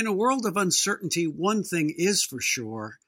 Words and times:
In 0.00 0.06
a 0.06 0.14
world 0.14 0.46
of 0.46 0.56
uncertainty, 0.56 1.26
one 1.26 1.62
thing 1.62 1.94
is 1.94 2.24
for 2.24 2.40
sure 2.40 3.00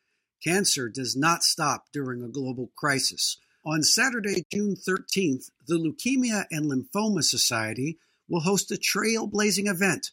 cancer 0.45 0.91
does 0.91 1.17
not 1.17 1.43
stop 1.43 1.87
during 1.91 2.23
a 2.23 2.29
global 2.29 2.71
crisis. 2.77 3.39
On 3.65 3.83
Saturday, 3.83 4.45
June 4.53 4.77
13th, 4.77 5.51
the 5.67 5.77
Leukemia 5.77 6.45
and 6.51 6.71
Lymphoma 6.71 7.23
Society 7.23 7.99
will 8.29 8.43
host 8.43 8.71
a 8.71 8.75
trailblazing 8.75 9.71
event, 9.71 10.11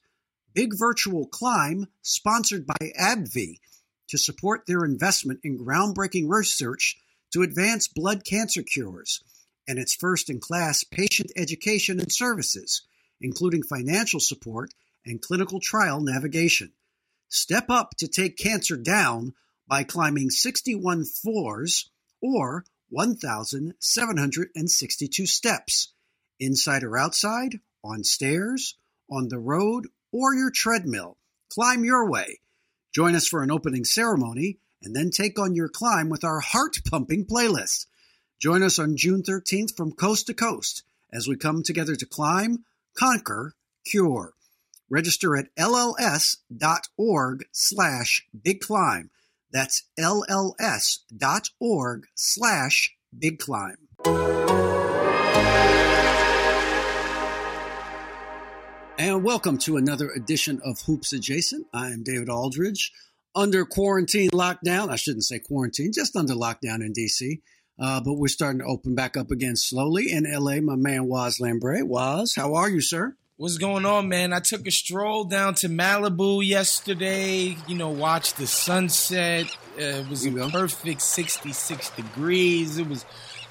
Big 0.54 0.71
Virtual 0.73 1.28
Climb, 1.28 1.88
sponsored 2.02 2.65
by 2.65 2.93
AbbVie, 2.98 3.59
to 4.07 4.18
support 4.18 4.66
their 4.66 4.86
investment 4.86 5.41
in 5.43 5.59
groundbreaking 5.59 6.30
research 6.30 6.96
to 7.34 7.41
advance 7.41 7.89
blood 7.89 8.23
cancer 8.23 8.64
cures 8.64 9.21
and 9.68 9.77
its 9.80 9.96
first 9.96 10.30
in 10.30 10.39
class 10.39 10.86
patient 10.86 11.30
education 11.36 12.00
and 12.00 12.09
services, 12.09 12.84
including 13.20 13.64
financial 13.64 14.21
support 14.21 14.73
and 15.05 15.21
clinical 15.21 15.59
trial 15.59 16.02
navigation. 16.02 16.71
Step 17.27 17.70
up 17.70 17.96
to 17.97 18.07
take 18.07 18.37
cancer 18.37 18.75
down 18.75 19.33
by 19.68 19.83
climbing 19.83 20.29
61 20.29 21.05
floors 21.05 21.91
or 22.21 22.65
1,762 22.89 25.27
steps, 25.27 25.93
inside 26.39 26.83
or 26.83 26.97
outside, 26.97 27.60
on 27.83 28.04
stairs, 28.04 28.75
on 29.11 29.27
the 29.29 29.38
road, 29.38 29.88
or 30.11 30.33
your 30.33 30.50
treadmill. 30.50 31.18
Climb 31.50 31.83
your 31.83 32.09
way. 32.09 32.39
Join 32.94 33.13
us 33.16 33.27
for 33.27 33.44
an 33.44 33.52
opening 33.52 33.86
ceremony 33.86 34.58
and 34.81 34.95
then 34.95 35.11
take 35.11 35.38
on 35.38 35.55
your 35.55 35.69
climb 35.69 36.09
with 36.09 36.23
our 36.23 36.39
heart 36.39 36.77
pumping 36.89 37.25
playlist. 37.25 37.86
Join 38.39 38.63
us 38.63 38.80
on 38.80 38.97
June 38.97 39.22
13th 39.22 39.75
from 39.75 39.91
coast 39.91 40.27
to 40.27 40.33
coast 40.33 40.83
as 41.11 41.27
we 41.27 41.36
come 41.36 41.63
together 41.63 41.95
to 41.95 42.05
climb, 42.05 42.63
conquer, 42.97 43.53
cure. 43.86 44.33
Register 44.89 45.38
at 45.38 45.56
lls.org 45.56 47.45
slash 47.52 48.28
big 48.44 48.59
climb. 48.59 49.11
That's 49.52 49.83
lls.org 50.00 52.08
slash 52.16 52.95
big 53.17 53.39
climb. 53.39 53.78
And 58.97 59.23
welcome 59.23 59.59
to 59.59 59.78
another 59.78 60.09
edition 60.09 60.59
of 60.66 60.81
Hoops 60.81 61.13
Adjacent. 61.13 61.67
I 61.72 61.89
am 61.89 62.03
David 62.03 62.30
Aldridge. 62.30 62.91
Under 63.35 63.66
quarantine 63.66 64.31
lockdown, 64.31 64.89
I 64.89 64.95
shouldn't 64.95 65.25
say 65.25 65.38
quarantine, 65.38 65.91
just 65.94 66.16
under 66.16 66.33
lockdown 66.33 66.81
in 66.81 66.94
DC. 66.94 67.41
Uh, 67.80 68.02
but 68.02 68.16
we're 68.16 68.28
starting 68.28 68.59
to 68.59 68.66
open 68.66 68.95
back 68.95 69.16
up 69.16 69.30
again 69.30 69.56
slowly. 69.56 70.11
In 70.11 70.25
LA, 70.30 70.61
my 70.61 70.75
man 70.75 71.06
Waz 71.06 71.39
Lambre. 71.39 71.85
Waz, 71.85 72.33
how 72.35 72.56
are 72.56 72.69
you, 72.69 72.81
sir? 72.81 73.16
What's 73.39 73.57
going 73.57 73.85
on, 73.85 74.09
man? 74.09 74.33
I 74.33 74.41
took 74.41 74.67
a 74.67 74.71
stroll 74.71 75.23
down 75.23 75.53
to 75.55 75.69
Malibu 75.69 76.45
yesterday. 76.45 77.55
You 77.69 77.77
know, 77.77 77.87
watched 77.87 78.35
the 78.35 78.45
sunset. 78.45 79.45
Uh, 79.77 80.03
it 80.03 80.09
was 80.09 80.25
a 80.25 80.31
perfect 80.49 81.01
66 81.01 81.89
degrees. 81.91 82.77
It 82.77 82.89
was 82.89 83.05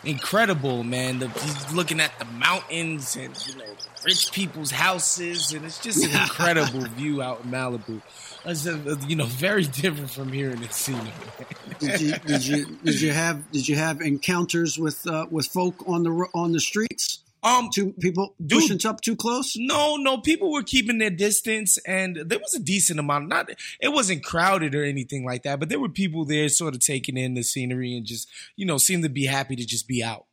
incredible, 0.04 0.84
man. 0.84 1.20
The, 1.20 1.28
he's 1.30 1.72
looking 1.72 2.00
at 2.00 2.12
the 2.18 2.26
mountains 2.26 3.16
and 3.16 3.34
you 3.48 3.56
know 3.56 3.64
rich 4.04 4.30
people's 4.30 4.72
houses, 4.72 5.54
and 5.54 5.64
it's 5.64 5.78
just 5.78 6.04
an 6.04 6.10
incredible 6.22 6.80
view 6.80 7.22
out 7.22 7.44
in 7.44 7.50
Malibu. 7.50 8.02
It's 8.44 8.66
a, 8.66 8.98
you 9.08 9.16
know 9.16 9.24
very 9.24 9.64
different 9.64 10.10
from 10.10 10.30
here 10.30 10.50
in 10.50 10.58
Encino. 10.58 11.10
did 11.78 11.98
you 11.98 12.12
did 12.26 12.46
you 12.46 12.76
did 12.84 13.00
you 13.00 13.12
have 13.12 13.50
did 13.52 13.66
you 13.66 13.76
have 13.76 14.02
encounters 14.02 14.78
with 14.78 15.06
uh, 15.06 15.24
with 15.30 15.46
folk 15.46 15.82
on 15.88 16.02
the 16.02 16.10
on 16.34 16.52
the 16.52 16.60
streets? 16.60 17.20
Um, 17.42 17.70
two 17.72 17.92
people 17.92 18.34
dude, 18.44 18.60
pushing 18.60 18.90
up 18.90 19.00
too 19.00 19.14
close? 19.14 19.54
No, 19.56 19.96
no. 19.96 20.18
People 20.18 20.52
were 20.52 20.62
keeping 20.62 20.98
their 20.98 21.10
distance, 21.10 21.78
and 21.86 22.16
there 22.16 22.38
was 22.38 22.54
a 22.54 22.60
decent 22.60 22.98
amount. 22.98 23.28
Not, 23.28 23.50
it 23.80 23.92
wasn't 23.92 24.24
crowded 24.24 24.74
or 24.74 24.84
anything 24.84 25.24
like 25.24 25.44
that, 25.44 25.60
but 25.60 25.68
there 25.68 25.80
were 25.80 25.88
people 25.88 26.24
there, 26.24 26.48
sort 26.48 26.74
of 26.74 26.80
taking 26.80 27.16
in 27.16 27.34
the 27.34 27.42
scenery 27.44 27.96
and 27.96 28.04
just, 28.04 28.28
you 28.56 28.66
know, 28.66 28.78
seemed 28.78 29.04
to 29.04 29.08
be 29.08 29.26
happy 29.26 29.54
to 29.56 29.64
just 29.64 29.86
be 29.86 30.02
out. 30.02 30.26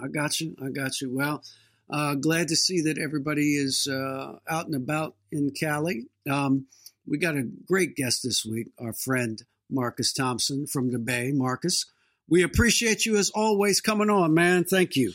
I 0.00 0.08
got 0.08 0.40
you. 0.40 0.54
I 0.62 0.68
got 0.68 1.00
you. 1.00 1.14
Well, 1.14 1.42
uh, 1.90 2.14
glad 2.14 2.48
to 2.48 2.56
see 2.56 2.82
that 2.82 2.98
everybody 2.98 3.56
is 3.56 3.88
uh, 3.90 4.38
out 4.48 4.66
and 4.66 4.74
about 4.74 5.14
in 5.32 5.50
Cali. 5.50 6.06
Um, 6.30 6.66
we 7.06 7.18
got 7.18 7.36
a 7.36 7.48
great 7.66 7.96
guest 7.96 8.22
this 8.22 8.44
week, 8.44 8.68
our 8.78 8.92
friend 8.92 9.42
Marcus 9.70 10.12
Thompson 10.12 10.66
from 10.66 10.92
the 10.92 10.98
Bay. 10.98 11.32
Marcus, 11.32 11.86
we 12.28 12.42
appreciate 12.42 13.06
you 13.06 13.16
as 13.16 13.30
always 13.30 13.80
coming 13.80 14.10
on, 14.10 14.34
man. 14.34 14.64
Thank 14.64 14.96
you. 14.96 15.12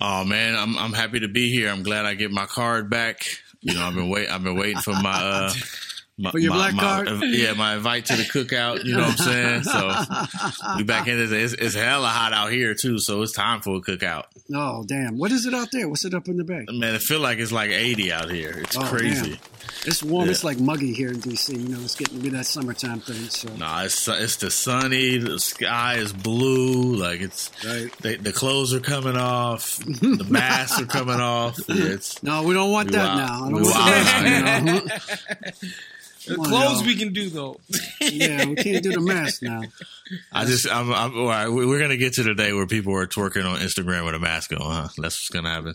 Oh 0.00 0.24
man, 0.24 0.56
I'm 0.56 0.78
I'm 0.78 0.92
happy 0.92 1.20
to 1.20 1.28
be 1.28 1.50
here. 1.50 1.68
I'm 1.68 1.82
glad 1.82 2.06
I 2.06 2.14
get 2.14 2.30
my 2.30 2.46
card 2.46 2.88
back. 2.88 3.24
You 3.60 3.74
know, 3.74 3.82
I've 3.82 3.94
been 3.94 4.08
wait 4.08 4.28
I've 4.28 4.42
been 4.42 4.56
waiting 4.56 4.78
for 4.78 4.94
my 4.94 5.10
uh 5.10 5.52
my, 6.18 6.30
for 6.30 6.38
your 6.38 6.50
my, 6.52 6.70
black 6.70 6.74
my, 6.74 6.82
card? 6.82 7.22
yeah, 7.24 7.52
my 7.52 7.76
invite 7.76 8.06
to 8.06 8.16
the 8.16 8.22
cookout. 8.22 8.84
You 8.84 8.96
know 8.96 9.02
what 9.02 9.20
I'm 9.20 9.62
saying? 9.62 9.62
So 9.64 10.76
we 10.76 10.84
back 10.84 11.06
in 11.06 11.18
this. 11.18 11.32
It's, 11.32 11.62
it's 11.62 11.74
hella 11.74 12.08
hot 12.08 12.32
out 12.32 12.50
here 12.50 12.74
too, 12.74 12.98
so 12.98 13.20
it's 13.20 13.32
time 13.32 13.60
for 13.60 13.76
a 13.76 13.80
cookout. 13.80 14.24
Oh 14.54 14.84
damn! 14.86 15.18
What 15.18 15.32
is 15.32 15.44
it 15.44 15.52
out 15.52 15.70
there? 15.70 15.88
What's 15.88 16.04
it 16.06 16.14
up 16.14 16.28
in 16.28 16.38
the 16.38 16.44
bay? 16.44 16.64
Man, 16.70 16.94
it 16.94 17.02
feel 17.02 17.20
like 17.20 17.38
it's 17.38 17.52
like 17.52 17.70
80 17.70 18.12
out 18.12 18.30
here. 18.30 18.54
It's 18.56 18.76
oh, 18.76 18.84
crazy. 18.84 19.32
Damn. 19.32 19.59
It's 19.86 20.02
warm. 20.02 20.26
Yeah. 20.26 20.32
It's 20.32 20.44
like 20.44 20.58
muggy 20.58 20.92
here 20.92 21.08
in 21.08 21.20
DC. 21.20 21.52
You 21.52 21.68
know, 21.68 21.80
it's 21.80 21.94
getting 21.94 22.18
to 22.18 22.22
be 22.22 22.28
that 22.30 22.46
summertime 22.46 23.00
thing. 23.00 23.16
So 23.30 23.48
no, 23.48 23.56
nah, 23.56 23.84
it's 23.84 24.06
it's 24.08 24.36
the 24.36 24.50
sunny. 24.50 25.18
The 25.18 25.38
sky 25.38 25.96
is 25.96 26.12
blue. 26.12 26.96
Like 26.96 27.20
it's 27.20 27.50
right. 27.64 27.90
They, 27.98 28.16
the 28.16 28.32
clothes 28.32 28.74
are 28.74 28.80
coming 28.80 29.16
off. 29.16 29.78
the 29.78 30.26
masks 30.30 30.80
are 30.80 30.86
coming 30.86 31.20
off. 31.20 31.58
It's 31.68 32.22
no, 32.22 32.42
we 32.42 32.54
don't 32.54 32.70
want 32.72 32.92
that 32.92 33.16
now. 33.16 33.44
I 33.44 33.50
don't 33.50 33.62
want 33.62 33.64
that. 33.64 35.54
You 36.22 36.36
know? 36.36 36.42
The 36.42 36.48
clothes 36.48 36.82
we 36.84 36.96
can 36.96 37.12
do 37.12 37.30
though. 37.30 37.60
yeah, 38.00 38.44
we 38.44 38.54
can't 38.56 38.82
do 38.82 38.92
the 38.92 39.00
mask 39.00 39.42
now. 39.42 39.62
I 40.32 40.44
just, 40.44 40.70
I'm, 40.70 40.92
I'm 40.92 41.16
all 41.16 41.26
right. 41.26 41.48
We're 41.48 41.80
gonna 41.80 41.96
get 41.96 42.14
to 42.14 42.22
the 42.22 42.34
day 42.34 42.52
where 42.52 42.66
people 42.66 42.94
are 42.94 43.06
twerking 43.06 43.44
on 43.44 43.58
Instagram 43.60 44.04
with 44.04 44.14
a 44.14 44.18
mask 44.18 44.52
on. 44.52 44.60
Huh? 44.60 44.88
That's 44.98 45.16
what's 45.16 45.30
gonna 45.30 45.50
happen. 45.50 45.74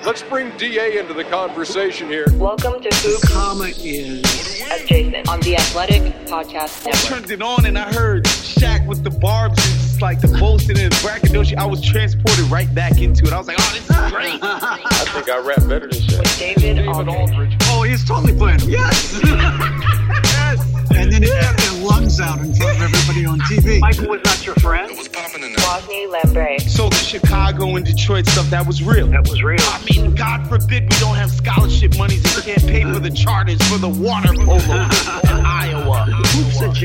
Let's 0.06 0.22
bring 0.22 0.50
Da 0.56 0.98
into 0.98 1.12
the 1.12 1.24
conversation 1.24 2.08
here. 2.08 2.26
Welcome 2.34 2.82
to 2.82 2.90
Food 2.94 3.20
Comma 3.30 3.64
is 3.76 4.62
adjacent 4.70 5.28
on 5.28 5.40
the 5.40 5.56
Athletic 5.56 6.02
Podcast 6.26 6.86
Network. 6.86 7.04
I 7.04 7.08
turned 7.08 7.30
it 7.30 7.42
on 7.42 7.66
and 7.66 7.78
I 7.78 7.92
heard 7.92 8.24
Shaq 8.24 8.86
with 8.86 9.04
the 9.04 9.10
barbs. 9.10 9.81
It's 10.02 10.20
like 10.20 10.32
the 10.32 10.36
Bolton 10.36 10.76
and 10.80 10.92
braggadocio. 11.00 11.56
I 11.58 11.64
was 11.64 11.80
transported 11.80 12.50
right 12.50 12.66
back 12.74 13.00
into 13.00 13.24
it. 13.24 13.32
I 13.32 13.38
was 13.38 13.46
like, 13.46 13.56
oh, 13.60 13.70
this 13.72 13.88
is 13.88 14.10
great. 14.10 14.40
I 14.42 15.04
think 15.14 15.30
I 15.30 15.38
rap 15.38 15.58
better 15.68 15.86
than 15.86 16.00
Shaq. 16.00 16.18
With 16.18 16.38
David, 16.40 16.60
David 16.74 16.88
Aldridge. 16.88 17.14
Aldridge. 17.14 17.56
Oh, 17.70 17.82
he's 17.84 18.04
totally 18.04 18.36
playing. 18.36 18.58
Yes. 18.66 19.20
yes. 19.22 20.58
And 20.90 21.12
then 21.12 21.22
it 21.22 21.30
got 21.30 21.56
their 21.56 21.71
lungs 21.82 22.20
out 22.20 22.38
in 22.40 22.54
front 22.54 22.76
of 22.76 22.82
everybody 22.82 23.26
on 23.26 23.40
TV. 23.40 23.80
Michael 23.80 24.08
was 24.08 24.20
not 24.24 24.46
your 24.46 24.54
friend. 24.56 24.90
It 24.90 24.96
was 24.96 25.08
popping 25.08 25.42
in 25.42 25.52
there. 25.52 25.64
Wosny 25.64 26.06
Lambre. 26.06 26.60
So 26.60 26.88
the 26.88 26.96
Chicago 26.96 27.76
and 27.76 27.84
Detroit 27.84 28.26
stuff, 28.26 28.48
that 28.50 28.66
was 28.66 28.82
real. 28.82 29.08
That 29.08 29.28
was 29.28 29.42
real. 29.42 29.60
I 29.60 29.84
mean, 29.90 30.14
God 30.14 30.46
forbid 30.48 30.84
we 30.84 30.98
don't 31.00 31.16
have 31.16 31.30
scholarship 31.30 31.96
monies 31.98 32.24
and 32.36 32.44
can't 32.44 32.62
pay 32.66 32.82
for 32.82 33.00
the 33.00 33.10
charters 33.10 33.60
for 33.68 33.78
the 33.78 33.88
water 33.88 34.32
polo 34.34 34.54
in 34.58 35.44
Iowa. 35.44 36.06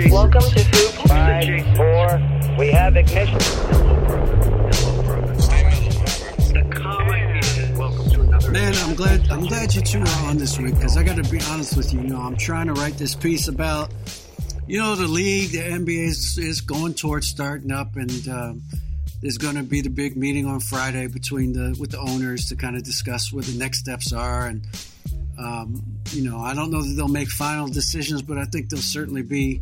Welcome 0.09 0.41
to 0.41 0.63
Hoops. 0.63 1.01
Five, 1.07 1.77
four. 1.77 2.57
We 2.57 2.71
have 2.71 2.95
ignition. 2.95 3.37
Man, 8.51 8.73
I'm 8.77 8.95
glad 8.95 9.29
I'm 9.29 9.45
glad 9.45 9.75
you 9.75 9.81
two 9.81 9.99
are 9.99 10.29
on 10.29 10.37
this 10.37 10.57
week 10.57 10.75
because 10.75 10.97
I 10.97 11.03
got 11.03 11.17
to 11.23 11.29
be 11.29 11.39
honest 11.49 11.75
with 11.75 11.93
you. 11.93 12.01
You 12.01 12.07
know, 12.07 12.21
I'm 12.21 12.37
trying 12.37 12.67
to 12.67 12.73
write 12.73 12.97
this 12.97 13.13
piece 13.13 13.47
about, 13.49 13.91
you 14.67 14.79
know, 14.79 14.95
the 14.95 15.07
league, 15.07 15.51
the 15.51 15.59
NBA 15.59 16.07
is, 16.07 16.37
is 16.37 16.61
going 16.61 16.93
towards 16.93 17.27
starting 17.27 17.71
up, 17.71 17.95
and 17.95 18.27
uh, 18.27 18.53
there's 19.21 19.37
going 19.37 19.55
to 19.55 19.63
be 19.63 19.81
the 19.81 19.89
big 19.89 20.17
meeting 20.17 20.45
on 20.45 20.59
Friday 20.59 21.07
between 21.07 21.53
the 21.53 21.75
with 21.79 21.91
the 21.91 21.99
owners 21.99 22.49
to 22.49 22.55
kind 22.55 22.75
of 22.75 22.83
discuss 22.83 23.31
what 23.31 23.45
the 23.45 23.57
next 23.57 23.79
steps 23.79 24.11
are, 24.11 24.47
and 24.47 24.67
um, 25.39 25.83
you 26.11 26.29
know, 26.29 26.39
I 26.39 26.53
don't 26.53 26.71
know 26.71 26.81
that 26.81 26.93
they'll 26.95 27.07
make 27.07 27.29
final 27.29 27.67
decisions, 27.67 28.21
but 28.21 28.37
I 28.37 28.45
think 28.45 28.69
they'll 28.69 28.79
certainly 28.79 29.21
be 29.21 29.61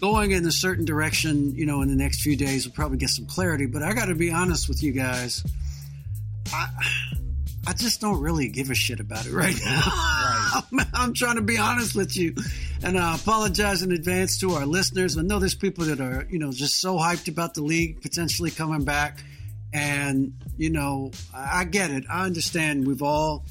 going 0.00 0.30
in 0.30 0.46
a 0.46 0.52
certain 0.52 0.84
direction. 0.84 1.54
You 1.54 1.66
know, 1.66 1.82
in 1.82 1.88
the 1.88 1.96
next 1.96 2.22
few 2.22 2.36
days, 2.36 2.66
we'll 2.66 2.74
probably 2.74 2.98
get 2.98 3.10
some 3.10 3.26
clarity. 3.26 3.66
But 3.66 3.82
I 3.82 3.92
got 3.92 4.06
to 4.06 4.14
be 4.14 4.30
honest 4.30 4.68
with 4.68 4.82
you 4.82 4.92
guys. 4.92 5.44
I, 6.52 6.68
I 7.66 7.72
just 7.74 8.00
don't 8.00 8.20
really 8.20 8.48
give 8.48 8.70
a 8.70 8.74
shit 8.74 9.00
about 9.00 9.26
it 9.26 9.32
right 9.32 9.54
now. 9.64 9.80
Right. 9.80 10.62
I'm, 10.72 10.80
I'm, 10.94 11.14
trying 11.14 11.36
to 11.36 11.42
be 11.42 11.58
honest 11.58 11.94
with 11.94 12.16
you, 12.16 12.34
and 12.82 12.98
I 12.98 13.14
apologize 13.14 13.82
in 13.82 13.92
advance 13.92 14.38
to 14.38 14.52
our 14.52 14.66
listeners. 14.66 15.18
I 15.18 15.22
know 15.22 15.38
there's 15.38 15.54
people 15.54 15.84
that 15.86 16.00
are, 16.00 16.26
you 16.30 16.38
know, 16.38 16.52
just 16.52 16.80
so 16.80 16.96
hyped 16.96 17.28
about 17.28 17.54
the 17.54 17.62
league 17.62 18.00
potentially 18.00 18.50
coming 18.50 18.84
back, 18.84 19.22
and 19.72 20.32
you 20.56 20.70
know, 20.70 21.10
I 21.34 21.64
get 21.64 21.90
it. 21.90 22.04
I 22.10 22.24
understand. 22.24 22.86
We've 22.86 23.02
all 23.02 23.44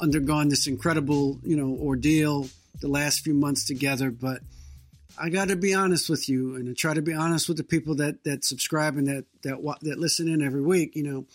undergone 0.00 0.48
this 0.48 0.66
incredible, 0.66 1.38
you 1.42 1.56
know, 1.56 1.78
ordeal 1.80 2.48
the 2.80 2.88
last 2.88 3.20
few 3.20 3.34
months 3.34 3.66
together, 3.66 4.10
but 4.10 4.40
I 5.18 5.30
got 5.30 5.48
to 5.48 5.56
be 5.56 5.72
honest 5.72 6.10
with 6.10 6.28
you, 6.28 6.56
and 6.56 6.68
I 6.68 6.74
try 6.74 6.92
to 6.92 7.02
be 7.02 7.14
honest 7.14 7.48
with 7.48 7.56
the 7.56 7.64
people 7.64 7.96
that 7.96 8.24
that 8.24 8.44
subscribe 8.44 8.96
and 8.96 9.06
that 9.06 9.24
that 9.42 9.78
that 9.82 9.98
listen 9.98 10.28
in 10.28 10.42
every 10.42 10.62
week. 10.62 10.94
You 10.94 11.04
know 11.04 11.26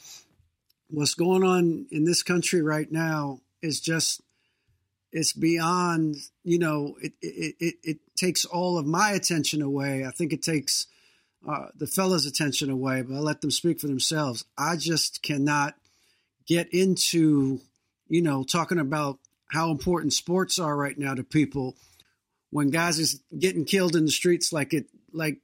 what's 0.90 1.16
going 1.16 1.44
on 1.44 1.88
in 1.92 2.04
this 2.04 2.22
country 2.22 2.62
right 2.62 2.92
now 2.92 3.40
is 3.62 3.80
just 3.80 4.22
it's 5.12 5.34
beyond 5.34 6.16
you 6.44 6.60
know 6.60 6.96
it, 7.02 7.14
it 7.22 7.56
it 7.60 7.76
it 7.84 7.98
takes 8.16 8.46
all 8.46 8.78
of 8.78 8.86
my 8.86 9.12
attention 9.12 9.62
away. 9.62 10.06
I 10.06 10.12
think 10.12 10.34
it 10.34 10.42
takes 10.42 10.88
uh, 11.48 11.68
the 11.76 11.88
fellas' 11.88 12.26
attention 12.26 12.70
away, 12.70 13.02
but 13.02 13.16
I 13.16 13.20
let 13.20 13.42
them 13.42 13.52
speak 13.52 13.80
for 13.80 13.88
themselves. 13.88 14.46
I 14.58 14.76
just 14.76 15.22
cannot 15.22 15.76
get 16.46 16.74
into 16.74 17.60
you 18.08 18.22
know 18.22 18.44
talking 18.44 18.80
about 18.80 19.20
how 19.52 19.72
important 19.72 20.14
sports 20.14 20.60
are 20.60 20.76
right 20.76 20.98
now 20.98 21.14
to 21.14 21.24
people 21.24 21.76
when 22.52 22.70
guys 22.70 23.00
is 23.00 23.22
getting 23.38 23.66
killed 23.66 23.96
in 23.96 24.06
the 24.06 24.12
streets 24.12 24.54
like 24.54 24.74
it 24.74 24.86
like 25.14 25.40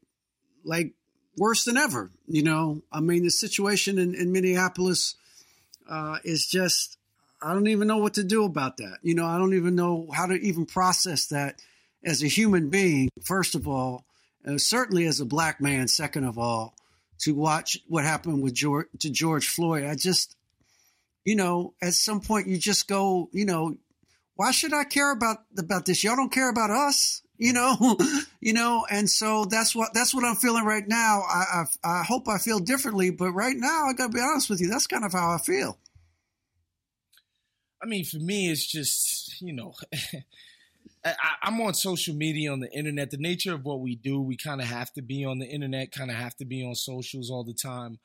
like 0.64 0.94
worse 1.38 1.66
than 1.66 1.78
ever. 1.78 2.10
You 2.28 2.44
know, 2.44 2.82
I 2.92 3.00
mean 3.00 3.24
the 3.24 3.32
situation 3.32 3.98
in, 3.98 4.16
in 4.16 4.32
Minneapolis 4.32 5.16
uh, 5.90 6.18
is 6.24 6.46
just 6.46 6.97
I 7.42 7.54
don't 7.54 7.68
even 7.68 7.88
know 7.88 7.98
what 7.98 8.16
to 8.16 8.24
do 8.24 8.46
about 8.46 8.78
that. 8.78 8.98
You 9.02 9.16
know, 9.16 9.26
I 9.26 9.38
don't 9.38 9.54
even 9.54 9.76
know 9.76 10.08
how 10.14 10.26
to 10.26 10.36
even 10.36 10.66
process 10.66 11.28
that 11.28 11.62
as 12.04 12.24
a 12.24 12.28
human 12.28 12.70
being. 12.70 13.10
First 13.24 13.56
of 13.56 13.68
all, 13.68 14.06
and 14.44 14.62
certainly 14.62 15.06
as 15.06 15.20
a 15.20 15.26
black 15.26 15.62
man. 15.62 15.88
Second 15.88 16.24
of 16.24 16.38
all, 16.38 16.74
to 17.20 17.36
watch 17.36 17.78
what 17.88 18.04
happened 18.04 18.42
with 18.42 18.54
George 18.54 18.88
to 19.00 19.10
George 19.10 19.48
Floyd, 19.48 19.84
I 19.84 19.96
just, 19.96 20.36
you 21.26 21.36
know, 21.36 21.74
at 21.82 21.94
some 21.94 22.22
point 22.22 22.48
you 22.48 22.58
just 22.58 22.88
go, 22.88 23.30
you 23.34 23.46
know, 23.46 23.76
why 24.36 24.52
should 24.52 24.74
I 24.74 24.84
care 24.84 25.12
about 25.12 25.38
about 25.58 25.86
this? 25.86 26.04
Y'all 26.04 26.16
don't 26.16 26.32
care 26.32 26.50
about 26.50 26.72
us, 26.72 27.22
you 27.38 27.54
know, 27.54 27.98
you 28.40 28.54
know, 28.54 28.86
and 28.90 29.10
so 29.10 29.46
that's 29.46 29.76
what 29.76 29.94
that's 29.94 30.14
what 30.14 30.24
I'm 30.24 30.36
feeling 30.36 30.64
right 30.64 30.88
now. 30.88 31.24
I, 31.28 31.66
I 31.84 32.00
I 32.00 32.04
hope 32.04 32.28
I 32.28 32.38
feel 32.38 32.60
differently, 32.60 33.10
but 33.10 33.32
right 33.32 33.58
now 33.58 33.86
I 33.88 33.94
got 33.94 34.08
to 34.08 34.14
be 34.14 34.22
honest 34.22 34.50
with 34.50 34.62
you. 34.62 34.70
That's 34.70 34.88
kind 34.88 35.04
of 35.04 35.12
how 35.12 35.32
I 35.32 35.40
feel. 35.40 35.78
I 37.82 37.86
mean, 37.86 38.06
for 38.06 38.18
me, 38.18 38.50
it's 38.50 38.66
just 38.66 39.42
you 39.42 39.54
know, 39.54 39.74
I, 41.06 41.14
am 41.44 41.62
on 41.62 41.74
social 41.74 42.16
media 42.16 42.52
on 42.52 42.60
the 42.60 42.72
internet. 42.72 43.12
The 43.12 43.18
nature 43.18 43.54
of 43.54 43.64
what 43.66 43.82
we 43.82 43.96
do, 43.96 44.22
we 44.22 44.38
kind 44.38 44.62
of 44.62 44.68
have 44.68 44.92
to 44.94 45.02
be 45.02 45.26
on 45.26 45.40
the 45.40 45.48
internet, 45.48 45.92
kind 45.92 46.12
of 46.12 46.18
have 46.18 46.36
to 46.38 46.46
be 46.46 46.66
on 46.66 46.76
socials 46.76 47.30
all 47.30 47.44
the 47.44 47.54
time. 47.54 48.00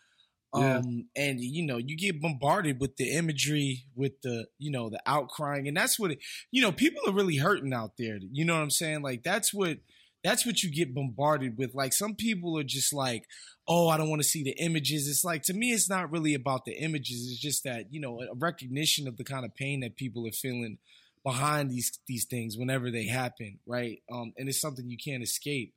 Yeah. 0.55 0.79
Um, 0.79 1.07
and 1.17 1.41
you 1.41 1.65
know, 1.65 1.79
you 1.79 1.97
get 1.97 2.21
bombarded 2.21 2.79
with 2.79 2.97
the 2.97 3.13
imagery, 3.13 3.85
with 3.95 4.21
the 4.23 4.47
you 4.59 4.71
know 4.71 4.91
the 4.91 5.01
outcrying, 5.07 5.67
and 5.67 5.77
that's 5.77 5.99
what 5.99 6.11
it, 6.11 6.19
you 6.51 6.61
know. 6.61 6.73
People 6.73 7.03
are 7.09 7.15
really 7.15 7.39
hurting 7.39 7.73
out 7.73 7.93
there. 7.99 8.19
You 8.31 8.45
know 8.45 8.55
what 8.55 8.63
I'm 8.63 8.71
saying? 8.71 9.01
Like 9.03 9.23
that's 9.23 9.55
what 9.55 9.79
that's 10.23 10.47
what 10.47 10.63
you 10.63 10.71
get 10.71 10.95
bombarded 10.95 11.59
with. 11.59 11.75
Like 11.75 11.93
some 11.93 12.15
people 12.15 12.59
are 12.59 12.65
just 12.65 12.93
like, 12.93 13.25
oh, 13.67 13.89
I 13.89 13.97
don't 13.97 14.11
want 14.11 14.23
to 14.23 14.29
see 14.29 14.43
the 14.43 14.57
images. 14.59 15.09
It's 15.09 15.25
like 15.25 15.43
to 15.45 15.55
me, 15.55 15.73
it's 15.73 15.91
not 15.91 16.11
really 16.11 16.35
about 16.35 16.65
the 16.65 16.73
images. 16.73 17.29
It's 17.31 17.41
just 17.41 17.65
that 17.65 17.87
you 17.91 18.01
know 18.01 18.21
a 18.21 18.35
recognition 18.37 19.09
of 19.09 19.17
the 19.17 19.25
kind 19.25 19.45
of 19.45 19.55
pain 19.55 19.81
that 19.81 19.97
people 19.97 20.27
are 20.27 20.33
feeling 20.33 20.79
behind 21.25 21.71
these 21.71 21.99
these 22.07 22.25
things 22.25 22.57
whenever 22.57 22.91
they 22.91 23.07
happen, 23.07 23.59
right? 23.67 24.03
Um, 24.11 24.33
and 24.37 24.49
it's 24.49 24.61
something 24.61 24.89
you 24.89 24.99
can't 25.03 25.23
escape. 25.23 25.75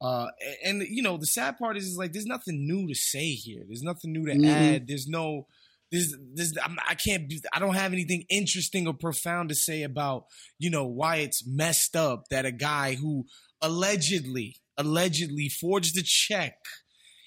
Uh, 0.00 0.26
and, 0.64 0.82
and 0.82 0.88
you 0.90 1.02
know 1.02 1.16
the 1.16 1.26
sad 1.26 1.56
part 1.58 1.76
is, 1.76 1.84
is 1.84 1.96
like 1.96 2.12
there's 2.12 2.26
nothing 2.26 2.66
new 2.66 2.88
to 2.88 2.94
say 2.94 3.30
here. 3.30 3.62
There's 3.66 3.82
nothing 3.82 4.12
new 4.12 4.26
to 4.26 4.32
mm-hmm. 4.32 4.44
add. 4.44 4.88
There's 4.88 5.06
no 5.06 5.46
there's, 5.94 6.14
there's, 6.34 6.54
I 6.88 6.94
can't, 6.94 7.32
I 7.52 7.60
don't 7.60 7.74
have 7.74 7.92
anything 7.92 8.24
interesting 8.28 8.88
or 8.88 8.94
profound 8.94 9.50
to 9.50 9.54
say 9.54 9.84
about, 9.84 10.24
you 10.58 10.68
know, 10.68 10.86
why 10.86 11.16
it's 11.16 11.46
messed 11.46 11.94
up 11.94 12.28
that 12.30 12.44
a 12.44 12.50
guy 12.50 12.96
who 12.96 13.26
allegedly, 13.64 14.56
allegedly 14.76 15.48
forged 15.48 15.96
a 15.98 16.02
check. 16.04 16.56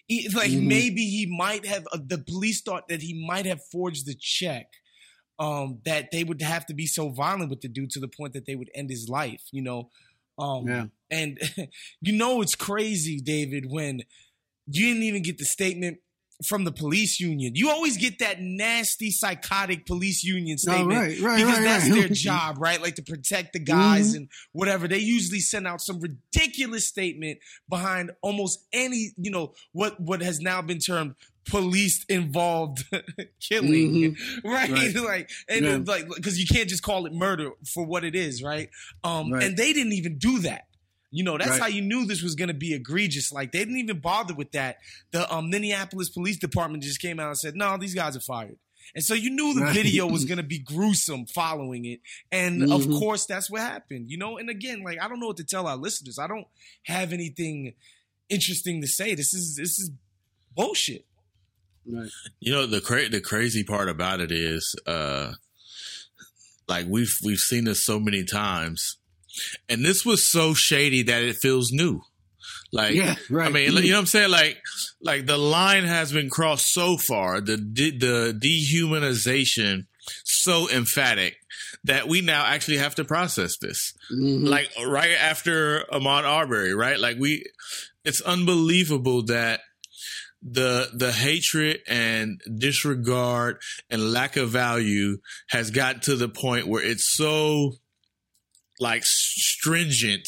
He, 0.07 0.29
like 0.29 0.51
mm-hmm. 0.51 0.67
maybe 0.67 1.01
he 1.01 1.25
might 1.25 1.65
have. 1.65 1.85
Uh, 1.91 1.99
the 2.05 2.19
police 2.19 2.61
thought 2.61 2.87
that 2.87 3.01
he 3.01 3.25
might 3.27 3.45
have 3.45 3.59
forged 3.71 4.05
the 4.05 4.15
check. 4.17 4.67
Um, 5.39 5.81
that 5.85 6.09
they 6.11 6.23
would 6.23 6.41
have 6.41 6.65
to 6.65 6.73
be 6.73 6.87
so 6.87 7.09
violent 7.09 7.51
with 7.51 7.61
the 7.61 7.67
dude 7.67 7.91
to 7.91 7.99
the 7.99 8.07
point 8.07 8.33
that 8.33 8.47
they 8.47 8.55
would 8.55 8.71
end 8.73 8.89
his 8.89 9.09
life. 9.09 9.43
You 9.51 9.63
know. 9.63 9.89
Um, 10.39 10.67
yeah. 10.67 10.85
And 11.09 11.39
you 12.01 12.13
know 12.13 12.41
it's 12.41 12.55
crazy, 12.55 13.19
David, 13.19 13.65
when 13.69 14.01
you 14.67 14.87
didn't 14.87 15.03
even 15.03 15.23
get 15.23 15.37
the 15.37 15.45
statement 15.45 15.97
from 16.45 16.63
the 16.63 16.71
police 16.71 17.19
union. 17.19 17.55
You 17.55 17.69
always 17.69 17.97
get 17.97 18.19
that 18.19 18.41
nasty, 18.41 19.11
psychotic 19.11 19.85
police 19.85 20.23
union 20.23 20.57
statement 20.57 20.91
oh, 20.91 21.01
right, 21.01 21.19
right, 21.19 21.37
because 21.37 21.57
right, 21.57 21.63
that's 21.63 21.89
their 21.89 22.07
job, 22.11 22.57
right? 22.59 22.81
Like 22.81 22.95
to 22.95 23.03
protect 23.03 23.53
the 23.53 23.59
guys 23.59 24.09
mm-hmm. 24.09 24.17
and 24.17 24.29
whatever. 24.51 24.87
They 24.87 24.99
usually 24.99 25.39
send 25.39 25.67
out 25.67 25.81
some 25.81 25.99
ridiculous 25.99 26.87
statement 26.87 27.39
behind 27.69 28.11
almost 28.21 28.65
any, 28.71 29.11
you 29.17 29.31
know, 29.31 29.53
what 29.71 29.99
what 29.99 30.21
has 30.21 30.39
now 30.39 30.61
been 30.61 30.79
termed 30.79 31.15
police 31.49 32.03
involved 32.09 32.83
killing, 33.39 34.15
mm-hmm. 34.15 34.47
right? 34.49 34.95
Like 34.95 35.29
and 35.49 35.65
yeah. 35.65 35.79
like 35.85 36.07
because 36.15 36.39
you 36.39 36.45
can't 36.45 36.69
just 36.69 36.83
call 36.83 37.05
it 37.05 37.13
murder 37.13 37.51
for 37.65 37.85
what 37.85 38.03
it 38.03 38.15
is, 38.15 38.43
right? 38.43 38.69
Um, 39.03 39.33
and 39.33 39.57
they 39.57 39.73
didn't 39.73 39.93
even 39.93 40.17
do 40.17 40.39
that. 40.39 40.65
You 41.09 41.23
know, 41.23 41.37
that's 41.37 41.51
right. 41.51 41.61
how 41.61 41.67
you 41.67 41.81
knew 41.81 42.05
this 42.05 42.21
was 42.21 42.35
going 42.35 42.49
to 42.49 42.53
be 42.53 42.73
egregious. 42.73 43.31
Like 43.31 43.51
they 43.51 43.59
didn't 43.59 43.77
even 43.77 43.99
bother 43.99 44.33
with 44.33 44.51
that. 44.51 44.77
The 45.11 45.31
um, 45.33 45.49
Minneapolis 45.49 46.09
Police 46.09 46.37
Department 46.37 46.83
just 46.83 47.01
came 47.01 47.19
out 47.19 47.29
and 47.29 47.37
said, 47.37 47.55
"No, 47.55 47.77
these 47.77 47.95
guys 47.95 48.17
are 48.17 48.21
fired." 48.21 48.57
And 48.95 49.03
so 49.03 49.13
you 49.13 49.29
knew 49.29 49.53
the 49.53 49.61
right. 49.61 49.73
video 49.73 50.07
was 50.07 50.25
going 50.25 50.37
to 50.37 50.43
be 50.43 50.59
gruesome 50.59 51.25
following 51.25 51.85
it. 51.85 52.01
And 52.31 52.61
mm-hmm. 52.61 52.71
of 52.71 52.99
course, 52.99 53.25
that's 53.25 53.49
what 53.49 53.61
happened. 53.61 54.09
You 54.09 54.17
know, 54.17 54.37
and 54.37 54.49
again, 54.49 54.83
like 54.83 55.01
I 55.01 55.07
don't 55.07 55.19
know 55.19 55.27
what 55.27 55.37
to 55.37 55.45
tell 55.45 55.67
our 55.67 55.77
listeners. 55.77 56.19
I 56.19 56.27
don't 56.27 56.47
have 56.83 57.13
anything 57.13 57.73
interesting 58.29 58.81
to 58.81 58.87
say. 58.87 59.15
This 59.15 59.33
is 59.33 59.55
this 59.55 59.79
is 59.79 59.91
bullshit. 60.55 61.05
Right. 61.89 62.09
You 62.41 62.51
know 62.51 62.65
the 62.65 62.81
cra- 62.81 63.09
the 63.09 63.21
crazy 63.21 63.63
part 63.63 63.87
about 63.87 64.19
it 64.19 64.31
is, 64.31 64.75
uh, 64.85 65.33
like 66.67 66.85
we've 66.89 67.15
we've 67.23 67.39
seen 67.39 67.63
this 67.63 67.85
so 67.85 67.97
many 67.97 68.25
times 68.25 68.97
and 69.69 69.83
this 69.83 70.05
was 70.05 70.23
so 70.23 70.53
shady 70.53 71.03
that 71.03 71.23
it 71.23 71.37
feels 71.37 71.71
new. 71.71 72.01
Like, 72.71 72.95
yeah, 72.95 73.15
right. 73.29 73.47
I 73.47 73.49
mean, 73.49 73.71
you 73.71 73.91
know 73.91 73.95
what 73.95 73.99
I'm 73.99 74.05
saying? 74.07 74.29
Like, 74.29 74.57
like 75.01 75.25
the 75.25 75.37
line 75.37 75.85
has 75.85 76.11
been 76.11 76.29
crossed 76.29 76.73
so 76.73 76.97
far, 76.97 77.39
the 77.39 77.55
the 77.55 78.37
dehumanization 78.37 79.85
so 80.23 80.69
emphatic 80.69 81.37
that 81.83 82.07
we 82.07 82.21
now 82.21 82.45
actually 82.45 82.77
have 82.77 82.95
to 82.95 83.05
process 83.05 83.57
this. 83.57 83.93
Mm-hmm. 84.11 84.45
Like 84.45 84.69
right 84.85 85.15
after 85.19 85.85
Ahmaud 85.91 86.23
Arbery, 86.23 86.73
right? 86.73 86.99
Like 86.99 87.17
we, 87.17 87.45
it's 88.03 88.21
unbelievable 88.21 89.23
that 89.25 89.61
the 90.41 90.89
the 90.93 91.11
hatred 91.11 91.79
and 91.87 92.41
disregard 92.57 93.57
and 93.89 94.13
lack 94.13 94.37
of 94.37 94.49
value 94.49 95.17
has 95.49 95.71
gotten 95.71 96.01
to 96.01 96.15
the 96.15 96.29
point 96.29 96.67
where 96.67 96.83
it's 96.83 97.15
so 97.15 97.73
like 98.79 99.03
stringent 99.05 100.27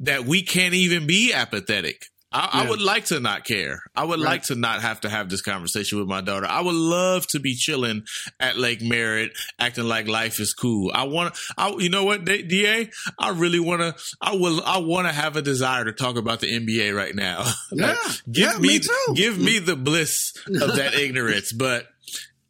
that 0.00 0.24
we 0.24 0.42
can't 0.42 0.74
even 0.74 1.06
be 1.06 1.32
apathetic. 1.32 2.06
I, 2.34 2.50
yeah. 2.52 2.66
I, 2.66 2.70
would 2.70 2.82
like 2.82 3.04
to 3.06 3.20
not 3.20 3.44
care. 3.44 3.80
I 3.94 4.02
would 4.02 4.18
right. 4.18 4.30
like 4.30 4.42
to 4.44 4.56
not 4.56 4.82
have 4.82 5.02
to 5.02 5.08
have 5.08 5.30
this 5.30 5.40
conversation 5.40 6.00
with 6.00 6.08
my 6.08 6.20
daughter. 6.20 6.46
I 6.46 6.60
would 6.60 6.74
love 6.74 7.28
to 7.28 7.38
be 7.38 7.54
chilling 7.54 8.02
at 8.40 8.56
Lake 8.56 8.82
Merritt, 8.82 9.30
acting 9.60 9.84
like 9.84 10.08
life 10.08 10.40
is 10.40 10.52
cool. 10.52 10.90
I 10.92 11.04
want, 11.04 11.38
I, 11.56 11.70
you 11.78 11.90
know 11.90 12.04
what, 12.04 12.24
Da? 12.24 12.90
I 13.20 13.30
really 13.30 13.60
want 13.60 13.82
to. 13.82 13.94
I 14.20 14.34
will. 14.34 14.60
I 14.64 14.78
want 14.78 15.06
to 15.06 15.12
have 15.12 15.36
a 15.36 15.42
desire 15.42 15.84
to 15.84 15.92
talk 15.92 16.16
about 16.16 16.40
the 16.40 16.48
NBA 16.48 16.94
right 16.94 17.14
now. 17.14 17.44
Yeah, 17.72 17.88
like, 17.88 17.98
give 18.30 18.52
yeah, 18.52 18.58
me, 18.58 18.68
me 18.68 18.78
too. 18.78 19.14
give 19.16 19.38
me 19.38 19.58
the 19.58 19.74
bliss 19.74 20.32
of 20.46 20.76
that 20.76 20.94
ignorance. 20.94 21.52
But 21.52 21.86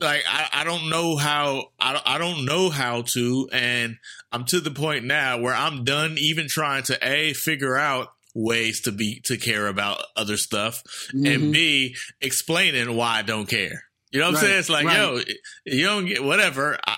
like 0.01 0.23
I, 0.29 0.49
I 0.53 0.65
don't 0.65 0.91
know 0.91 1.17
how 1.17 1.71
I 1.79 1.93
don't, 1.93 2.03
I 2.07 2.19
don't 2.19 2.45
know 2.45 2.71
how 2.71 3.03
to 3.15 3.49
and 3.53 3.97
I'm 4.33 4.45
to 4.47 4.61
the 4.61 4.71
point 4.71 5.05
now 5.05 5.39
where 5.39 5.55
I'm 5.55 5.85
done 5.85 6.17
even 6.19 6.47
trying 6.49 6.83
to 6.85 6.99
a 7.03 7.33
figure 7.33 7.77
out 7.77 8.09
ways 8.35 8.81
to 8.83 8.93
be 8.93 9.21
to 9.25 9.37
care 9.37 9.69
about 9.69 10.03
other 10.17 10.37
stuff 10.37 10.83
mm-hmm. 11.15 11.27
and 11.27 11.53
b 11.53 11.97
explaining 12.21 12.95
why 12.97 13.19
I 13.19 13.23
don't 13.23 13.49
care. 13.49 13.85
You 14.11 14.21
know 14.21 14.27
what 14.27 14.35
right, 14.37 14.43
I'm 14.43 14.47
saying? 14.47 14.59
It's 14.61 14.69
like, 14.69 14.87
right. 14.87 14.97
yo, 14.97 15.21
you 15.65 15.87
don't 15.87 16.07
get 16.07 16.23
whatever. 16.23 16.79
I, 16.87 16.97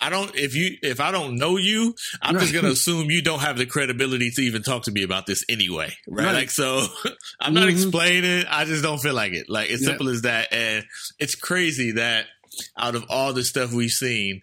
I 0.00 0.10
don't 0.10 0.34
if 0.36 0.54
you 0.54 0.76
if 0.82 1.00
I 1.00 1.10
don't 1.10 1.36
know 1.36 1.56
you, 1.56 1.94
I'm 2.20 2.34
right. 2.34 2.42
just 2.42 2.54
gonna 2.54 2.68
assume 2.68 3.10
you 3.10 3.22
don't 3.22 3.40
have 3.40 3.56
the 3.56 3.66
credibility 3.66 4.30
to 4.30 4.42
even 4.42 4.62
talk 4.62 4.84
to 4.84 4.90
me 4.90 5.02
about 5.02 5.26
this 5.26 5.44
anyway, 5.48 5.94
right? 6.06 6.26
right. 6.26 6.34
Like 6.34 6.50
so, 6.50 6.86
I'm 7.40 7.54
not 7.54 7.64
mm-hmm. 7.64 7.70
explaining. 7.70 8.44
I 8.48 8.64
just 8.64 8.82
don't 8.82 8.98
feel 8.98 9.14
like 9.14 9.32
it. 9.32 9.48
Like 9.48 9.70
it's 9.70 9.84
simple 9.84 10.08
as 10.08 10.22
that, 10.22 10.52
and 10.52 10.84
it's 11.18 11.34
crazy 11.34 11.92
that 11.92 12.26
out 12.78 12.94
of 12.94 13.04
all 13.08 13.32
the 13.32 13.44
stuff 13.44 13.72
we've 13.72 13.90
seen, 13.90 14.42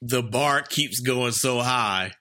the 0.00 0.22
bar 0.22 0.62
keeps 0.62 1.00
going 1.00 1.32
so 1.32 1.60
high 1.60 2.12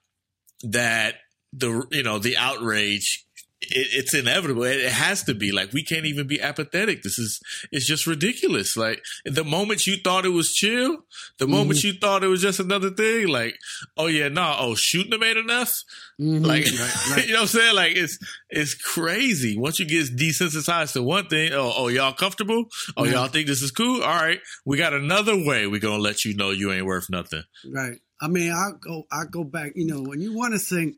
that 0.63 1.15
the 1.53 1.85
you 1.91 2.03
know 2.03 2.19
the 2.19 2.37
outrage 2.37 3.25
it, 3.61 3.87
it's 3.93 4.13
inevitable. 4.13 4.63
It, 4.63 4.79
it, 4.79 4.91
has 4.91 5.23
to 5.23 5.33
be 5.33 5.51
like 5.51 5.71
we 5.73 5.83
can't 5.83 6.05
even 6.05 6.27
be 6.27 6.41
apathetic. 6.41 7.03
This 7.03 7.17
is 7.17 7.39
it's 7.71 7.85
just 7.85 8.07
ridiculous. 8.07 8.75
Like 8.75 9.03
the 9.25 9.43
moment 9.43 9.85
you 9.87 9.97
thought 9.97 10.25
it 10.25 10.29
was 10.29 10.53
chill, 10.53 11.05
the 11.37 11.45
mm-hmm. 11.45 11.53
moment 11.53 11.83
you 11.83 11.93
thought 11.93 12.23
it 12.23 12.27
was 12.27 12.41
just 12.41 12.59
another 12.59 12.89
thing, 12.89 13.27
like 13.27 13.57
oh 13.97 14.07
yeah, 14.07 14.27
no, 14.27 14.41
nah, 14.41 14.57
oh 14.59 14.75
shooting 14.75 15.11
them 15.11 15.23
ain't 15.23 15.37
enough. 15.37 15.83
Mm-hmm. 16.19 16.43
Like 16.45 16.65
right, 16.65 16.95
right. 17.11 17.25
you 17.25 17.33
know 17.33 17.39
what 17.39 17.41
I'm 17.41 17.59
saying? 17.59 17.75
Like 17.75 17.95
it's 17.95 18.17
it's 18.49 18.75
crazy. 18.75 19.57
Once 19.57 19.79
you 19.79 19.85
get 19.85 20.15
desensitized 20.15 20.93
to 20.93 21.03
one 21.03 21.27
thing, 21.27 21.53
oh, 21.53 21.73
oh 21.75 21.87
y'all 21.87 22.13
comfortable? 22.13 22.65
Oh 22.97 23.05
yeah. 23.05 23.11
y'all 23.11 23.27
think 23.27 23.47
this 23.47 23.61
is 23.61 23.71
cool? 23.71 24.03
All 24.03 24.15
right, 24.15 24.39
we 24.65 24.77
got 24.77 24.93
another 24.93 25.35
way. 25.35 25.67
We 25.67 25.79
gonna 25.79 26.01
let 26.01 26.25
you 26.25 26.35
know 26.35 26.51
you 26.51 26.71
ain't 26.71 26.85
worth 26.85 27.09
nothing. 27.09 27.43
Right. 27.71 27.99
I 28.21 28.27
mean, 28.27 28.51
I 28.51 28.69
go, 28.79 29.07
I 29.11 29.23
go 29.29 29.43
back. 29.43 29.71
You 29.75 29.87
know, 29.87 30.03
when 30.03 30.21
you 30.21 30.35
want 30.35 30.53
to 30.53 30.59
think, 30.59 30.95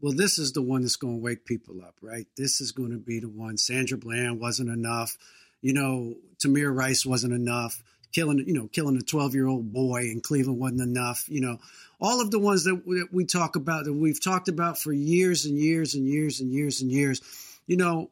well, 0.00 0.12
this 0.14 0.38
is 0.38 0.52
the 0.52 0.62
one 0.62 0.82
that's 0.82 0.96
going 0.96 1.18
to 1.18 1.22
wake 1.22 1.44
people 1.44 1.80
up, 1.82 1.94
right? 2.00 2.26
This 2.36 2.60
is 2.60 2.72
going 2.72 2.90
to 2.90 2.98
be 2.98 3.20
the 3.20 3.28
one. 3.28 3.56
Sandra 3.56 3.96
Bland 3.98 4.40
wasn't 4.40 4.70
enough. 4.70 5.16
You 5.62 5.72
know, 5.72 6.14
Tamir 6.38 6.74
Rice 6.74 7.06
wasn't 7.06 7.32
enough. 7.32 7.82
Killing, 8.12 8.44
you 8.46 8.54
know, 8.54 8.68
killing 8.68 8.96
a 8.96 9.02
12 9.02 9.34
year 9.34 9.46
old 9.46 9.72
boy 9.72 10.02
in 10.02 10.20
Cleveland 10.20 10.58
wasn't 10.58 10.82
enough. 10.82 11.24
You 11.28 11.40
know, 11.40 11.58
all 12.00 12.20
of 12.20 12.30
the 12.30 12.38
ones 12.38 12.64
that 12.64 12.86
we, 12.86 13.00
that 13.00 13.12
we 13.12 13.24
talk 13.24 13.56
about 13.56 13.84
that 13.84 13.92
we've 13.92 14.22
talked 14.22 14.48
about 14.48 14.78
for 14.78 14.92
years 14.92 15.44
and 15.44 15.58
years 15.58 15.94
and 15.94 16.06
years 16.06 16.40
and 16.40 16.52
years 16.52 16.80
and 16.80 16.90
years. 16.90 17.20
You 17.66 17.76
know, 17.76 18.10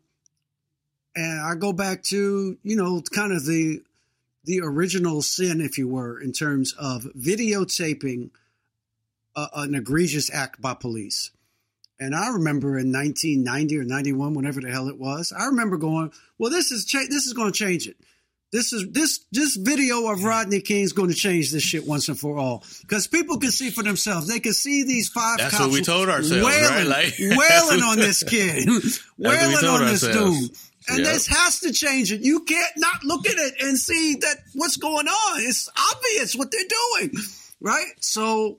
and 1.15 1.41
I 1.41 1.55
go 1.55 1.73
back 1.73 2.03
to 2.05 2.59
you 2.63 2.77
know 2.77 3.03
kind 3.15 3.33
of 3.33 3.47
the 3.47 3.83
the 4.45 4.61
original 4.61 5.23
sin, 5.23 5.61
if 5.61 5.79
you 5.79 5.89
were, 5.89 6.21
in 6.21 6.33
terms 6.33 6.75
of 6.79 7.05
videotaping 7.17 8.31
a, 9.35 9.47
an 9.55 9.75
egregious 9.75 10.33
act 10.33 10.61
by 10.61 10.75
police. 10.75 11.31
And 12.01 12.15
I 12.15 12.29
remember 12.31 12.79
in 12.79 12.93
1990 12.93 13.79
or 13.79 13.85
91, 13.85 14.35
whenever 14.35 14.61
the 14.61 14.71
hell 14.71 14.89
it 14.89 14.99
was, 14.99 15.33
I 15.37 15.47
remember 15.47 15.77
going, 15.77 16.13
"Well, 16.39 16.51
this 16.51 16.73
is 16.73 16.85
cha- 16.85 17.07
this 17.09 17.27
is 17.27 17.33
going 17.33 17.53
to 17.53 17.57
change 17.59 17.87
it. 17.87 17.97
This 18.53 18.73
is 18.73 18.87
this 18.93 19.21
this 19.33 19.57
video 19.57 20.09
of 20.11 20.23
Rodney 20.23 20.61
King 20.61 20.83
is 20.83 20.93
going 20.93 21.09
to 21.09 21.15
change 21.15 21.51
this 21.51 21.63
shit 21.63 21.87
once 21.87 22.09
and 22.09 22.19
for 22.19 22.39
all 22.39 22.65
because 22.83 23.07
people 23.09 23.39
can 23.39 23.51
see 23.51 23.71
for 23.71 23.83
themselves. 23.83 24.29
They 24.29 24.39
can 24.41 24.53
see 24.55 24.83
these 24.85 25.09
five. 25.09 25.39
That's 25.39 25.57
cops 25.57 25.67
what 25.67 25.73
we 25.73 25.83
told 25.83 26.09
ourselves, 26.09 26.45
wailing, 26.45 26.71
right? 26.71 26.87
Like- 26.87 27.15
wailing 27.19 27.83
on 27.83 27.97
this 27.97 28.23
kid, 28.23 28.69
wailing 29.19 29.65
on 29.65 29.87
this 29.87 30.05
ourselves. 30.05 30.49
dude. 30.49 30.59
And 30.87 30.99
Yep. 30.99 31.13
this 31.15 31.27
has 31.29 31.61
to 31.61 31.73
change 31.73 32.13
it. 32.13 32.21
You 32.21 32.41
can't 32.41 32.73
not 32.77 33.03
look 33.05 33.27
at 33.27 33.39
it 33.39 33.55
and 33.63 33.79
see 33.79 34.17
that 34.17 34.37
what's 34.53 34.77
going 34.77 35.09
on. 35.09 35.41
It's 35.41 35.69
obvious 35.93 36.37
what 36.37 36.51
they're 36.53 36.61
doing, 37.01 37.15
right? 37.61 37.91
So 38.01 38.59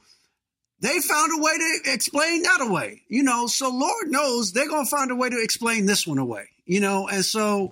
they 0.80 1.00
found 1.00 1.32
a 1.38 1.42
way 1.42 1.58
to 1.58 1.94
explain 1.94 2.44
that 2.44 2.62
away, 2.62 3.02
you 3.08 3.24
know. 3.24 3.48
So 3.48 3.70
Lord 3.70 4.10
knows 4.10 4.52
they're 4.52 4.68
gonna 4.68 4.86
find 4.86 5.12
a 5.12 5.16
way 5.16 5.30
to 5.30 5.42
explain 5.42 5.86
this 5.86 6.06
one 6.06 6.18
away, 6.18 6.50
you 6.66 6.80
know. 6.80 7.08
And 7.08 7.24
so 7.24 7.72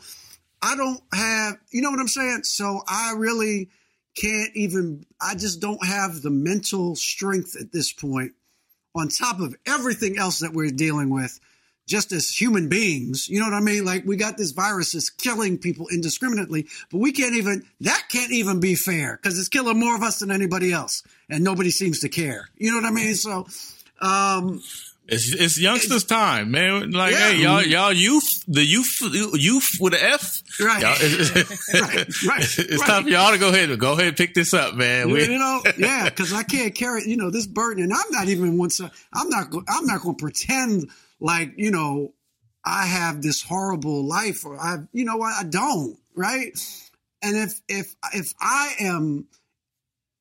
I 0.62 0.75
don't 0.75 1.01
have, 1.13 1.57
you 1.72 1.81
know 1.81 1.91
what 1.91 2.00
I'm 2.00 2.07
saying? 2.07 2.43
So 2.43 2.81
I 2.88 3.13
really 3.17 3.69
can't 4.15 4.55
even. 4.55 5.05
I 5.19 5.36
just 5.36 5.60
don't 5.60 5.86
have 5.86 6.22
the 6.22 6.29
mental 6.29 6.95
strength 6.95 7.55
at 7.60 7.72
this 7.72 7.91
point, 7.91 8.33
on 8.95 9.10
top 9.10 9.39
of 9.39 9.55
everything 9.65 10.17
else 10.17 10.39
that 10.39 10.53
we're 10.53 10.69
dealing 10.69 11.10
with 11.10 11.39
just 11.85 12.11
as 12.11 12.29
human 12.29 12.69
beings. 12.69 13.27
You 13.27 13.39
know 13.39 13.45
what 13.45 13.53
I 13.55 13.59
mean? 13.59 13.83
Like 13.85 14.05
we 14.05 14.15
got 14.15 14.37
this 14.37 14.51
virus 14.51 14.93
that's 14.93 15.09
killing 15.09 15.57
people 15.57 15.87
indiscriminately, 15.89 16.67
but 16.91 16.99
we 16.99 17.11
can't 17.11 17.35
even 17.35 17.63
that 17.81 18.03
can't 18.09 18.31
even 18.31 18.59
be 18.59 18.75
fair 18.75 19.19
because 19.21 19.37
it's 19.39 19.49
killing 19.49 19.79
more 19.79 19.95
of 19.95 20.01
us 20.03 20.19
than 20.19 20.31
anybody 20.31 20.71
else, 20.71 21.03
and 21.29 21.43
nobody 21.43 21.71
seems 21.71 21.99
to 21.99 22.09
care. 22.09 22.49
You 22.57 22.71
know 22.71 22.77
what 22.77 22.85
I 22.85 22.91
mean? 22.91 23.15
So, 23.15 23.47
um, 24.01 24.61
It's 25.05 25.33
it's 25.33 25.59
youngsters' 25.59 26.05
time, 26.05 26.51
man. 26.51 26.91
Like, 26.91 27.11
Yeah. 27.11 27.31
hey, 27.31 27.37
y'all, 27.41 27.61
y'all 27.61 27.91
youth, 27.91 28.23
the 28.47 28.63
youth, 28.63 28.87
youth 29.33 29.67
with 29.81 29.93
an 29.93 29.99
F. 30.01 30.41
Right. 30.61 30.81
Y'all, 30.81 30.95
it's, 30.97 31.73
Right, 31.73 31.93
right, 32.25 32.39
it's 32.57 32.79
right. 32.79 32.87
time 32.87 33.03
for 33.03 33.09
y'all 33.09 33.31
to 33.33 33.37
go 33.37 33.49
ahead 33.49 33.69
and 33.69 33.77
go 33.79 33.91
ahead 33.93 34.07
and 34.07 34.15
pick 34.17 34.33
this 34.33 34.53
up, 34.53 34.75
man. 34.75 35.09
you, 35.09 35.17
you 35.17 35.37
know, 35.37 35.61
yeah, 35.77 36.05
because 36.05 36.31
I 36.31 36.43
can't 36.43 36.73
carry 36.73 37.03
you 37.05 37.17
know 37.17 37.29
this 37.29 37.47
burden, 37.47 37.83
and 37.83 37.93
I'm 37.93 38.11
not 38.11 38.29
even 38.29 38.57
once 38.57 38.79
I'm 38.79 39.29
not 39.29 39.47
I'm 39.67 39.85
not 39.85 40.01
going 40.01 40.15
to 40.15 40.21
pretend 40.21 40.89
like 41.23 41.53
you 41.55 41.71
know 41.71 42.13
I 42.63 42.85
have 42.85 43.23
this 43.23 43.41
horrible 43.41 44.05
life 44.05 44.45
or 44.45 44.59
I 44.59 44.77
you 44.91 45.05
know 45.05 45.17
what 45.17 45.33
I 45.33 45.43
don't 45.43 45.97
right, 46.15 46.51
and 47.23 47.35
if 47.35 47.59
if 47.67 47.95
if 48.13 48.33
I 48.39 48.75
am 48.79 49.27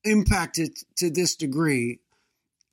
impacted 0.05 0.77
to 0.97 1.11
this 1.11 1.37
degree, 1.37 2.01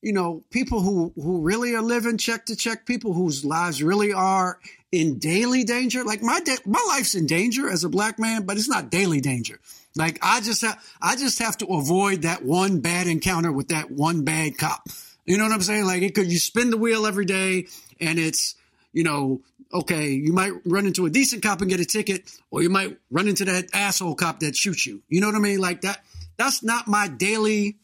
you 0.01 0.13
know, 0.13 0.43
people 0.49 0.81
who 0.81 1.11
who 1.15 1.41
really 1.41 1.75
are 1.75 1.81
living 1.81 2.17
check 2.17 2.45
to 2.45 2.55
check, 2.55 2.85
people 2.85 3.13
whose 3.13 3.43
lives 3.43 3.83
really 3.83 4.13
are 4.13 4.59
in 4.91 5.19
daily 5.19 5.63
danger. 5.63 6.03
Like 6.03 6.21
my 6.21 6.39
da- 6.39 6.63
my 6.65 6.83
life's 6.87 7.15
in 7.15 7.25
danger 7.25 7.69
as 7.69 7.83
a 7.83 7.89
black 7.89 8.19
man, 8.19 8.45
but 8.45 8.57
it's 8.57 8.69
not 8.69 8.89
daily 8.89 9.19
danger. 9.19 9.59
Like 9.95 10.19
I 10.21 10.39
just 10.41 10.61
have 10.61 10.81
I 11.01 11.15
just 11.15 11.39
have 11.39 11.57
to 11.57 11.65
avoid 11.65 12.21
that 12.21 12.43
one 12.43 12.79
bad 12.79 13.07
encounter 13.07 13.51
with 13.51 13.69
that 13.69 13.91
one 13.91 14.23
bad 14.23 14.57
cop. 14.57 14.87
You 15.25 15.37
know 15.37 15.43
what 15.43 15.53
I'm 15.53 15.61
saying? 15.61 15.85
Like 15.85 16.01
it 16.01 16.15
could 16.15 16.31
you 16.31 16.39
spin 16.39 16.69
the 16.69 16.77
wheel 16.77 17.05
every 17.05 17.25
day, 17.25 17.67
and 17.99 18.19
it's 18.19 18.55
you 18.93 19.03
know 19.03 19.41
okay, 19.71 20.09
you 20.09 20.33
might 20.33 20.53
run 20.65 20.85
into 20.87 21.05
a 21.05 21.09
decent 21.09 21.43
cop 21.43 21.61
and 21.61 21.69
get 21.69 21.79
a 21.79 21.85
ticket, 21.85 22.31
or 22.51 22.63
you 22.63 22.69
might 22.69 22.97
run 23.11 23.27
into 23.27 23.45
that 23.45 23.65
asshole 23.73 24.15
cop 24.15 24.39
that 24.39 24.55
shoots 24.55 24.85
you. 24.85 25.03
You 25.07 25.21
know 25.21 25.27
what 25.27 25.35
I 25.35 25.39
mean? 25.39 25.59
Like 25.59 25.81
that. 25.81 25.99
That's 26.37 26.63
not 26.63 26.87
my 26.87 27.09
daily 27.09 27.77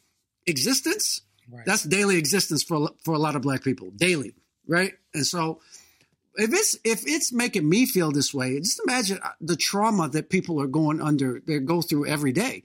existence. 0.45 1.22
That's 1.65 1.84
daily 1.84 2.17
existence 2.17 2.63
for 2.63 2.89
for 3.03 3.13
a 3.13 3.19
lot 3.19 3.36
of 3.36 3.41
black 3.41 3.63
people, 3.63 3.91
daily, 3.91 4.34
right? 4.67 4.93
And 5.13 5.25
so, 5.25 5.60
if 6.36 6.51
it's 6.51 6.77
if 6.84 7.03
it's 7.05 7.31
making 7.31 7.67
me 7.67 7.86
feel 7.86 8.12
this 8.12 8.34
way, 8.34 8.57
just 8.60 8.81
imagine 8.88 9.19
uh, 9.22 9.31
the 9.41 9.55
trauma 9.55 10.10
that 10.10 10.29
people 10.29 10.60
are 10.62 10.67
going 10.67 11.01
under, 11.01 11.41
they 11.45 11.60
go 11.60 11.81
through 11.81 12.07
every 12.07 12.31
day, 12.31 12.63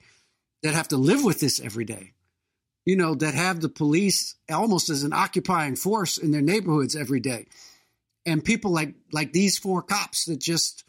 that 0.63 0.73
have 0.73 0.87
to 0.89 0.97
live 0.97 1.23
with 1.23 1.39
this 1.39 1.59
every 1.59 1.85
day. 1.85 2.13
You 2.85 2.95
know, 2.95 3.13
that 3.15 3.35
have 3.35 3.61
the 3.61 3.69
police 3.69 4.33
almost 4.51 4.89
as 4.89 5.03
an 5.03 5.13
occupying 5.13 5.75
force 5.75 6.17
in 6.17 6.31
their 6.31 6.41
neighborhoods 6.41 6.95
every 6.95 7.19
day, 7.19 7.45
and 8.25 8.43
people 8.43 8.71
like 8.71 8.95
like 9.13 9.33
these 9.33 9.57
four 9.59 9.81
cops 9.83 10.25
that 10.25 10.39
just, 10.39 10.83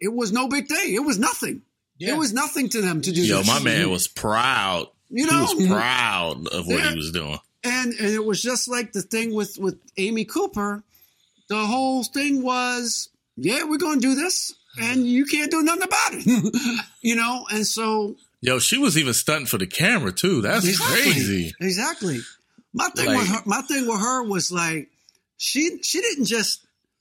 it 0.00 0.12
was 0.12 0.32
no 0.32 0.48
big 0.48 0.68
thing. 0.68 0.94
It 0.94 1.04
was 1.04 1.18
nothing. 1.18 1.62
Yeah. 1.98 2.14
It 2.14 2.18
was 2.18 2.32
nothing 2.32 2.68
to 2.70 2.80
them 2.80 3.02
to 3.02 3.12
do. 3.12 3.20
Yo, 3.20 3.38
this 3.38 3.46
my 3.46 3.60
man 3.62 3.90
was 3.90 4.08
proud. 4.08 4.86
You 5.10 5.26
he 5.26 5.30
know? 5.30 5.42
was 5.52 5.66
proud 5.68 6.46
of 6.48 6.66
what 6.66 6.78
Yeah. 6.78 6.90
he 6.90 6.96
was 6.96 7.10
doing. 7.10 7.38
and 7.64 7.92
and 7.94 8.10
it 8.14 8.24
was 8.24 8.40
just 8.40 8.68
like 8.68 8.92
the 8.92 9.02
thing 9.02 9.34
with 9.34 9.58
with 9.58 9.78
Amy 9.96 10.24
Cooper. 10.24 10.82
The 11.48 11.66
whole 11.66 12.04
thing 12.04 12.42
was, 12.44 13.08
yeah, 13.36 13.64
we're 13.64 13.76
going 13.78 14.00
to 14.00 14.06
do 14.08 14.14
this, 14.14 14.54
and 14.80 15.04
you 15.04 15.26
can't 15.26 15.50
do 15.50 15.62
nothing 15.64 15.82
about 15.82 16.10
it, 16.12 16.84
you 17.02 17.16
know. 17.16 17.44
And 17.50 17.66
so 17.66 18.14
Yo, 18.42 18.58
she 18.58 18.78
was 18.78 18.96
even 18.96 19.12
stunting 19.12 19.46
for 19.46 19.58
the 19.58 19.66
camera 19.66 20.12
too. 20.12 20.40
That's 20.40 20.66
Exactly. 20.66 21.02
crazy. 21.02 21.54
Exactly. 21.60 22.20
My 22.72 22.88
thing 22.90 23.06
Like- 23.06 23.18
with 23.18 23.28
her, 23.28 23.42
my 23.46 23.62
thing 23.62 23.86
with 23.86 24.00
her 24.00 24.22
was 24.22 24.50
like 24.50 24.88
she 25.36 25.78
she 25.82 26.00
didn't 26.00 26.24
just 26.26 26.60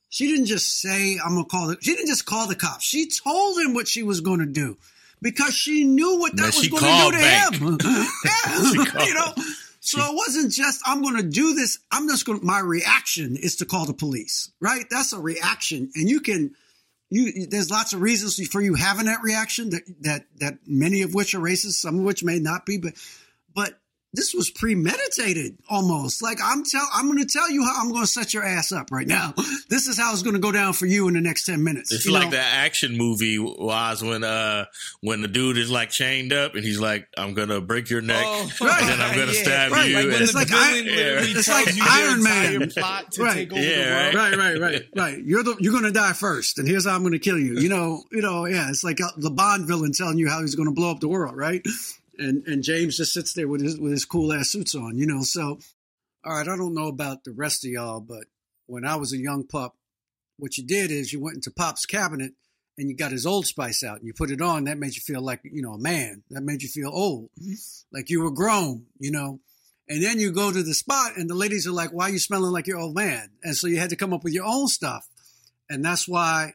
she 0.10 0.28
didn't 0.28 0.48
just 0.48 0.82
say 0.82 1.18
I'm 1.24 1.36
gonna 1.36 1.46
call 1.46 1.68
the 1.68 1.78
she 1.82 1.92
didn't 1.96 2.08
just 2.08 2.26
call 2.26 2.48
the 2.48 2.56
cops. 2.56 2.84
She 2.84 3.10
told 3.10 3.60
him 3.60 3.74
what 3.74 3.88
she 3.88 4.04
was 4.04 4.22
going 4.22 4.40
to 4.40 4.46
do 4.46 4.78
because 5.22 5.54
she 5.54 5.84
knew 5.86 6.20
what 6.20 6.36
that 6.38 6.56
was 6.56 6.68
going 6.68 6.84
to 6.84 7.06
do 7.06 7.12
to 7.12 7.18
back. 7.18 7.54
him. 7.54 7.78
Yeah, 8.96 9.06
you 9.06 9.14
know. 9.14 9.34
So 9.82 10.00
it 10.02 10.16
wasn't 10.16 10.52
just 10.52 10.82
I'm 10.86 11.02
going 11.02 11.16
to 11.18 11.24
do 11.24 11.54
this. 11.56 11.80
I'm 11.92 12.08
just 12.10 12.26
going. 12.26 12.40
to 12.42 12.46
My 12.46 12.60
reaction 12.60 13.38
is 13.38 13.56
to 13.58 13.66
call 13.66 13.86
the 13.86 13.94
police. 13.94 14.50
Right? 14.60 14.86
That's 14.90 15.14
a 15.14 15.20
reaction, 15.20 15.90
and 15.96 16.10
you 16.10 16.20
can. 16.20 16.52
You, 17.10 17.48
there's 17.48 17.72
lots 17.72 17.94
of 17.94 18.02
reasons 18.02 18.46
for 18.48 18.62
you 18.62 18.76
having 18.76 19.08
that 19.08 19.24
reaction 19.24 19.72
that, 19.72 19.82
that 20.02 20.26
that 20.38 20.60
many 20.68 21.02
of 21.02 21.14
which 21.14 21.34
are 21.34 21.40
racist, 21.40 21.74
some 21.74 22.00
of 22.00 22.06
which 22.06 22.24
may 22.24 22.40
not 22.40 22.66
be, 22.66 22.78
but 22.78 22.94
but 23.56 23.80
this 24.14 24.34
was 24.34 24.50
premeditated 24.50 25.58
almost. 25.70 26.22
Like 26.24 26.40
I'm 26.44 26.64
tell 26.64 26.88
I'm 26.94 27.06
going 27.08 27.20
to 27.20 27.26
tell 27.32 27.50
you 27.50 27.64
how 27.64 27.74
I'm 27.82 27.90
going 27.90 28.02
to 28.04 28.08
set 28.08 28.34
your 28.34 28.44
ass 28.44 28.72
up 28.72 28.92
right 28.92 29.08
now. 29.08 29.34
This 29.70 29.86
is 29.88 30.00
how 30.00 30.12
it's 30.14 30.24
going 30.24 30.34
to 30.34 30.40
go 30.42 30.52
down 30.52 30.74
for 30.74 30.88
you 30.88 31.08
in 31.10 31.14
the 31.14 31.22
next 31.22 31.46
ten 31.46 31.64
minutes. 31.64 31.92
It's 31.92 32.04
you 32.08 32.12
like 32.12 32.26
know? 32.26 32.38
that 32.38 32.54
action 32.66 32.98
movie 32.98 33.38
was 33.38 34.02
when 34.04 34.24
uh 34.24 34.66
when 35.02 35.22
the 35.22 35.28
dude 35.28 35.60
is 35.60 35.70
like 35.70 35.92
chained 35.92 36.34
up 36.34 36.56
and 36.56 36.64
he's 36.64 36.80
like, 36.80 37.08
I'm 37.16 37.36
gonna 37.36 37.62
break 37.62 37.88
your 37.92 38.02
neck 38.02 38.24
Oh, 38.26 38.50
Right. 38.62 38.82
and 38.82 38.90
then 38.90 39.00
I'm 39.02 39.16
gonna 39.16 39.32
yeah. 39.32 39.44
stab 39.44 39.72
Right, 39.72 39.90
you. 39.90 39.96
like 39.96 40.06
and- 40.06 40.14
it's 40.16 40.34
like 40.34 40.48
villain 40.48 40.88
Iron- 40.90 41.24
it's 41.38 41.48
like 41.48 41.68
Iron 41.88 42.24
Man. 42.24 42.70
plot 42.72 43.12
to 43.12 43.22
Right. 43.24 43.34
take 43.36 43.54
over 43.54 43.62
Yeah, 43.62 43.78
the 43.86 44.04
world. 44.06 44.16
right, 44.16 44.38
right, 44.38 44.60
right, 44.60 44.82
right. 44.96 45.24
You're 45.24 45.44
the 45.44 45.56
you're 45.60 45.74
gonna 45.74 45.92
die 45.92 46.14
first, 46.14 46.58
and 46.58 46.68
here's 46.68 46.88
how 46.88 46.96
I'm 46.96 47.04
gonna 47.04 47.20
kill 47.20 47.38
you. 47.38 47.60
You 47.60 47.70
know, 47.70 48.04
you 48.12 48.22
know, 48.24 48.48
yeah. 48.48 48.70
It's 48.72 48.84
like 48.84 49.00
uh, 49.02 49.12
the 49.18 49.30
Bond 49.30 49.68
villain 49.68 49.92
telling 49.94 50.18
you 50.18 50.30
how 50.30 50.42
he's 50.42 50.56
gonna 50.56 50.72
blow 50.72 50.90
up 50.90 51.00
the 51.00 51.08
world, 51.10 51.38
right? 51.38 51.62
And 52.20 52.46
and 52.46 52.64
James 52.64 52.98
just 52.98 53.14
sits 53.14 53.34
there 53.34 53.48
with 53.48 53.62
his 53.62 53.80
with 53.80 53.92
his 53.92 54.06
cool 54.06 54.34
ass 54.34 54.50
suits 54.50 54.76
on, 54.76 54.98
you 54.98 55.08
know. 55.08 55.22
So, 55.24 55.60
all 56.26 56.34
right, 56.34 56.48
I 56.48 56.58
don't 56.58 56.76
know 56.76 56.88
about 56.88 57.24
the 57.24 57.32
rest 57.32 57.66
of 57.66 57.72
y'all, 57.72 58.02
but 58.02 58.26
when 58.68 58.86
I 58.86 58.98
was 58.98 59.14
a 59.14 59.18
young 59.18 59.46
pup, 59.46 59.76
what 60.38 60.58
you 60.58 60.66
did 60.66 60.92
is 60.92 61.12
you 61.12 61.20
went 61.20 61.36
into 61.36 61.52
Pop's 61.52 61.86
cabinet 61.86 62.34
and 62.78 62.90
you 62.90 62.96
got 62.96 63.12
his 63.12 63.26
Old 63.26 63.46
Spice 63.46 63.84
out 63.84 63.98
and 63.98 64.08
you 64.08 64.14
put 64.14 64.32
it 64.32 64.42
on. 64.42 64.66
That 64.66 64.78
made 64.78 64.96
you 64.96 65.02
feel 65.02 65.22
like 65.22 65.42
you 65.44 65.62
know 65.62 65.74
a 65.74 65.80
man. 65.80 66.24
That 66.30 66.42
made 66.42 66.62
you 66.62 66.70
feel 66.70 66.90
old, 66.90 67.30
mm-hmm. 67.40 67.54
like 67.92 68.10
you 68.10 68.22
were 68.22 68.32
grown, 68.32 68.86
you 69.00 69.12
know. 69.12 69.40
And 69.88 70.04
then 70.04 70.20
you 70.20 70.32
go 70.32 70.52
to 70.52 70.62
the 70.62 70.76
spot, 70.76 71.14
and 71.18 71.30
the 71.30 71.36
ladies 71.36 71.66
are 71.66 71.72
like, 71.72 71.92
"Why 71.92 72.06
are 72.06 72.12
you 72.12 72.20
smelling 72.20 72.52
like 72.52 72.68
your 72.68 72.78
old 72.78 72.96
man?" 72.96 73.32
And 73.44 73.56
so 73.56 73.68
you 73.68 73.80
had 73.80 73.90
to 73.90 73.96
come 73.96 74.14
up 74.14 74.24
with 74.24 74.34
your 74.34 74.46
own 74.46 74.68
stuff, 74.68 75.08
and 75.70 75.84
that's 75.84 76.08
why 76.08 76.54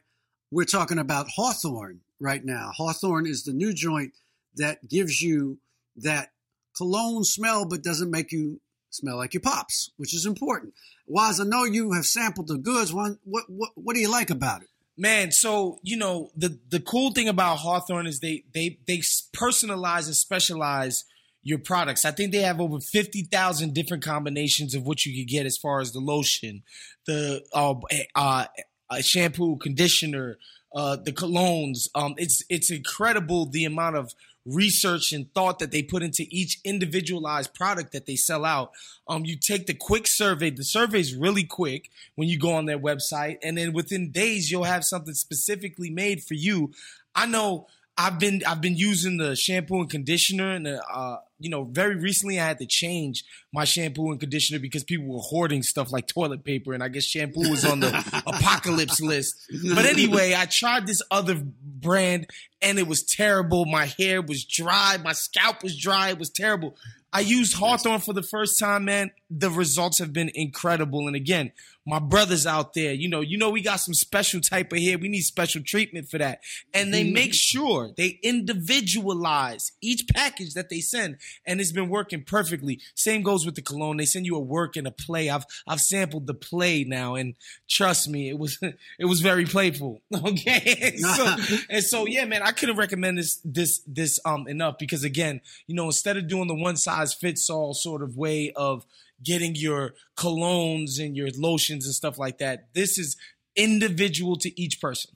we're 0.51 0.65
talking 0.65 0.99
about 0.99 1.27
Hawthorne 1.35 2.01
right 2.19 2.43
now. 2.43 2.71
Hawthorne 2.73 3.27
is 3.27 3.43
the 3.43 3.53
new 3.53 3.73
joint 3.73 4.13
that 4.57 4.87
gives 4.87 5.21
you 5.21 5.59
that 5.97 6.31
cologne 6.75 7.23
smell, 7.23 7.65
but 7.65 7.83
doesn't 7.83 8.11
make 8.11 8.31
you 8.31 8.61
smell 8.89 9.17
like 9.17 9.33
your 9.33 9.41
pops, 9.41 9.91
which 9.97 10.13
is 10.13 10.25
important. 10.25 10.73
Wise, 11.07 11.39
I 11.39 11.43
know 11.43 11.63
you 11.63 11.91
have 11.93 12.05
sampled 12.05 12.47
the 12.47 12.57
goods. 12.57 12.93
What 12.93 13.17
what 13.23 13.45
what, 13.75 13.93
do 13.95 13.99
you 13.99 14.09
like 14.09 14.29
about 14.29 14.61
it? 14.63 14.69
Man, 14.97 15.31
so 15.31 15.79
you 15.83 15.97
know 15.97 16.31
the 16.35 16.59
the 16.69 16.79
cool 16.79 17.11
thing 17.11 17.27
about 17.27 17.57
Hawthorne 17.57 18.07
is 18.07 18.19
they 18.19 18.43
they 18.53 18.79
they 18.87 18.99
personalize 19.35 20.05
and 20.05 20.15
specialize 20.15 21.05
your 21.45 21.59
products. 21.59 22.05
I 22.05 22.11
think 22.11 22.31
they 22.31 22.41
have 22.41 22.59
over 22.59 22.79
50,000 22.79 23.71
different 23.71 24.03
combinations 24.03 24.73
of 24.73 24.87
what 24.87 25.05
you 25.05 25.15
could 25.15 25.29
get 25.29 25.45
as 25.45 25.57
far 25.57 25.79
as 25.79 25.91
the 25.91 25.99
lotion, 25.99 26.63
the 27.05 27.45
uh, 27.53 27.75
uh, 28.15 28.45
uh, 28.89 29.01
shampoo, 29.01 29.57
conditioner, 29.57 30.39
uh, 30.73 30.95
the 30.95 31.13
colognes. 31.13 31.87
Um, 31.93 32.15
it's 32.17 32.43
it's 32.49 32.71
incredible 32.71 33.45
the 33.45 33.65
amount 33.65 33.95
of 33.95 34.13
research 34.45 35.11
and 35.11 35.33
thought 35.33 35.59
that 35.59 35.71
they 35.71 35.81
put 35.81 36.03
into 36.03 36.25
each 36.29 36.59
individualized 36.63 37.53
product 37.53 37.91
that 37.91 38.05
they 38.05 38.15
sell 38.15 38.45
out. 38.45 38.71
Um, 39.07 39.25
you 39.25 39.37
take 39.37 39.65
the 39.65 39.73
quick 39.73 40.07
survey. 40.07 40.49
The 40.49 40.63
survey 40.63 40.99
is 40.99 41.15
really 41.15 41.43
quick 41.43 41.89
when 42.15 42.27
you 42.27 42.39
go 42.39 42.53
on 42.53 42.65
their 42.65 42.79
website, 42.79 43.37
and 43.43 43.57
then 43.57 43.73
within 43.73 44.11
days 44.11 44.51
you'll 44.51 44.63
have 44.63 44.83
something 44.83 45.13
specifically 45.13 45.89
made 45.89 46.23
for 46.23 46.35
you. 46.35 46.71
I 47.15 47.25
know 47.25 47.67
I've 47.97 48.19
been 48.19 48.41
I've 48.45 48.59
been 48.59 48.75
using 48.75 49.17
the 49.17 49.35
shampoo 49.35 49.79
and 49.79 49.89
conditioner, 49.89 50.51
and 50.51 50.67
uh, 50.67 51.17
you 51.39 51.49
know, 51.49 51.63
very 51.63 51.95
recently 51.95 52.39
I 52.39 52.45
had 52.45 52.59
to 52.59 52.65
change 52.65 53.23
my 53.53 53.63
shampoo 53.63 54.11
and 54.11 54.19
conditioner 54.19 54.59
because 54.59 54.83
people 54.83 55.07
were 55.07 55.21
hoarding 55.21 55.63
stuff 55.63 55.93
like 55.93 56.07
toilet 56.07 56.43
paper, 56.43 56.73
and 56.73 56.83
I 56.83 56.89
guess 56.89 57.05
shampoo 57.05 57.49
was 57.49 57.63
on 57.63 57.79
the 57.79 58.23
apocalypse 58.27 58.99
list. 58.99 59.35
But 59.73 59.85
anyway, 59.85 60.35
I 60.37 60.45
tried 60.45 60.87
this 60.87 61.01
other 61.09 61.35
brand, 61.35 62.27
and 62.61 62.79
it 62.79 62.87
was 62.87 63.03
terrible. 63.03 63.65
My 63.65 63.85
hair 63.85 64.21
was 64.21 64.43
dry, 64.43 64.97
my 65.01 65.13
scalp 65.13 65.63
was 65.63 65.77
dry. 65.77 66.09
It 66.09 66.19
was 66.19 66.29
terrible. 66.29 66.75
I 67.13 67.21
used 67.21 67.55
Hawthorne 67.55 68.01
for 68.01 68.11
the 68.11 68.23
first 68.23 68.59
time, 68.59 68.83
man. 68.83 69.09
The 69.29 69.49
results 69.49 69.99
have 69.99 70.13
been 70.13 70.31
incredible. 70.33 71.07
And 71.07 71.15
again, 71.15 71.51
my 71.85 71.99
brothers 71.99 72.47
out 72.47 72.73
there, 72.73 72.93
you 72.93 73.07
know, 73.07 73.21
you 73.21 73.37
know, 73.37 73.51
we 73.51 73.61
got 73.61 73.79
some 73.79 73.93
special 73.93 74.41
type 74.41 74.73
of 74.73 74.79
hair. 74.79 74.97
We 74.97 75.07
need 75.07 75.21
special 75.21 75.61
treatment 75.61 76.09
for 76.09 76.17
that. 76.17 76.39
And 76.73 76.91
they 76.91 77.03
make 77.03 77.33
sure 77.33 77.91
they 77.95 78.19
individualize 78.23 79.71
each 79.81 80.07
package 80.13 80.55
that 80.55 80.69
they 80.69 80.79
send. 80.79 81.17
And 81.45 81.61
it's 81.61 81.71
been 81.71 81.89
working 81.89 82.23
perfectly. 82.23 82.79
Same 82.95 83.21
goes 83.21 83.45
with 83.45 83.53
the 83.53 83.61
cologne. 83.61 83.97
They 83.97 84.05
send 84.05 84.25
you 84.25 84.35
a 84.35 84.39
work 84.39 84.75
and 84.75 84.87
a 84.87 84.91
play. 84.91 85.29
I've 85.29 85.45
I've 85.67 85.79
sampled 85.79 86.25
the 86.25 86.33
play 86.33 86.83
now, 86.83 87.15
and 87.15 87.35
trust 87.69 88.09
me, 88.09 88.29
it 88.29 88.39
was 88.39 88.57
it 88.99 89.05
was 89.05 89.21
very 89.21 89.45
playful. 89.45 90.01
Okay. 90.25 90.95
so, 90.97 91.35
and 91.69 91.83
so 91.83 92.07
yeah, 92.07 92.25
man, 92.25 92.41
I 92.41 92.51
couldn't 92.51 92.77
recommend 92.77 93.17
this 93.17 93.41
this 93.45 93.81
this 93.85 94.19
um 94.25 94.47
enough 94.47 94.77
because 94.79 95.03
again, 95.03 95.41
you 95.67 95.75
know, 95.75 95.85
instead 95.85 96.17
of 96.17 96.27
doing 96.27 96.47
the 96.47 96.55
one 96.55 96.77
size 96.77 97.13
fits 97.13 97.49
all 97.49 97.73
sort 97.73 98.01
of 98.01 98.17
way 98.17 98.51
of 98.55 98.85
getting 99.25 99.55
your 99.55 99.93
colognes 100.15 101.03
and 101.03 101.17
your 101.17 101.29
lotions 101.35 101.85
and 101.85 101.93
stuff 101.93 102.17
like 102.17 102.37
that. 102.37 102.73
This 102.73 102.97
is 102.97 103.17
individual 103.55 104.37
to 104.37 104.61
each 104.61 104.79
person. 104.79 105.15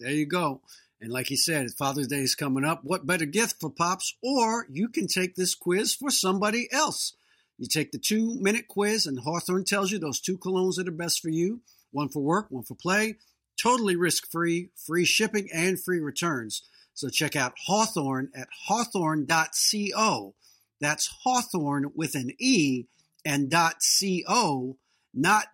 There 0.00 0.10
you 0.10 0.26
go. 0.26 0.62
And 1.00 1.12
like 1.12 1.26
he 1.26 1.36
said, 1.36 1.70
Father's 1.78 2.08
Day 2.08 2.20
is 2.20 2.34
coming 2.34 2.64
up. 2.64 2.80
What 2.82 3.06
better 3.06 3.26
gift 3.26 3.56
for 3.60 3.70
Pops? 3.70 4.14
Or 4.22 4.66
you 4.70 4.88
can 4.88 5.06
take 5.06 5.34
this 5.34 5.54
quiz 5.54 5.94
for 5.94 6.10
somebody 6.10 6.68
else. 6.72 7.14
You 7.58 7.68
take 7.68 7.92
the 7.92 7.98
two 7.98 8.40
minute 8.40 8.66
quiz, 8.68 9.06
and 9.06 9.20
Hawthorne 9.20 9.64
tells 9.64 9.92
you 9.92 9.98
those 9.98 10.20
two 10.20 10.38
colognes 10.38 10.78
are 10.78 10.90
best 10.90 11.20
for 11.20 11.28
you 11.28 11.60
one 11.92 12.08
for 12.08 12.20
work, 12.20 12.46
one 12.50 12.64
for 12.64 12.74
play. 12.74 13.16
Totally 13.62 13.94
risk 13.94 14.30
free, 14.30 14.70
free 14.74 15.04
shipping, 15.04 15.48
and 15.52 15.80
free 15.80 16.00
returns. 16.00 16.62
So 16.94 17.08
check 17.08 17.36
out 17.36 17.52
Hawthorne 17.66 18.30
at 18.34 18.48
hawthorne.co. 18.66 20.34
That's 20.80 21.14
Hawthorne 21.22 21.92
with 21.94 22.14
an 22.14 22.32
E 22.38 22.86
and 23.24 23.52
.co, 23.52 24.76
not 25.14 25.46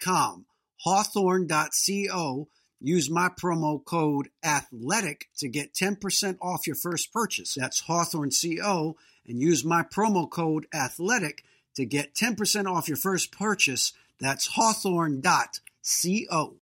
.com. 0.00 0.46
Hawthorne.co. 0.80 2.48
Use 2.80 3.10
my 3.10 3.30
promo 3.30 3.84
code 3.84 4.28
ATHLETIC 4.44 5.22
to 5.38 5.48
get 5.48 5.72
10% 5.72 6.36
off 6.42 6.66
your 6.66 6.76
first 6.76 7.12
purchase. 7.12 7.54
That's 7.54 7.80
Hawthorne 7.80 8.30
CO 8.30 8.96
and 9.26 9.40
use 9.40 9.64
my 9.64 9.82
promo 9.82 10.30
code 10.30 10.66
ATHLETIC 10.74 11.38
to 11.76 11.86
get 11.86 12.14
10% 12.14 12.66
off 12.66 12.88
your 12.88 12.98
first 12.98 13.32
purchase. 13.32 13.94
That's 14.20 14.48
Hawthorne.co. 14.48 16.56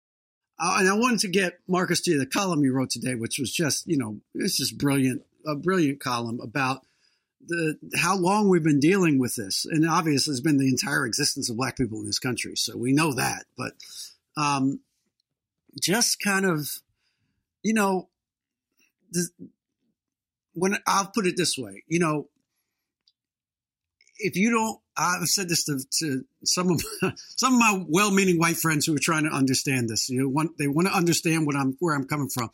Uh, 0.57 0.77
and 0.79 0.89
I 0.89 0.95
wanted 0.95 1.21
to 1.21 1.29
get 1.29 1.59
Marcus 1.67 2.01
to 2.03 2.19
the 2.19 2.27
column 2.27 2.63
you 2.63 2.73
wrote 2.73 2.91
today, 2.91 3.17
which 3.17 3.39
was 3.39 3.53
just, 3.53 3.89
you 3.89 3.97
know, 3.97 4.21
it's 4.35 4.57
just 4.57 4.79
brilliant, 4.79 5.23
a 5.45 5.57
brilliant 5.57 6.01
column 6.01 6.41
about 6.41 6.83
the 7.47 7.77
how 7.97 8.17
long 8.17 8.49
we've 8.49 8.65
been 8.65 8.81
dealing 8.81 9.19
with 9.19 9.37
this, 9.37 9.67
and 9.67 9.89
obviously 9.89 10.33
it's 10.33 10.41
been 10.41 10.59
the 10.59 10.69
entire 10.69 11.07
existence 11.07 11.51
of 11.51 11.57
black 11.57 11.77
people 11.77 11.99
in 12.01 12.07
this 12.07 12.19
country, 12.19 12.57
so 12.57 12.77
we 12.77 12.93
know 12.93 13.15
that. 13.15 13.45
But 13.57 13.73
um, 14.37 14.81
just 15.81 16.21
kind 16.21 16.45
of, 16.45 16.69
you 17.63 17.75
know, 17.75 18.09
when 20.55 20.79
I'll 20.87 21.11
put 21.15 21.27
it 21.27 21.37
this 21.37 21.57
way, 21.59 21.83
you 21.89 21.99
know, 21.99 22.29
if 24.19 24.37
you 24.37 24.51
don't, 24.51 24.79
I've 24.97 25.27
said 25.27 25.49
this 25.49 25.65
to, 25.65 25.81
to 25.99 26.25
some 26.45 26.71
of 26.71 26.83
some 27.37 27.55
of 27.55 27.59
my 27.59 27.85
well-meaning 27.89 28.39
white 28.39 28.57
friends 28.57 28.87
who 28.87 28.95
are 28.95 29.01
trying 29.01 29.25
to 29.25 29.31
understand 29.31 29.89
this. 29.89 30.09
You 30.09 30.23
know, 30.23 30.29
want, 30.29 30.57
they 30.59 30.69
want 30.69 30.89
to 30.89 30.95
understand 30.95 31.47
what 31.47 31.57
I'm 31.57 31.77
where 31.81 31.95
I'm 31.95 32.07
coming 32.07 32.29
from. 32.29 32.51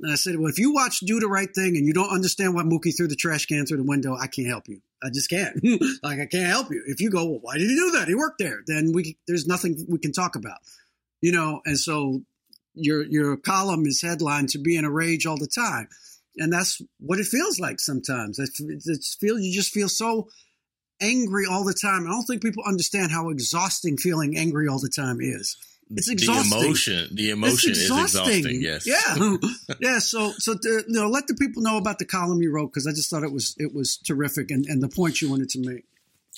And 0.00 0.12
I 0.12 0.16
said, 0.16 0.36
well, 0.36 0.50
if 0.50 0.58
you 0.58 0.72
watch 0.72 1.00
Do 1.00 1.20
the 1.20 1.28
Right 1.28 1.48
Thing 1.54 1.76
and 1.76 1.86
you 1.86 1.92
don't 1.92 2.10
understand 2.10 2.54
why 2.54 2.62
Mookie 2.62 2.96
threw 2.96 3.08
the 3.08 3.16
trash 3.16 3.46
can 3.46 3.66
through 3.66 3.78
the 3.78 3.84
window, 3.84 4.16
I 4.16 4.26
can't 4.26 4.48
help 4.48 4.68
you. 4.68 4.80
I 5.02 5.10
just 5.10 5.28
can't. 5.28 5.56
like 6.02 6.20
I 6.20 6.26
can't 6.26 6.48
help 6.48 6.70
you. 6.70 6.82
If 6.86 7.00
you 7.00 7.10
go, 7.10 7.24
well, 7.24 7.40
why 7.42 7.58
did 7.58 7.68
he 7.68 7.76
do 7.76 7.90
that? 7.92 8.08
He 8.08 8.14
worked 8.14 8.38
there. 8.38 8.62
Then 8.66 8.92
we 8.92 9.16
there's 9.26 9.46
nothing 9.46 9.84
we 9.88 9.98
can 9.98 10.12
talk 10.12 10.34
about, 10.36 10.58
you 11.20 11.32
know. 11.32 11.60
And 11.66 11.78
so 11.78 12.22
your 12.74 13.04
your 13.04 13.36
column 13.36 13.86
is 13.86 14.00
headlined 14.00 14.48
to 14.50 14.58
be 14.58 14.76
in 14.76 14.84
a 14.84 14.90
rage 14.90 15.26
all 15.26 15.36
the 15.36 15.46
time, 15.46 15.88
and 16.36 16.52
that's 16.52 16.80
what 16.98 17.18
it 17.18 17.26
feels 17.26 17.60
like 17.60 17.80
sometimes. 17.80 18.38
It, 18.38 18.50
it 18.58 19.04
feel 19.20 19.38
you 19.38 19.52
just 19.52 19.72
feel 19.72 19.88
so 19.88 20.28
angry 21.00 21.44
all 21.46 21.64
the 21.64 21.74
time. 21.74 22.06
I 22.06 22.10
don't 22.10 22.24
think 22.24 22.42
people 22.42 22.64
understand 22.66 23.12
how 23.12 23.28
exhausting 23.28 23.96
feeling 23.96 24.36
angry 24.36 24.68
all 24.68 24.80
the 24.80 24.88
time 24.88 25.18
is. 25.20 25.56
It's 25.90 26.08
exhausting. 26.08 26.58
The 26.58 26.64
emotion, 26.66 27.08
the 27.12 27.30
emotion 27.30 27.70
exhausting. 27.70 28.04
is 28.04 28.38
exhausting. 28.38 28.62
Yes. 28.62 28.86
Yeah. 28.86 29.36
yeah. 29.80 29.98
So, 29.98 30.32
so 30.38 30.54
to, 30.56 30.68
you 30.68 30.84
know, 30.88 31.08
let 31.08 31.26
the 31.26 31.34
people 31.34 31.62
know 31.62 31.76
about 31.76 31.98
the 31.98 32.04
column 32.04 32.40
you 32.42 32.52
wrote 32.52 32.68
because 32.68 32.86
I 32.86 32.90
just 32.90 33.10
thought 33.10 33.22
it 33.22 33.32
was 33.32 33.54
it 33.58 33.74
was 33.74 33.98
terrific 33.98 34.50
and, 34.50 34.64
and 34.66 34.82
the 34.82 34.88
point 34.88 35.20
you 35.20 35.30
wanted 35.30 35.50
to 35.50 35.60
make. 35.60 35.84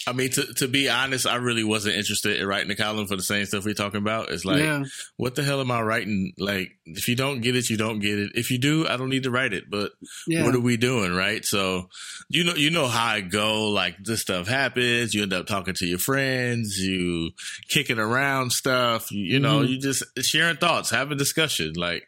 I 0.07 0.13
mean, 0.13 0.31
to 0.31 0.45
to 0.55 0.69
be 0.69 0.89
honest, 0.89 1.27
I 1.27 1.37
really 1.37 1.65
wasn't 1.65 1.97
interested 1.97 2.41
in 2.41 2.47
writing 2.47 2.69
the 2.69 2.77
column 2.77 3.07
for 3.07 3.17
the 3.17 3.23
same 3.23 3.45
stuff 3.47 3.65
we're 3.65 3.75
talking 3.75 4.01
about. 4.01 4.31
It's 4.31 4.45
like, 4.45 4.59
yeah. 4.59 4.85
what 5.17 5.35
the 5.35 5.43
hell 5.43 5.61
am 5.61 5.71
I 5.71 5.81
writing? 5.83 6.33
Like, 6.39 6.73
if 6.85 7.09
you 7.09 7.17
don't 7.17 7.41
get 7.41 7.57
it, 7.57 7.71
you 7.71 7.77
don't 7.77 7.99
get 7.99 8.19
it. 8.19 8.33
If 8.35 8.51
you 8.51 8.59
do, 8.59 8.87
I 8.87 8.97
don't 8.97 9.09
need 9.09 9.25
to 9.25 9.31
write 9.31 9.53
it. 9.53 9.71
But 9.71 9.93
yeah. 10.27 10.45
what 10.45 10.55
are 10.55 10.61
we 10.61 10.77
doing, 10.77 11.15
right? 11.15 11.45
So, 11.45 11.89
you 12.29 12.45
know, 12.45 12.55
you 12.55 12.71
know 12.71 12.87
how 12.87 13.07
I 13.07 13.21
go. 13.21 13.69
Like, 13.69 13.97
this 14.03 14.21
stuff 14.21 14.47
happens. 14.47 15.15
You 15.15 15.23
end 15.23 15.33
up 15.33 15.47
talking 15.47 15.75
to 15.75 15.87
your 15.87 15.99
friends. 15.99 16.79
You 16.79 17.31
kicking 17.69 17.99
around 17.99 18.53
stuff. 18.53 19.11
You, 19.11 19.25
you 19.25 19.41
know, 19.41 19.61
mm-hmm. 19.61 19.73
you 19.73 19.81
just 19.81 20.05
sharing 20.21 20.57
thoughts, 20.57 20.91
having 20.91 21.19
discussion. 21.19 21.73
Like, 21.75 22.07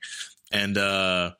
and 0.53 0.79
uh 0.79 1.33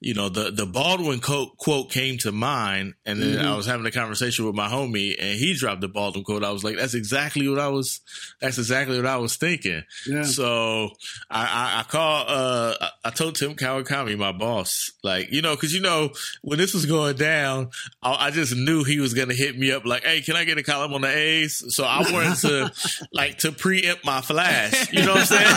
you 0.00 0.14
know, 0.14 0.30
the 0.30 0.50
the 0.50 0.64
Baldwin 0.64 1.20
quote, 1.20 1.58
quote 1.58 1.90
came 1.90 2.16
to 2.18 2.32
mind, 2.32 2.94
and 3.04 3.20
then 3.20 3.36
mm-hmm. 3.36 3.46
I 3.46 3.54
was 3.54 3.66
having 3.66 3.84
a 3.84 3.90
conversation 3.90 4.46
with 4.46 4.54
my 4.54 4.66
homie, 4.66 5.14
and 5.18 5.38
he 5.38 5.54
dropped 5.54 5.82
the 5.82 5.88
Baldwin 5.88 6.24
quote. 6.24 6.42
I 6.42 6.52
was 6.52 6.64
like, 6.64 6.76
"That's 6.78 6.94
exactly 6.94 7.46
what 7.46 7.58
I 7.58 7.68
was. 7.68 8.00
That's 8.40 8.56
exactly 8.56 8.96
what 8.96 9.04
I 9.04 9.18
was 9.18 9.36
thinking." 9.36 9.82
Yeah. 10.06 10.22
So 10.22 10.88
I 11.30 11.42
I, 11.42 11.80
I 11.80 11.82
called. 11.82 12.26
Uh, 12.28 12.88
I 13.04 13.10
told 13.10 13.34
Tim 13.34 13.54
Kawakami, 13.54 14.16
my 14.16 14.32
boss, 14.32 14.90
like 15.04 15.30
you 15.32 15.42
know, 15.42 15.54
because 15.54 15.74
you 15.74 15.82
know 15.82 16.10
when 16.40 16.58
this 16.58 16.72
was 16.72 16.86
going 16.86 17.16
down, 17.16 17.68
I, 18.02 18.28
I, 18.28 18.30
just 18.30 18.56
knew 18.56 18.84
he 18.84 19.00
was 19.00 19.12
gonna 19.12 19.34
hit 19.34 19.58
me 19.58 19.70
up 19.70 19.84
like, 19.84 20.04
"Hey, 20.04 20.22
can 20.22 20.34
I 20.34 20.44
get 20.44 20.56
a 20.56 20.62
column 20.62 20.94
on 20.94 21.02
the 21.02 21.14
A's?" 21.14 21.62
So 21.76 21.84
I 21.84 22.10
wanted 22.10 22.36
to 22.36 22.72
like 23.12 23.36
to 23.38 23.52
preempt 23.52 24.06
my 24.06 24.22
flash. 24.22 24.90
You 24.94 25.04
know 25.04 25.12
what 25.12 25.20
I'm 25.20 25.26
saying? 25.26 25.46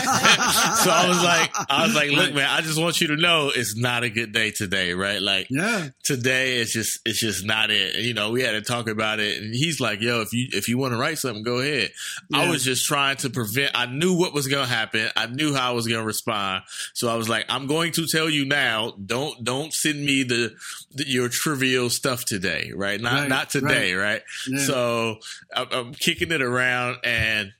so 0.84 0.90
I 0.90 1.06
was 1.08 1.24
like, 1.24 1.50
I 1.70 1.86
was 1.86 1.94
like, 1.94 2.10
"Look, 2.10 2.34
man, 2.34 2.50
I 2.50 2.60
just 2.60 2.78
want 2.78 3.00
you 3.00 3.06
to 3.06 3.16
know 3.16 3.50
it's 3.54 3.74
not 3.74 4.04
a 4.04 4.10
good 4.10 4.33
day 4.34 4.50
today, 4.50 4.92
right? 4.92 5.22
Like, 5.22 5.46
yeah, 5.48 5.88
today 6.02 6.58
it's 6.58 6.72
just 6.72 6.98
it's 7.06 7.20
just 7.20 7.46
not 7.46 7.70
it. 7.70 7.94
You 7.96 8.12
know, 8.12 8.30
we 8.32 8.42
had 8.42 8.52
to 8.52 8.60
talk 8.60 8.88
about 8.88 9.20
it, 9.20 9.40
and 9.40 9.54
he's 9.54 9.80
like, 9.80 10.02
"Yo, 10.02 10.20
if 10.20 10.32
you 10.34 10.48
if 10.52 10.68
you 10.68 10.76
want 10.76 10.92
to 10.92 10.98
write 10.98 11.18
something, 11.18 11.42
go 11.42 11.60
ahead." 11.60 11.90
Yeah. 12.28 12.40
I 12.40 12.50
was 12.50 12.62
just 12.62 12.84
trying 12.86 13.16
to 13.18 13.30
prevent. 13.30 13.70
I 13.74 13.86
knew 13.86 14.18
what 14.18 14.34
was 14.34 14.46
going 14.48 14.66
to 14.66 14.72
happen. 14.72 15.08
I 15.16 15.26
knew 15.26 15.54
how 15.54 15.70
I 15.70 15.72
was 15.72 15.86
going 15.86 16.00
to 16.00 16.06
respond, 16.06 16.64
so 16.92 17.08
I 17.08 17.14
was 17.14 17.28
like, 17.28 17.46
"I'm 17.48 17.66
going 17.66 17.92
to 17.92 18.06
tell 18.06 18.28
you 18.28 18.44
now. 18.44 18.92
Don't 19.06 19.42
don't 19.42 19.72
send 19.72 20.04
me 20.04 20.24
the, 20.24 20.54
the 20.92 21.08
your 21.08 21.28
trivial 21.30 21.88
stuff 21.88 22.24
today, 22.26 22.72
right? 22.74 23.00
Not 23.00 23.12
right, 23.12 23.28
not 23.28 23.48
today, 23.48 23.94
right?" 23.94 24.04
right? 24.04 24.22
Yeah. 24.48 24.58
So 24.66 25.16
I'm, 25.56 25.66
I'm 25.72 25.94
kicking 25.94 26.32
it 26.32 26.42
around 26.42 26.98
and. 27.04 27.52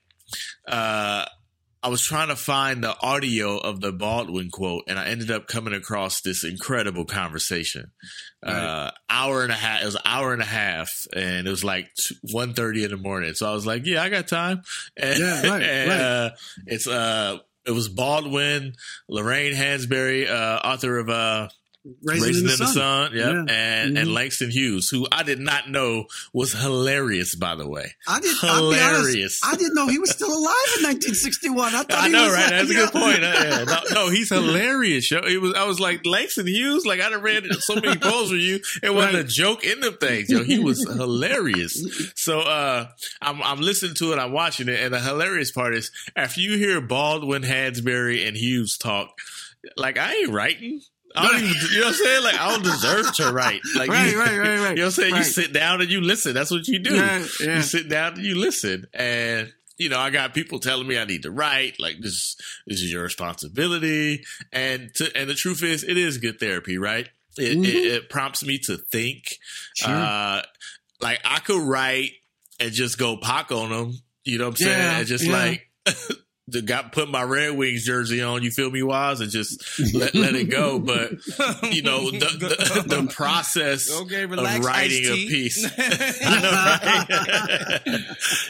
uh 0.66 1.24
I 1.84 1.88
was 1.88 2.00
trying 2.00 2.28
to 2.28 2.36
find 2.36 2.82
the 2.82 2.96
audio 2.98 3.58
of 3.58 3.82
the 3.82 3.92
Baldwin 3.92 4.48
quote, 4.48 4.84
and 4.88 4.98
I 4.98 5.08
ended 5.08 5.30
up 5.30 5.46
coming 5.46 5.74
across 5.74 6.22
this 6.22 6.42
incredible 6.42 7.04
conversation. 7.04 7.92
Right. 8.42 8.54
Uh, 8.54 8.90
hour 9.10 9.42
and 9.42 9.52
a 9.52 9.54
half. 9.54 9.82
It 9.82 9.84
was 9.84 9.94
an 9.94 10.00
hour 10.06 10.32
and 10.32 10.40
a 10.40 10.46
half, 10.46 11.06
and 11.14 11.46
it 11.46 11.50
was 11.50 11.62
like 11.62 11.90
one 12.32 12.54
thirty 12.54 12.84
in 12.84 12.90
the 12.90 12.96
morning. 12.96 13.34
So 13.34 13.50
I 13.50 13.52
was 13.52 13.66
like, 13.66 13.84
"Yeah, 13.84 14.02
I 14.02 14.08
got 14.08 14.28
time." 14.28 14.62
And, 14.96 15.18
yeah, 15.18 15.46
right, 15.46 15.62
and, 15.62 15.90
right. 15.90 16.00
Uh, 16.00 16.30
it's 16.66 16.86
uh, 16.86 17.38
it 17.66 17.72
was 17.72 17.90
Baldwin, 17.90 18.76
Lorraine 19.06 19.54
Hansberry, 19.54 20.26
uh, 20.26 20.60
author 20.64 20.98
of 20.98 21.10
uh, 21.10 21.48
Raising, 22.02 22.24
Raisin 22.26 22.40
in 22.42 22.46
the, 22.46 22.52
in 22.54 22.58
the 22.58 22.66
Sun. 22.66 22.74
Sun, 22.74 23.12
yep. 23.14 23.26
Yeah. 23.48 23.54
and 23.54 23.96
Mhm. 23.96 24.00
and 24.00 24.14
Langston 24.14 24.50
Hughes, 24.50 24.88
who 24.88 25.06
I 25.12 25.22
did 25.22 25.38
not 25.38 25.68
know 25.70 26.06
was 26.32 26.52
hilarious, 26.52 27.34
by 27.34 27.54
the 27.56 27.68
way. 27.68 27.94
I 28.08 28.20
did. 28.20 28.34
Be 28.40 28.48
honest, 28.48 28.72
Hilarious. 28.80 29.40
I 29.44 29.56
didn't 29.56 29.74
know 29.74 29.86
he 29.88 29.98
was 29.98 30.10
still 30.10 30.28
alive 30.32 30.54
in 30.78 30.82
1961. 30.84 31.74
I 31.74 31.82
thought 31.82 31.90
I 31.92 32.06
he 32.06 32.12
know, 32.12 32.32
right? 32.32 32.50
That's 32.50 32.70
a 32.70 32.74
good 32.74 32.90
point. 32.92 33.18
Yeah. 33.22 33.64
no, 33.64 33.80
no, 33.92 34.08
he's 34.10 34.30
hilarious. 34.30 35.10
Yo. 35.10 35.18
It 35.18 35.40
was. 35.42 35.52
I 35.54 35.64
was 35.64 35.78
like 35.78 36.06
Langston 36.06 36.46
Hughes. 36.46 36.86
Like 36.86 37.00
I 37.00 37.10
done 37.10 37.20
read 37.22 37.44
so 37.60 37.74
many 37.74 37.96
poems 37.98 38.30
with 38.30 38.40
you. 38.40 38.60
It 38.82 38.94
wasn't 38.94 39.16
a 39.16 39.24
joke 39.24 39.62
in 39.64 39.80
them 39.80 39.96
things. 39.98 40.30
Yo, 40.30 40.42
he 40.42 40.58
was 40.58 40.82
hilarious. 40.88 41.82
So 42.16 42.40
uh, 42.40 42.86
I'm 43.20 43.42
I'm 43.42 43.60
listening 43.60 43.94
to 43.96 44.12
it. 44.12 44.18
I'm 44.18 44.32
watching 44.32 44.68
it, 44.68 44.80
and 44.80 44.94
the 44.94 45.00
hilarious 45.00 45.50
part 45.52 45.74
is 45.74 45.90
after 46.16 46.40
you 46.40 46.56
hear 46.56 46.80
Baldwin, 46.80 47.42
Hansberry, 47.42 48.26
and 48.26 48.36
Hughes 48.36 48.78
talk, 48.78 49.10
like 49.76 49.98
I 49.98 50.14
ain't 50.14 50.30
writing. 50.32 50.80
I 51.16 51.26
don't 51.26 51.36
even, 51.42 51.54
you 51.72 51.80
know 51.80 51.86
what 51.86 51.88
I'm 51.88 51.94
saying? 51.94 52.22
Like 52.24 52.34
I 52.40 52.50
don't 52.50 52.64
deserve 52.64 53.14
to 53.16 53.32
write. 53.32 53.60
Like 53.76 53.88
Right, 53.90 54.10
you, 54.10 54.18
right, 54.18 54.36
right, 54.38 54.46
right. 54.46 54.48
You 54.48 54.58
know 54.58 54.68
what 54.68 54.78
I'm 54.86 54.90
saying? 54.90 55.14
You 55.14 55.22
sit 55.22 55.52
down 55.52 55.80
and 55.80 55.90
you 55.90 56.00
listen. 56.00 56.34
That's 56.34 56.50
what 56.50 56.66
you 56.66 56.78
do. 56.80 56.94
Yeah, 56.96 57.24
yeah. 57.40 57.56
You 57.56 57.62
sit 57.62 57.88
down 57.88 58.14
and 58.14 58.24
you 58.24 58.34
listen. 58.36 58.86
And 58.92 59.52
you 59.78 59.88
know, 59.88 59.98
I 59.98 60.10
got 60.10 60.34
people 60.34 60.58
telling 60.60 60.86
me 60.86 60.98
I 60.98 61.04
need 61.04 61.22
to 61.22 61.30
write. 61.30 61.78
Like 61.78 62.00
this, 62.00 62.36
this 62.66 62.80
is 62.82 62.92
your 62.92 63.02
responsibility. 63.04 64.24
And 64.52 64.92
to, 64.96 65.10
and 65.16 65.28
the 65.30 65.34
truth 65.34 65.62
is, 65.62 65.84
it 65.84 65.96
is 65.96 66.18
good 66.18 66.38
therapy, 66.40 66.78
right? 66.78 67.08
It, 67.36 67.58
Mhm. 67.58 67.64
it, 67.64 67.74
it 67.74 68.08
prompts 68.10 68.44
me 68.44 68.58
to 68.64 68.76
think. 68.76 69.38
Sure. 69.74 69.94
Uh, 69.94 70.42
like 71.00 71.20
I 71.24 71.38
could 71.40 71.62
write 71.62 72.12
and 72.60 72.72
just 72.72 72.98
go 72.98 73.16
pock 73.16 73.52
on 73.52 73.70
them. 73.70 73.98
You 74.24 74.38
know 74.38 74.44
what 74.44 74.50
I'm 74.50 74.56
saying? 74.56 74.78
Yeah, 74.78 74.98
And 74.98 75.06
just 75.06 75.26
like. 75.26 75.68
The 76.46 76.60
got 76.60 76.92
put 76.92 77.08
my 77.08 77.22
Red 77.22 77.56
Wings 77.56 77.84
jersey 77.84 78.20
on, 78.20 78.42
you 78.42 78.50
feel 78.50 78.70
me, 78.70 78.82
wise, 78.82 79.20
and 79.20 79.30
just 79.30 79.64
let, 79.94 80.14
let 80.14 80.34
it 80.34 80.50
go. 80.50 80.78
But 80.78 81.12
you 81.72 81.80
know 81.82 82.10
the 82.10 82.18
the, 82.18 82.84
the 82.86 83.10
process 83.14 83.90
Okay, 83.90 84.24
of 84.24 84.30
writing 84.30 85.06
a 85.06 85.14
piece. 85.26 85.64
I 85.78 86.40
know, 86.42 87.86
right? 87.86 88.00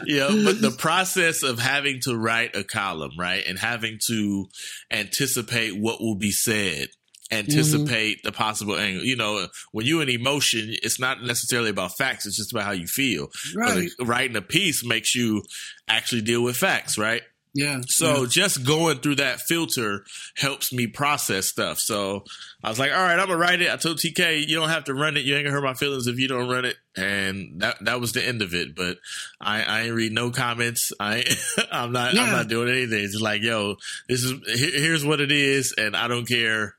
yeah, 0.07 0.29
but 0.29 0.61
the 0.61 0.75
process 0.77 1.45
of 1.45 1.61
having 1.61 2.01
to 2.03 2.17
write 2.17 2.57
a 2.57 2.65
column, 2.65 3.13
right, 3.17 3.45
and 3.47 3.59
having 3.61 3.99
to 4.09 4.47
anticipate 4.91 5.79
what 5.79 6.01
will 6.01 6.17
be 6.17 6.33
said, 6.33 6.89
anticipate 7.31 8.23
the 8.25 8.33
possible 8.33 8.77
angle. 8.77 9.05
You 9.05 9.17
know, 9.17 9.47
when 9.73 9.87
you're 9.87 10.03
in 10.03 10.09
emotion, 10.09 10.75
it's 10.83 10.99
not 10.99 11.23
necessarily 11.23 11.71
about 11.71 11.97
facts; 11.97 12.27
it's 12.27 12.37
just 12.37 12.53
about 12.53 12.65
how 12.65 12.73
you 12.73 12.87
feel. 12.87 13.29
Right. 13.57 13.89
Writing 14.01 14.37
a 14.37 14.43
piece 14.43 14.85
makes 14.85 15.15
you 15.15 15.43
actually 15.89 16.23
deal 16.23 16.43
with 16.43 16.57
facts, 16.57 16.99
right? 16.99 17.23
Yeah. 17.55 17.83
So 17.87 18.23
yeah. 18.23 18.27
just 18.29 18.65
going 18.67 18.99
through 18.99 19.15
that 19.17 19.41
filter 19.41 20.05
helps 20.37 20.73
me 20.73 20.89
process 20.89 21.47
stuff. 21.47 21.79
So 21.79 22.25
I 22.65 22.69
was 22.69 22.81
like, 22.81 22.91
all 22.91 22.99
right, 22.99 23.19
I'm 23.19 23.29
gonna 23.29 23.37
write 23.39 23.63
it. 23.63 23.71
I 23.71 23.77
told 23.77 23.99
TK, 23.99 24.47
you 24.49 24.57
don't 24.57 24.71
have 24.71 24.85
to 24.85 24.95
run 24.95 25.17
it. 25.17 25.25
You 25.25 25.37
ain't 25.37 25.45
gonna 25.45 25.55
hurt 25.55 25.63
my 25.65 25.75
feelings 25.75 26.09
if 26.09 26.19
you 26.19 26.27
don't 26.27 26.49
run 26.49 26.65
it. 26.65 26.75
And 26.97 27.61
that 27.61 27.77
that 27.85 28.01
was 28.01 28.13
the 28.13 28.27
end 28.27 28.43
of 28.43 28.55
it. 28.55 28.75
But 28.75 28.99
I, 29.41 29.63
I 29.63 29.81
ain't 29.83 29.95
read 29.95 30.13
no 30.13 30.31
comments. 30.31 30.93
I 30.99 31.19
ain't- 31.19 31.29
I'm 31.73 31.93
not 31.93 32.15
I'm 32.19 32.33
not 32.33 32.49
doing 32.49 32.69
anything. 32.71 33.05
It's 33.05 33.21
like, 33.21 33.43
yo, 33.43 33.77
this 34.09 34.25
is 34.25 34.33
here- 34.59 34.81
here's 34.81 35.05
what 35.05 35.21
it 35.21 35.31
is, 35.31 35.73
and 35.79 35.97
I 35.97 36.09
don't 36.09 36.27
care 36.27 36.75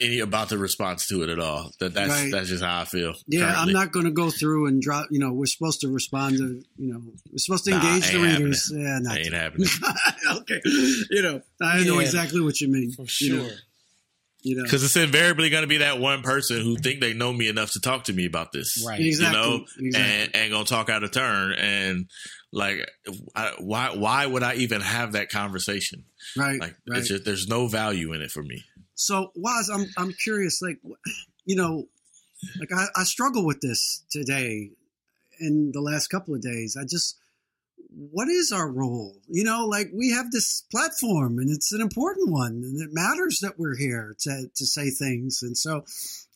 any 0.00 0.20
about 0.20 0.48
the 0.50 0.58
response 0.58 1.06
to 1.08 1.22
it 1.22 1.30
at 1.30 1.38
all. 1.38 1.70
That 1.80 1.94
that's 1.94 2.10
Right. 2.10 2.30
that's 2.30 2.48
just 2.48 2.62
how 2.62 2.80
I 2.80 2.84
feel. 2.84 3.14
Yeah, 3.28 3.40
currently. 3.46 3.62
I'm 3.62 3.72
not 3.72 3.92
going 3.92 4.04
to 4.06 4.12
go 4.12 4.30
through 4.30 4.66
and 4.66 4.80
drop. 4.82 5.06
You 5.10 5.18
know, 5.20 5.32
we're 5.32 5.46
supposed 5.46 5.80
to 5.80 5.88
respond 5.88 6.36
to. 6.36 6.62
You 6.76 6.92
know, 6.92 7.00
we're 7.30 7.38
supposed 7.38 7.64
to 7.64 7.70
Nah, 7.70 7.76
engage 7.78 8.10
the 8.10 8.18
ain't 8.18 8.38
readers. 8.38 8.70
Yeah, 8.74 8.98
not 9.00 9.18
ain't 9.18 9.32
happening. 9.34 9.68
okay. 10.32 10.60
You 11.10 11.22
know, 11.22 11.40
I 11.62 11.84
know 11.84 11.98
exactly 11.98 12.40
what 12.40 12.60
you 12.60 12.68
mean. 12.70 12.92
For 12.92 13.02
You 13.02 13.06
sure. 13.08 13.36
know, 13.38 13.48
you 14.42 14.56
know. 14.56 14.62
Because 14.64 14.84
it's 14.84 14.96
invariably 14.96 15.48
going 15.50 15.62
to 15.62 15.66
be 15.68 15.78
that 15.78 15.98
one 15.98 16.22
person 16.22 16.60
who 16.60 16.76
think 16.76 17.00
they 17.00 17.14
know 17.14 17.32
me 17.32 17.48
enough 17.48 17.70
to 17.72 17.80
talk 17.80 18.04
to 18.04 18.12
me 18.12 18.26
about 18.26 18.52
this. 18.52 18.84
Right. 18.86 19.00
Exactly. 19.00 19.40
you 19.40 19.46
know, 19.46 19.64
exactly. 19.78 20.12
and 20.12 20.36
and 20.36 20.52
gonna 20.52 20.64
talk 20.66 20.88
out 20.90 21.04
of 21.04 21.10
turn, 21.12 21.52
and 21.54 22.10
like, 22.52 22.86
I, 23.34 23.52
why 23.58 23.90
why 23.96 24.26
would 24.26 24.42
I 24.42 24.56
even 24.56 24.82
have 24.82 25.12
that 25.12 25.30
conversation? 25.30 26.04
right. 26.36 26.60
Like, 26.60 26.74
right. 26.88 26.98
it's 26.98 27.08
just, 27.08 27.24
there's 27.24 27.48
no 27.48 27.66
value 27.66 28.12
in 28.12 28.20
it 28.20 28.30
for 28.30 28.42
me. 28.42 28.62
So, 28.96 29.30
Waz, 29.36 29.70
I'm 29.72 29.86
I'm 29.96 30.12
curious. 30.12 30.60
Like, 30.60 30.80
you 31.44 31.54
know, 31.54 31.86
like 32.58 32.72
I, 32.72 32.86
I 32.96 33.04
struggle 33.04 33.46
with 33.46 33.60
this 33.60 34.04
today, 34.10 34.70
in 35.38 35.70
the 35.72 35.80
last 35.80 36.08
couple 36.08 36.34
of 36.34 36.42
days. 36.42 36.76
I 36.80 36.84
just, 36.84 37.18
what 37.88 38.28
is 38.28 38.52
our 38.52 38.70
role? 38.70 39.16
You 39.28 39.44
know, 39.44 39.66
like 39.66 39.90
we 39.92 40.10
have 40.10 40.30
this 40.30 40.64
platform, 40.70 41.38
and 41.38 41.50
it's 41.50 41.72
an 41.72 41.80
important 41.80 42.30
one, 42.30 42.62
and 42.64 42.80
it 42.80 42.90
matters 42.92 43.40
that 43.40 43.58
we're 43.58 43.76
here 43.76 44.16
to 44.20 44.46
to 44.54 44.66
say 44.66 44.90
things. 44.90 45.42
And 45.42 45.56
so, 45.56 45.84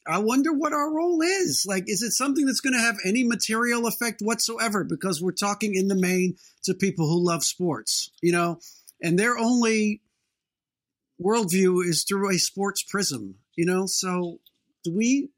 I 0.06 0.18
wonder 0.18 0.52
what 0.52 0.72
our 0.72 0.92
role 0.92 1.20
is. 1.22 1.64
Like, 1.68 1.84
is 1.86 2.02
it 2.02 2.12
something 2.12 2.46
that's 2.46 2.60
going 2.60 2.74
to 2.74 2.80
have 2.80 2.96
any 3.04 3.24
material 3.24 3.86
effect 3.86 4.20
whatsoever? 4.20 4.84
Because 4.84 5.22
we're 5.22 5.32
talking 5.32 5.74
in 5.74 5.88
the 5.88 5.94
main 5.94 6.36
to 6.64 6.74
people 6.74 7.06
who 7.06 7.24
love 7.24 7.44
sports, 7.44 8.10
you 8.22 8.32
know, 8.32 8.58
and 9.02 9.18
they're 9.18 9.38
only 9.38 10.02
worldview 11.20 11.84
is 11.84 12.04
through 12.08 12.30
a 12.30 12.38
sports 12.38 12.82
prism, 12.82 13.36
you 13.56 13.66
know. 13.66 13.86
So, 13.86 14.40
do 14.84 14.94
we? 14.96 15.28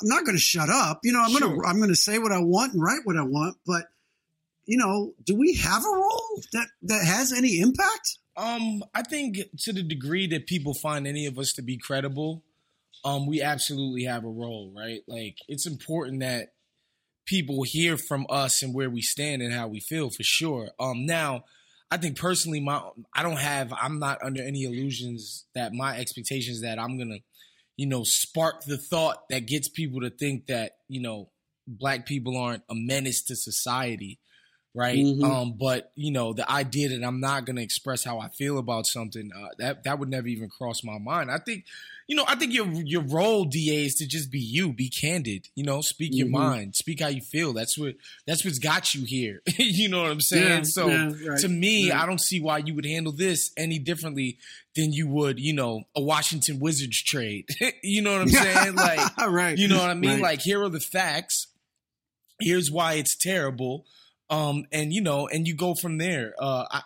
I'm 0.00 0.08
not 0.08 0.24
going 0.24 0.36
to 0.36 0.42
shut 0.42 0.68
up, 0.68 1.00
you 1.04 1.12
know. 1.12 1.22
I'm 1.22 1.32
going 1.32 1.42
to, 1.42 1.66
I'm 1.66 1.78
going 1.78 1.88
to 1.88 1.96
say 1.96 2.18
what 2.18 2.32
I 2.32 2.38
want 2.38 2.74
and 2.74 2.82
write 2.82 3.00
what 3.04 3.16
I 3.16 3.22
want, 3.22 3.56
but 3.66 3.84
you 4.66 4.76
know, 4.76 5.14
do 5.24 5.36
we 5.36 5.54
have 5.54 5.82
a 5.82 5.96
role 5.96 6.42
that 6.52 6.66
that 6.82 7.04
has 7.04 7.32
any 7.32 7.60
impact? 7.60 8.18
Um, 8.36 8.84
I 8.94 9.02
think 9.02 9.38
to 9.60 9.72
the 9.72 9.82
degree 9.82 10.26
that 10.28 10.46
people 10.46 10.74
find 10.74 11.06
any 11.06 11.26
of 11.26 11.38
us 11.38 11.52
to 11.54 11.62
be 11.62 11.78
credible, 11.78 12.42
um, 13.04 13.26
we 13.26 13.40
absolutely 13.40 14.04
have 14.04 14.24
a 14.24 14.28
role, 14.28 14.72
right? 14.76 15.02
Like 15.06 15.38
it's 15.48 15.66
important 15.66 16.20
that 16.20 16.52
people 17.24 17.62
hear 17.64 17.96
from 17.96 18.26
us 18.28 18.62
and 18.62 18.74
where 18.74 18.90
we 18.90 19.00
stand 19.00 19.40
and 19.40 19.52
how 19.52 19.68
we 19.68 19.80
feel 19.80 20.10
for 20.10 20.22
sure. 20.22 20.70
Um, 20.78 21.06
now, 21.06 21.44
I 21.90 21.96
think 21.98 22.18
personally, 22.18 22.60
my 22.60 22.82
I 23.14 23.22
don't 23.22 23.38
have 23.38 23.72
I'm 23.72 23.98
not 23.98 24.18
under 24.22 24.42
any 24.42 24.64
illusions 24.64 25.46
that 25.54 25.72
my 25.72 25.96
expectations 25.96 26.62
that 26.62 26.78
I'm 26.78 26.98
gonna, 26.98 27.18
you 27.76 27.86
know, 27.86 28.02
spark 28.04 28.64
the 28.64 28.78
thought 28.78 29.28
that 29.30 29.46
gets 29.46 29.68
people 29.68 30.00
to 30.00 30.10
think 30.10 30.46
that 30.46 30.72
you 30.88 31.00
know 31.00 31.30
black 31.66 32.06
people 32.06 32.36
aren't 32.36 32.62
a 32.68 32.74
menace 32.74 33.22
to 33.24 33.36
society 33.36 34.18
right? 34.76 34.98
Mhm. 34.98 35.24
Um, 35.24 35.52
but 35.58 35.90
you 35.96 36.10
know, 36.12 36.32
the 36.34 36.48
idea 36.50 36.90
that 36.90 37.02
I'm 37.02 37.18
not 37.18 37.46
going 37.46 37.56
to 37.56 37.62
express 37.62 38.04
how 38.04 38.18
I 38.20 38.28
feel 38.28 38.58
about 38.58 38.86
something 38.86 39.32
uh, 39.34 39.48
that 39.58 39.84
that 39.84 39.98
would 39.98 40.10
never 40.10 40.28
even 40.28 40.48
cross 40.48 40.84
my 40.84 40.98
mind. 40.98 41.30
I 41.30 41.38
think, 41.38 41.64
you 42.06 42.14
know, 42.14 42.24
I 42.28 42.34
think 42.36 42.52
your 42.52 42.66
your 42.70 43.02
role, 43.02 43.46
Da, 43.46 43.84
is 43.86 43.94
to 43.96 44.06
just 44.06 44.30
be 44.30 44.38
you, 44.38 44.72
be 44.72 44.88
candid. 44.90 45.48
You 45.54 45.64
know, 45.64 45.80
speak 45.80 46.10
your 46.14 46.28
Mhm. 46.28 46.32
mind, 46.32 46.76
speak 46.76 47.00
how 47.00 47.08
you 47.08 47.22
feel. 47.22 47.52
That's 47.54 47.76
what 47.78 47.96
that's 48.26 48.44
what's 48.44 48.58
got 48.58 48.94
you 48.94 49.04
here. 49.04 49.42
you 49.58 49.88
know 49.88 50.02
what 50.02 50.10
I'm 50.10 50.20
saying? 50.20 50.46
Yeah, 50.58 50.62
so 50.62 50.88
yeah, 50.88 51.12
right, 51.26 51.40
to 51.40 51.48
me, 51.48 51.90
right. 51.90 52.02
I 52.02 52.06
don't 52.06 52.20
see 52.20 52.38
why 52.40 52.58
you 52.58 52.74
would 52.74 52.86
handle 52.86 53.12
this 53.12 53.50
any 53.56 53.78
differently 53.78 54.38
than 54.74 54.92
you 54.92 55.08
would, 55.08 55.40
you 55.40 55.54
know, 55.54 55.84
a 55.96 56.02
Washington 56.02 56.58
Wizards 56.60 57.02
trade. 57.02 57.46
you 57.82 58.02
know 58.02 58.12
what 58.12 58.20
I'm 58.20 58.28
saying? 58.28 58.74
Like 58.74 59.16
right. 59.26 59.56
you 59.56 59.68
know 59.68 59.78
what 59.78 59.88
I 59.88 59.94
mean? 59.94 60.10
Right. 60.10 60.22
Like, 60.22 60.42
here 60.42 60.62
are 60.62 60.68
the 60.68 60.80
facts. 60.80 61.46
Here's 62.38 62.70
why 62.70 62.94
it's 62.94 63.16
terrible. 63.16 63.86
Um, 64.28 64.64
and 64.72 64.92
you 64.92 65.00
know, 65.00 65.28
and 65.28 65.46
you 65.46 65.54
go 65.54 65.74
from 65.74 65.98
there. 65.98 66.34
Uh, 66.38 66.64
I, 66.70 66.82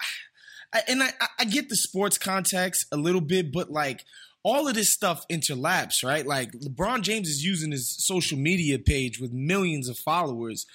I 0.72 0.82
and 0.88 1.02
I, 1.02 1.10
I 1.38 1.44
get 1.44 1.68
the 1.68 1.76
sports 1.76 2.18
context 2.18 2.86
a 2.92 2.96
little 2.96 3.20
bit, 3.20 3.52
but 3.52 3.70
like 3.70 4.04
all 4.42 4.68
of 4.68 4.74
this 4.74 4.92
stuff 4.92 5.26
interlaps, 5.28 6.04
right? 6.04 6.26
Like 6.26 6.52
LeBron 6.52 7.02
James 7.02 7.28
is 7.28 7.44
using 7.44 7.72
his 7.72 7.94
social 8.04 8.38
media 8.38 8.78
page 8.78 9.20
with 9.20 9.32
millions 9.32 9.88
of 9.88 9.98
followers 9.98 10.66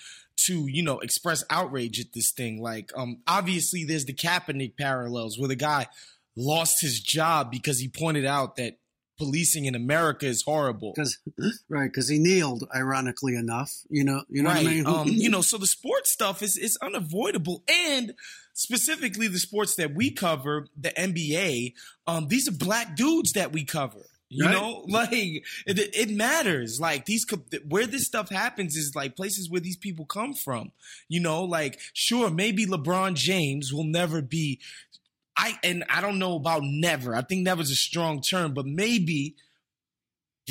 to, 0.45 0.67
you 0.67 0.84
know, 0.84 0.99
express 0.99 1.43
outrage 1.49 1.99
at 1.99 2.13
this 2.13 2.32
thing. 2.32 2.62
Like, 2.62 2.91
um, 2.95 3.21
obviously 3.28 3.84
there's 3.84 4.06
the 4.06 4.13
Kaepernick 4.13 4.78
parallels 4.78 5.39
where 5.39 5.47
the 5.47 5.56
guy 5.56 5.88
lost 6.36 6.82
his 6.82 6.99
job 6.99 7.51
because 7.51 7.80
he 7.80 7.88
pointed 7.88 8.25
out 8.25 8.58
that 8.58 8.78
policing 9.17 9.65
in 9.65 9.75
America 9.75 10.25
is 10.25 10.43
horrible. 10.43 10.93
because 10.95 11.17
right 11.69 11.91
because 11.91 12.08
he 12.10 12.19
kneeled 12.19 12.63
ironically 12.75 13.36
enough 13.36 13.71
you 13.89 14.04
know 14.04 14.23
you 14.30 14.43
know 14.43 14.49
right. 14.49 14.63
what 14.63 14.71
I 14.71 14.75
mean 14.75 14.86
um, 14.86 15.08
you 15.08 15.30
know, 15.34 15.41
so 15.41 15.58
the 15.58 15.67
sports 15.67 16.12
stuff 16.12 16.41
is 16.41 16.58
is 16.58 16.78
unavoidable, 16.82 17.63
and 17.69 18.13
specifically 18.54 19.28
the 19.28 19.39
sports 19.39 19.75
that 19.75 19.93
we 19.93 20.12
cover, 20.12 20.67
the 20.80 20.89
NBA. 20.89 21.73
Um, 22.08 22.28
these 22.28 22.47
are 22.47 22.51
black 22.51 22.95
dudes 22.95 23.34
that 23.34 23.51
we 23.51 23.63
cover. 23.65 23.99
You 24.30 24.45
Right. 24.45 24.54
know, 24.54 24.86
like 24.89 25.10
it, 25.12 25.43
it 25.65 26.10
matters. 26.10 26.80
Like 26.80 27.06
these, 27.06 27.25
where 27.67 27.86
this 27.86 28.06
stuff 28.06 28.30
happens 28.30 28.75
is 28.75 28.95
like 28.95 29.15
places 29.15 29.49
where 29.49 29.62
these 29.62 29.78
people 29.78 30.06
come 30.06 30.34
from. 30.34 30.71
You 31.08 31.19
know, 31.19 31.43
like 31.43 31.80
sure, 31.93 32.30
maybe 32.32 32.65
LeBron 32.65 33.13
James 33.15 33.71
will 33.73 33.84
never 33.86 34.21
be. 34.21 34.60
I 35.38 35.58
and 35.63 35.84
I 35.89 36.02
don't 36.02 36.19
know 36.19 36.36
about 36.36 36.62
never. 36.63 37.15
I 37.15 37.21
think 37.21 37.43
never's 37.43 37.71
a 37.71 37.76
strong 37.76 38.21
term, 38.21 38.54
but 38.54 38.65
maybe 38.65 39.36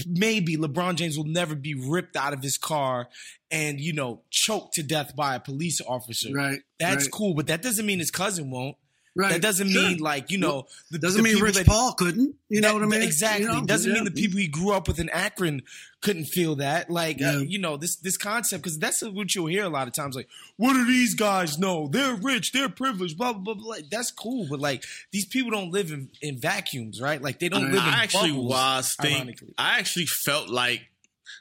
maybe 0.06 0.56
LeBron 0.56 0.96
James 0.96 1.16
will 1.16 1.24
never 1.24 1.54
be 1.54 1.74
ripped 1.74 2.16
out 2.16 2.32
of 2.32 2.42
his 2.42 2.58
car 2.58 3.08
and 3.50 3.80
you 3.80 3.92
know 3.92 4.22
choked 4.30 4.74
to 4.74 4.82
death 4.82 5.14
by 5.14 5.34
a 5.36 5.40
police 5.40 5.80
officer. 5.80 6.32
right 6.32 6.60
That's 6.78 7.04
right. 7.04 7.12
cool, 7.12 7.34
but 7.34 7.46
that 7.46 7.62
doesn't 7.62 7.86
mean 7.86 7.98
his 7.98 8.10
cousin 8.10 8.50
won't. 8.50 8.76
Right. 9.16 9.32
That 9.34 9.42
doesn't 9.42 9.68
Sure. 9.70 9.80
mean 9.82 9.98
like 9.98 10.32
you 10.32 10.38
know 10.38 10.66
the, 10.90 10.98
Doesn't 10.98 11.22
the 11.22 11.32
mean 11.32 11.40
Rich 11.40 11.54
that- 11.54 11.66
Paul 11.66 11.92
couldn't. 11.94 12.34
You 12.48 12.60
know 12.60 12.68
that- 12.68 12.74
what 12.74 12.82
I 12.82 12.86
mean? 12.86 13.02
Exactly. 13.02 13.44
You 13.46 13.52
know? 13.52 13.64
Doesn't 13.64 13.88
Yeah. 13.90 13.94
mean 14.02 14.04
the 14.04 14.10
people 14.10 14.38
he 14.40 14.48
grew 14.48 14.72
up 14.72 14.88
with 14.88 14.98
in 14.98 15.08
Akron 15.10 15.62
couldn't 16.00 16.24
feel 16.26 16.56
that. 16.56 16.90
Like, 16.90 17.22
uh, 17.22 17.38
you 17.46 17.58
know, 17.60 17.76
this 17.76 17.94
this 17.94 18.16
concept 18.16 18.64
because 18.64 18.76
that's 18.78 19.02
what 19.02 19.32
you'll 19.34 19.46
hear 19.46 19.62
a 19.64 19.68
lot 19.68 19.86
of 19.86 19.94
times. 19.94 20.16
Like, 20.16 20.28
what 20.56 20.72
do 20.72 20.84
these 20.84 21.14
guys 21.14 21.58
know? 21.58 21.86
They're 21.86 22.16
rich. 22.16 22.50
They're 22.50 22.68
privileged. 22.68 23.16
Blah 23.16 23.34
blah 23.34 23.42
blah. 23.42 23.54
blah. 23.54 23.66
Like, 23.76 23.88
that's 23.88 24.10
cool, 24.10 24.48
but 24.50 24.58
like 24.58 24.82
these 25.12 25.26
people 25.26 25.52
don't 25.52 25.70
live 25.70 25.92
in, 25.92 26.10
in 26.20 26.40
vacuums, 26.40 27.00
right? 27.00 27.22
Like 27.22 27.38
they 27.38 27.48
don't 27.48 27.66
live 27.72 27.74
in 27.84 27.88
I 27.94 28.02
actually 28.02 28.30
bubbles, 28.30 28.50
was 28.50 28.94
think. 29.00 29.40
I 29.56 29.78
actually 29.78 30.06
felt 30.06 30.48
like 30.48 30.88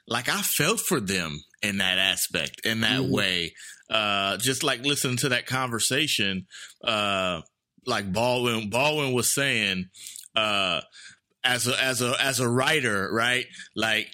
like 0.07 0.29
I 0.29 0.43
felt 0.43 0.79
for 0.79 0.99
them 0.99 1.43
in 1.63 1.77
that 1.79 1.97
aspect, 1.97 2.65
in 2.65 2.81
that 2.81 2.99
Mhm. 3.01 3.09
way. 3.09 3.55
Uh 3.89 4.37
just 4.37 4.63
like 4.63 4.85
listening 4.85 5.17
to 5.17 5.29
that 5.29 5.45
conversation, 5.45 6.45
uh 6.83 7.41
like 7.85 8.11
Baldwin 8.11 8.69
Baldwin 8.69 9.13
was 9.13 9.33
saying, 9.33 9.89
uh 10.35 10.81
as 11.43 11.67
a 11.67 11.81
as 11.81 12.01
a 12.01 12.15
as 12.21 12.39
a 12.39 12.47
writer, 12.49 13.09
right? 13.11 13.45
Like 13.75 14.11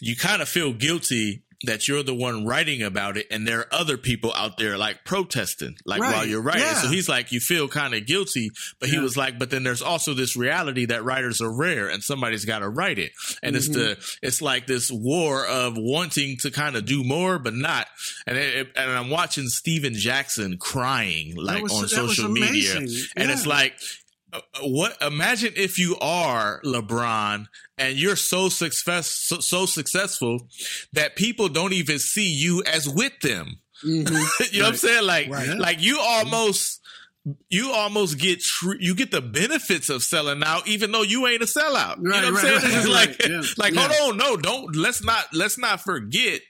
you 0.00 0.16
kind 0.16 0.42
of 0.42 0.48
feel 0.48 0.72
guilty 0.72 1.42
that 1.64 1.88
you're 1.88 2.04
the 2.04 2.14
one 2.14 2.46
writing 2.46 2.82
about 2.82 3.16
it 3.16 3.26
and 3.32 3.44
there 3.46 3.58
are 3.58 3.66
other 3.72 3.96
people 3.96 4.32
out 4.34 4.58
there 4.58 4.78
like 4.78 5.04
protesting 5.04 5.76
like 5.84 6.00
Right. 6.00 6.14
while 6.14 6.24
you're 6.24 6.40
writing 6.40 6.62
Yeah. 6.62 6.74
so 6.82 6.88
he's 6.88 7.08
like 7.08 7.32
you 7.32 7.40
feel 7.40 7.66
kind 7.66 7.94
of 7.94 8.06
guilty 8.06 8.50
but 8.78 8.88
he 8.90 8.94
Yeah. 8.94 9.02
was 9.02 9.16
like 9.16 9.40
but 9.40 9.50
then 9.50 9.64
there's 9.64 9.82
also 9.82 10.14
this 10.14 10.36
reality 10.36 10.86
that 10.86 11.02
writers 11.02 11.40
are 11.40 11.52
rare 11.52 11.88
and 11.88 12.02
somebody's 12.04 12.44
got 12.44 12.60
to 12.60 12.68
write 12.68 13.00
it 13.00 13.10
and 13.42 13.56
it's 13.56 13.68
the 13.68 13.78
Mm-hmm. 13.96 14.26
it's 14.26 14.40
like 14.40 14.66
this 14.68 14.88
war 14.92 15.44
of 15.46 15.74
wanting 15.76 16.36
to 16.42 16.50
kind 16.52 16.76
of 16.76 16.84
do 16.84 17.02
more 17.02 17.40
but 17.40 17.54
not 17.54 17.88
and 18.26 18.38
it, 18.38 18.68
and 18.76 18.90
I'm 18.92 19.10
watching 19.10 19.48
Stephen 19.48 19.94
Jackson 19.94 20.58
crying 20.58 21.34
like 21.36 21.64
was- 21.64 21.72
on 21.72 21.88
social 21.88 22.28
media 22.28 22.76
and 22.76 23.30
it's 23.32 23.46
like 23.46 23.74
what 24.62 24.96
imagine 25.00 25.52
if 25.56 25.78
you 25.78 25.96
are 26.00 26.60
LeBron 26.64 27.46
and 27.78 27.96
you're 27.96 28.16
so 28.16 28.48
success 28.48 29.06
so, 29.08 29.40
so 29.40 29.64
successful 29.66 30.48
that 30.92 31.16
people 31.16 31.48
don't 31.48 31.72
even 31.72 31.98
see 31.98 32.28
you 32.28 32.62
as 32.64 32.88
with 32.88 33.18
them. 33.20 33.60
Mhm. 33.84 34.08
you 34.52 34.58
know 34.60 34.66
what 34.66 34.72
I'm 34.72 34.76
saying? 34.76 35.04
Like 35.06 35.28
Right. 35.30 35.56
like 35.58 35.80
you 35.80 35.98
almost 36.00 36.80
you 37.50 37.72
almost 37.72 38.18
get 38.18 38.40
tr- 38.40 38.76
you 38.80 38.94
get 38.94 39.10
the 39.10 39.20
benefits 39.20 39.88
of 39.88 40.02
selling 40.02 40.42
out 40.42 40.66
even 40.66 40.92
though 40.92 41.02
you 41.02 41.26
ain't 41.26 41.42
a 41.42 41.46
sellout. 41.46 41.96
you 41.98 42.04
know 42.04 42.10
what 42.10 42.24
I'm 42.24 42.36
saying? 42.36 42.54
right, 42.54 42.64
It's 42.64 42.86
right, 42.86 43.08
like 43.08 43.26
yeah, 43.26 43.42
like 43.56 43.74
yeah. 43.74 43.88
hold 43.90 44.12
on, 44.12 44.16
no, 44.18 44.36
don't 44.36 44.74
let's 44.76 45.02
not 45.04 45.26
let's 45.32 45.58
not 45.58 45.80
forget 45.80 46.40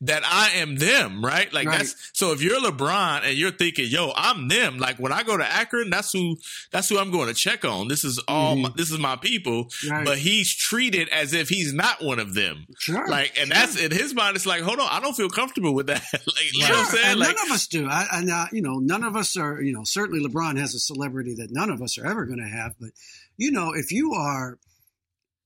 that 0.00 0.22
I 0.24 0.50
am 0.56 0.76
them, 0.76 1.24
right? 1.24 1.52
Like 1.52 1.66
Right. 1.68 1.78
that's 1.78 2.10
so 2.12 2.32
if 2.32 2.42
you're 2.42 2.60
LeBron 2.60 3.22
and 3.24 3.36
you're 3.36 3.52
thinking, 3.52 3.86
yo, 3.88 4.12
I'm 4.16 4.48
them, 4.48 4.78
like 4.78 4.98
when 4.98 5.12
I 5.12 5.22
go 5.22 5.36
to 5.36 5.44
Akron, 5.44 5.90
that's 5.90 6.12
who 6.12 6.36
that's 6.72 6.88
who 6.88 6.98
I'm 6.98 7.10
going 7.10 7.28
to 7.28 7.34
check 7.34 7.64
on. 7.64 7.88
This 7.88 8.04
is 8.04 8.18
all 8.26 8.56
my, 8.56 8.70
this 8.76 8.90
is 8.90 8.98
my 8.98 9.16
people. 9.16 9.66
Mm-hmm. 9.66 9.90
Right. 9.90 10.04
But 10.04 10.18
he's 10.18 10.54
treated 10.54 11.08
as 11.10 11.32
if 11.32 11.48
he's 11.48 11.72
not 11.72 12.02
one 12.02 12.18
of 12.18 12.34
them. 12.34 12.66
Sure, 12.78 13.06
Like 13.06 13.38
and 13.38 13.48
sure. 13.48 13.54
that's 13.54 13.80
in 13.80 13.90
his 13.92 14.14
mind, 14.14 14.36
it's 14.36 14.46
like, 14.46 14.62
hold 14.62 14.80
on, 14.80 14.88
I 14.90 15.00
don't 15.00 15.14
feel 15.16 15.28
comfortable 15.30 15.74
with 15.74 15.86
that. 15.86 16.02
like, 16.12 16.52
you 16.52 16.60
know 16.66 16.70
what 16.70 16.78
I'm 16.78 16.86
saying? 16.86 17.06
and 17.06 17.20
Like 17.20 17.36
none 17.36 17.46
of 17.46 17.52
us 17.52 17.66
do. 17.66 17.86
I, 17.88 18.06
and 18.12 18.30
uh, 18.30 18.46
you 18.52 18.62
know, 18.62 18.78
none 18.78 19.04
of 19.04 19.16
us 19.16 19.36
are. 19.36 19.60
You 19.62 19.72
know, 19.72 19.82
certainly 19.84 20.24
LeBron 20.26 20.58
has 20.58 20.74
a 20.74 20.78
celebrity 20.80 21.34
that 21.36 21.48
none 21.50 21.70
of 21.70 21.80
us 21.82 21.98
are 21.98 22.06
ever 22.06 22.26
going 22.26 22.40
to 22.40 22.48
have. 22.48 22.74
But 22.80 22.90
you 23.36 23.50
know, 23.52 23.72
if 23.74 23.92
you 23.92 24.14
are, 24.14 24.58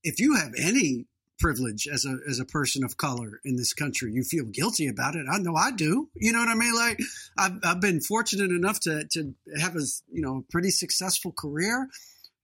if 0.03 0.19
you 0.19 0.35
have 0.35 0.53
any 0.59 1.05
privilege 1.39 1.87
as 1.91 2.05
a 2.05 2.17
as 2.29 2.39
a 2.39 2.45
person 2.45 2.83
of 2.83 2.97
color 2.97 3.39
in 3.43 3.55
this 3.55 3.73
country, 3.73 4.11
you 4.13 4.23
feel 4.23 4.45
guilty 4.45 4.87
about 4.87 5.15
it. 5.15 5.25
I 5.31 5.37
know 5.39 5.55
I 5.55 5.71
do. 5.71 6.09
You 6.15 6.31
know 6.31 6.39
what 6.39 6.49
I 6.49 6.55
mean? 6.55 6.75
Like 6.75 6.99
I've 7.37 7.59
I've 7.63 7.81
been 7.81 8.01
fortunate 8.01 8.51
enough 8.51 8.79
to 8.81 9.05
to 9.11 9.33
have 9.59 9.75
a 9.75 9.81
you 10.11 10.21
know 10.21 10.45
pretty 10.49 10.71
successful 10.71 11.31
career. 11.31 11.89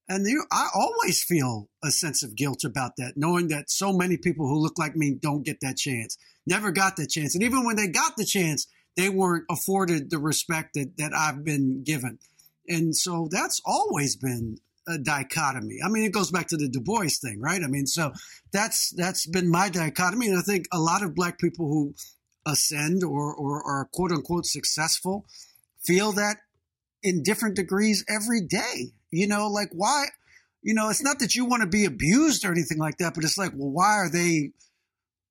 And 0.09 0.27
you, 0.27 0.43
I 0.51 0.67
always 0.75 1.23
feel 1.23 1.69
a 1.81 1.89
sense 1.89 2.21
of 2.21 2.35
guilt 2.35 2.65
about 2.65 2.97
that, 2.97 3.13
knowing 3.15 3.47
that 3.47 3.71
so 3.71 3.93
many 3.93 4.17
people 4.17 4.45
who 4.45 4.59
look 4.61 4.77
like 4.77 4.93
me 4.93 5.13
don't 5.13 5.45
get 5.45 5.61
that 5.61 5.77
chance, 5.77 6.17
never 6.45 6.71
got 6.71 6.97
that 6.97 7.09
chance. 7.09 7.33
And 7.33 7.43
even 7.43 7.65
when 7.65 7.77
they 7.77 7.87
got 7.87 8.17
the 8.17 8.25
chance, 8.25 8.67
they 8.97 9.07
weren't 9.07 9.45
afforded 9.49 10.09
the 10.09 10.19
respect 10.19 10.73
that, 10.73 10.97
that 10.97 11.13
I've 11.13 11.45
been 11.45 11.83
given. 11.83 12.19
And 12.67 12.95
so 12.95 13.29
that's 13.31 13.61
always 13.65 14.17
been 14.17 14.57
a 14.87 14.97
dichotomy. 14.97 15.79
I 15.83 15.89
mean, 15.89 16.03
it 16.03 16.13
goes 16.13 16.31
back 16.31 16.47
to 16.47 16.57
the 16.57 16.67
Du 16.67 16.81
Bois 16.81 17.07
thing, 17.21 17.39
right? 17.39 17.61
I 17.63 17.67
mean, 17.67 17.85
so 17.85 18.11
that's 18.51 18.91
that's 18.95 19.25
been 19.25 19.49
my 19.49 19.69
dichotomy. 19.69 20.27
And 20.27 20.37
I 20.37 20.41
think 20.41 20.67
a 20.71 20.79
lot 20.79 21.03
of 21.03 21.15
black 21.15 21.39
people 21.39 21.67
who 21.67 21.93
ascend 22.45 23.03
or, 23.03 23.33
or 23.33 23.63
are 23.63 23.87
quote 23.91 24.11
unquote 24.11 24.45
successful 24.45 25.25
feel 25.83 26.11
that 26.13 26.37
in 27.03 27.23
different 27.23 27.55
degrees 27.55 28.03
every 28.09 28.41
day. 28.41 28.91
You 29.11 29.27
know, 29.27 29.47
like 29.47 29.69
why, 29.73 30.05
you 30.61 30.73
know, 30.73 30.89
it's 30.89 31.03
not 31.03 31.19
that 31.19 31.35
you 31.35 31.45
want 31.45 31.61
to 31.61 31.67
be 31.67 31.85
abused 31.85 32.45
or 32.45 32.51
anything 32.51 32.77
like 32.77 32.97
that, 32.97 33.13
but 33.13 33.23
it's 33.23 33.37
like, 33.37 33.51
well, 33.55 33.71
why 33.71 33.95
are 33.97 34.09
they, 34.09 34.51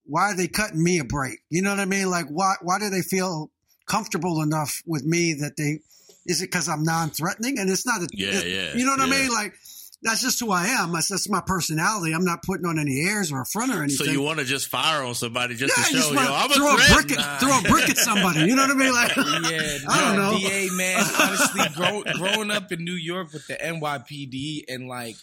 why 0.04 0.32
are 0.32 0.36
they 0.36 0.48
cutting 0.48 0.82
me 0.82 0.98
a 0.98 1.04
break? 1.04 1.38
You 1.48 1.62
know 1.62 1.70
what 1.70 1.80
I 1.80 1.86
mean? 1.86 2.10
Like, 2.10 2.26
why, 2.28 2.54
why 2.60 2.78
do 2.78 2.90
they 2.90 3.02
feel 3.02 3.50
comfortable 3.86 4.42
enough 4.42 4.82
with 4.86 5.04
me 5.04 5.34
that 5.40 5.56
they, 5.56 5.80
is 6.30 6.40
it 6.42 6.46
because 6.46 6.68
I'm 6.68 6.82
non-threatening? 6.84 7.58
And 7.58 7.68
it's 7.68 7.84
not, 7.86 8.00
a, 8.02 8.08
Yeah, 8.12 8.28
it- 8.30 8.46
yeah, 8.46 8.78
you 8.78 8.84
know 8.86 8.92
what 8.92 9.00
I 9.00 9.06
mean? 9.10 9.30
Like, 9.30 9.54
that's 10.02 10.22
just 10.22 10.40
who 10.40 10.50
I 10.50 10.64
am. 10.66 10.92
That's, 10.92 11.08
that's 11.08 11.28
my 11.28 11.42
personality. 11.46 12.14
I'm 12.14 12.24
not 12.24 12.42
putting 12.42 12.64
on 12.64 12.78
any 12.78 13.02
airs 13.06 13.30
or 13.30 13.42
a 13.42 13.44
front 13.44 13.70
or 13.70 13.82
anything. 13.82 14.06
so 14.06 14.10
you 14.10 14.22
want 14.22 14.38
to 14.38 14.46
just 14.46 14.68
fire 14.68 15.02
on 15.04 15.14
somebody 15.14 15.54
just 15.56 15.76
yeah, 15.76 15.84
to 15.84 15.88
I 15.90 15.92
just 15.92 16.08
show, 16.08 16.14
yo, 16.14 16.20
wanna 16.22 16.32
I'm 16.32 16.48
throw 16.50 16.68
a 16.70 16.74
a 16.74 16.78
threat. 16.78 17.06
brick 17.06 17.18
Nah. 17.18 17.22
at, 17.34 17.40
throw 17.40 17.58
a 17.58 17.62
brick 17.62 17.90
at 17.90 17.98
somebody. 17.98 18.40
You 18.48 18.56
know 18.56 18.62
what 18.62 18.70
I 18.70 18.74
mean? 18.74 18.92
Like, 18.94 19.14
Yeah, 19.16 19.78
I 19.90 20.00
don't 20.00 20.16
know. 20.16 20.38
DA 20.38 20.68
man. 20.72 21.04
Honestly, 21.20 21.60
grow, 21.74 22.02
growing 22.16 22.50
up 22.50 22.72
in 22.72 22.82
New 22.82 22.94
York 22.94 23.34
with 23.34 23.46
the 23.46 23.54
NYPD 23.56 24.64
and 24.72 24.88
like 24.88 25.16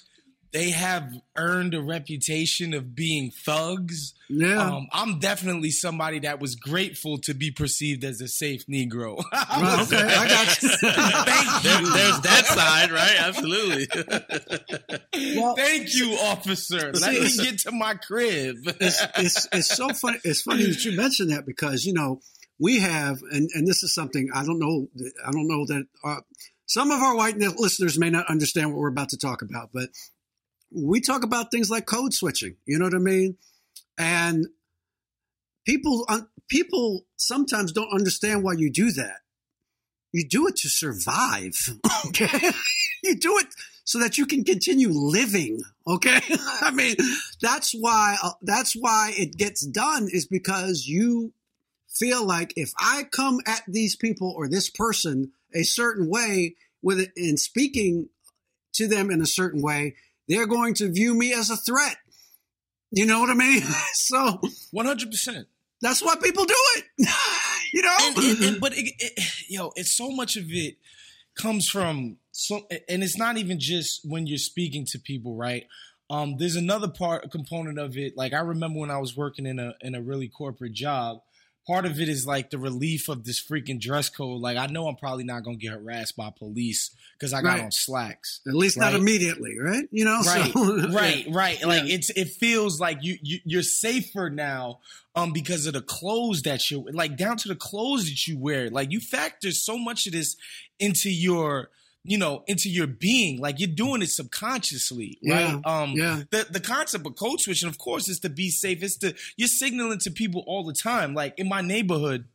they 0.53 0.69
have 0.71 1.12
earned 1.36 1.73
a 1.73 1.81
reputation 1.81 2.73
of 2.73 2.95
being 2.95 3.31
thugs. 3.31 4.13
yeah. 4.29 4.57
Um, 4.75 4.88
I'm 4.93 5.19
definitely 5.19 5.71
somebody 5.71 6.19
that 6.19 6.39
was 6.39 6.55
grateful 6.55 7.17
to 7.19 7.33
be 7.33 7.51
perceived 7.51 8.03
as 8.03 8.21
a 8.21 8.27
safe 8.27 8.65
Negro. 8.67 9.17
Right, 9.33 9.79
okay, 9.81 9.97
I 9.97 10.27
got 10.27 10.62
you. 10.63 10.69
Thank 10.69 11.63
There- 11.63 11.81
you. 11.81 11.93
there's 11.93 12.19
that 12.21 12.45
side, 12.45 12.91
right? 12.91 13.15
Absolutely. 13.19 13.86
Thank 15.55 15.95
you, 15.95 16.13
officer. 16.23 16.91
Let 16.93 17.13
me 17.13 17.27
See, 17.27 17.43
get 17.43 17.60
to 17.60 17.71
my 17.71 17.95
crib. 17.95 18.55
it's, 18.65 19.05
it's 19.17 19.47
it's 19.51 19.75
so 19.75 19.89
funny. 19.89 20.19
It's 20.23 20.41
funny 20.41 20.63
that 20.67 20.83
you 20.86 20.95
mentioned 20.95 21.31
that 21.31 21.45
because 21.45 21.86
you 21.86 21.93
know 21.93 22.19
we 22.60 22.79
have, 22.79 23.17
and 23.31 23.49
and 23.53 23.67
this 23.67 23.83
is 23.83 23.93
something 23.93 24.29
I 24.33 24.43
don't 24.45 24.60
know. 24.60 24.88
I 25.25 25.31
don't 25.31 25.47
know 25.47 25.65
that 25.67 25.86
uh, 26.03 26.21
some 26.65 26.91
of 26.91 27.01
our 27.01 27.15
white 27.15 27.38
listeners 27.38 27.97
may 27.97 28.10
not 28.10 28.27
understand 28.29 28.71
what 28.71 28.79
we're 28.79 28.89
about 28.89 29.10
to 29.10 29.17
talk 29.17 29.41
about, 29.41 29.69
but 29.73 29.89
we 30.71 31.01
talk 31.01 31.23
about 31.23 31.51
things 31.51 31.69
like 31.69 31.86
code 31.86 32.13
switching. 32.13 32.56
You 32.65 32.80
know 32.80 32.86
what 32.86 32.93
I 32.93 32.99
mean? 32.99 33.38
And 33.97 34.47
people 35.65 36.06
un- 36.08 36.27
people 36.47 37.06
sometimes 37.15 37.71
don't 37.71 37.93
understand 37.93 38.43
why 38.43 38.53
you 38.53 38.69
do 38.71 38.91
that. 38.91 39.17
You 40.13 40.27
do 40.27 40.47
it 40.47 40.56
to 40.58 40.69
survive. 40.69 41.69
Okay, 42.08 42.51
you 43.03 43.15
do 43.15 43.38
it 43.38 43.47
so 43.84 43.99
that 43.99 44.17
you 44.17 44.25
can 44.25 44.43
continue 44.43 44.89
living. 44.89 45.62
Okay, 45.86 46.19
I 46.62 46.71
mean 46.71 46.95
that's 47.41 47.71
why 47.71 48.17
uh, 48.23 48.32
that's 48.41 48.73
why 48.73 49.13
it 49.17 49.36
gets 49.36 49.65
done 49.65 50.08
is 50.12 50.25
because 50.25 50.86
you 50.86 51.34
feel 51.89 52.25
like 52.25 52.53
if 52.56 52.71
I 52.77 53.03
come 53.03 53.39
at 53.45 53.63
these 53.67 53.95
people 53.95 54.34
or 54.38 54.47
this 54.47 54.69
person 54.69 55.32
a 55.53 55.63
certain 55.63 56.08
way 56.10 56.56
with 56.82 56.99
it 56.99 57.12
in 57.15 57.38
speaking 57.38 58.10
to 58.73 58.88
them 58.88 59.10
in 59.10 59.21
a 59.21 59.25
certain 59.25 59.62
way, 59.62 59.95
they're 60.28 60.48
going 60.48 60.74
to 60.76 60.92
view 60.92 61.13
me 61.13 61.34
as 61.34 61.50
a 61.50 61.58
threat. 61.58 61.98
You 62.92 63.06
know 63.06 63.20
what 63.20 63.30
I 63.30 63.34
mean? 63.34 63.62
So 63.94 64.40
100%. 64.74 65.46
that's 65.82 66.02
why 66.02 66.16
people 66.22 66.46
do 66.46 66.56
it. 66.78 66.84
you 67.74 67.82
know? 67.82 67.96
and, 68.02 68.18
and, 68.18 68.44
and- 68.44 68.60
but 68.62 68.74
it, 68.78 68.94
it, 69.00 69.24
yo, 69.50 69.72
it's 69.76 69.96
so 69.96 70.10
much 70.12 70.36
of 70.38 70.46
it 70.48 70.78
comes 71.38 71.68
from 71.68 72.18
so, 72.32 72.68
and 72.88 73.04
it's 73.04 73.18
not 73.18 73.38
even 73.38 73.60
just 73.60 74.02
when 74.04 74.28
you're 74.28 74.38
speaking 74.38 74.86
to 74.92 75.00
people, 75.00 75.36
right? 75.36 75.66
Um, 76.10 76.38
there's 76.38 76.56
another 76.56 76.88
part, 76.88 77.26
a 77.26 77.30
component 77.30 77.80
of 77.80 77.98
it. 77.98 78.16
Like 78.16 78.34
I 78.34 78.40
remember 78.40 78.80
when 78.80 78.92
I 78.92 78.98
was 79.00 79.18
working 79.18 79.46
in 79.46 79.60
a 79.60 79.74
in 79.82 79.94
a 79.96 80.02
really 80.02 80.30
corporate 80.30 80.74
job. 80.74 81.18
Part 81.67 81.86
of 81.86 81.99
it 81.99 82.08
is 82.08 82.25
like 82.25 82.49
the 82.49 82.58
relief 82.58 83.10
of 83.10 83.25
this 83.25 83.43
freaking 83.43 83.80
dress 83.80 84.08
code. 84.10 84.39
Like 84.41 84.56
I 84.58 84.67
know 84.67 84.88
I'm 84.88 84.95
probably 84.95 85.25
not 85.25 85.43
gonna 85.43 85.58
get 85.58 85.73
harassed 85.73 86.15
by 86.15 86.30
police 86.32 86.91
because 87.19 87.34
I 87.34 87.41
got 87.41 87.56
Right. 87.56 87.63
on 87.65 87.71
slacks. 87.71 88.39
At 88.47 88.53
least 88.53 88.77
not 88.80 88.93
immediately, 88.95 89.58
right? 89.60 89.84
You 89.91 90.06
know, 90.06 90.21
right 90.21 90.51
so, 90.53 90.88
right 90.89 91.25
right 91.30 91.62
like 91.65 91.84
Yeah. 91.84 91.95
it's 91.95 92.10
it 92.12 92.30
feels 92.30 92.80
like 92.80 92.99
you, 93.01 93.17
you 93.21 93.39
you're 93.43 93.63
safer 93.63 94.30
now 94.30 94.80
um 95.13 95.34
because 95.34 95.65
of 95.65 95.73
the 95.73 95.82
clothes 95.82 96.43
that 96.43 96.71
you 96.71 96.88
like 96.93 97.17
down 97.17 97.36
to 97.38 97.49
the 97.49 97.56
clothes 97.56 98.06
that 98.06 98.27
you 98.27 98.39
wear 98.39 98.69
like 98.69 98.91
you 98.91 98.99
factor 99.01 99.51
so 99.51 99.77
much 99.77 100.08
of 100.08 100.13
this 100.13 100.38
into 100.80 101.10
your 101.10 101.69
you 102.08 102.17
know 102.17 102.43
into 102.48 102.70
your 102.70 102.88
being. 102.88 103.39
Like 103.39 103.60
you're 103.60 103.67
doing 103.67 104.02
it 104.02 104.10
subconsciously 104.10 105.20
right? 105.28 105.60
Yeah, 105.65 105.82
um 105.82 105.93
yeah. 105.96 106.24
the 106.32 106.48
the 106.50 106.60
concept 106.60 107.06
of 107.06 107.15
code 107.15 107.39
switching 107.39 107.70
of 107.70 107.78
course 107.78 108.08
is 108.08 108.20
to 108.22 108.30
be 108.30 108.50
safe. 108.50 108.82
It's 108.82 108.98
to 108.98 109.13
you're 109.36 109.48
signaling 109.48 110.00
to 110.00 110.12
people 110.12 110.43
all 110.48 110.63
the 110.63 110.74
time. 110.74 111.13
Like 111.13 111.38
in 111.38 111.48
my 111.48 111.62
neighborhood 111.62 112.26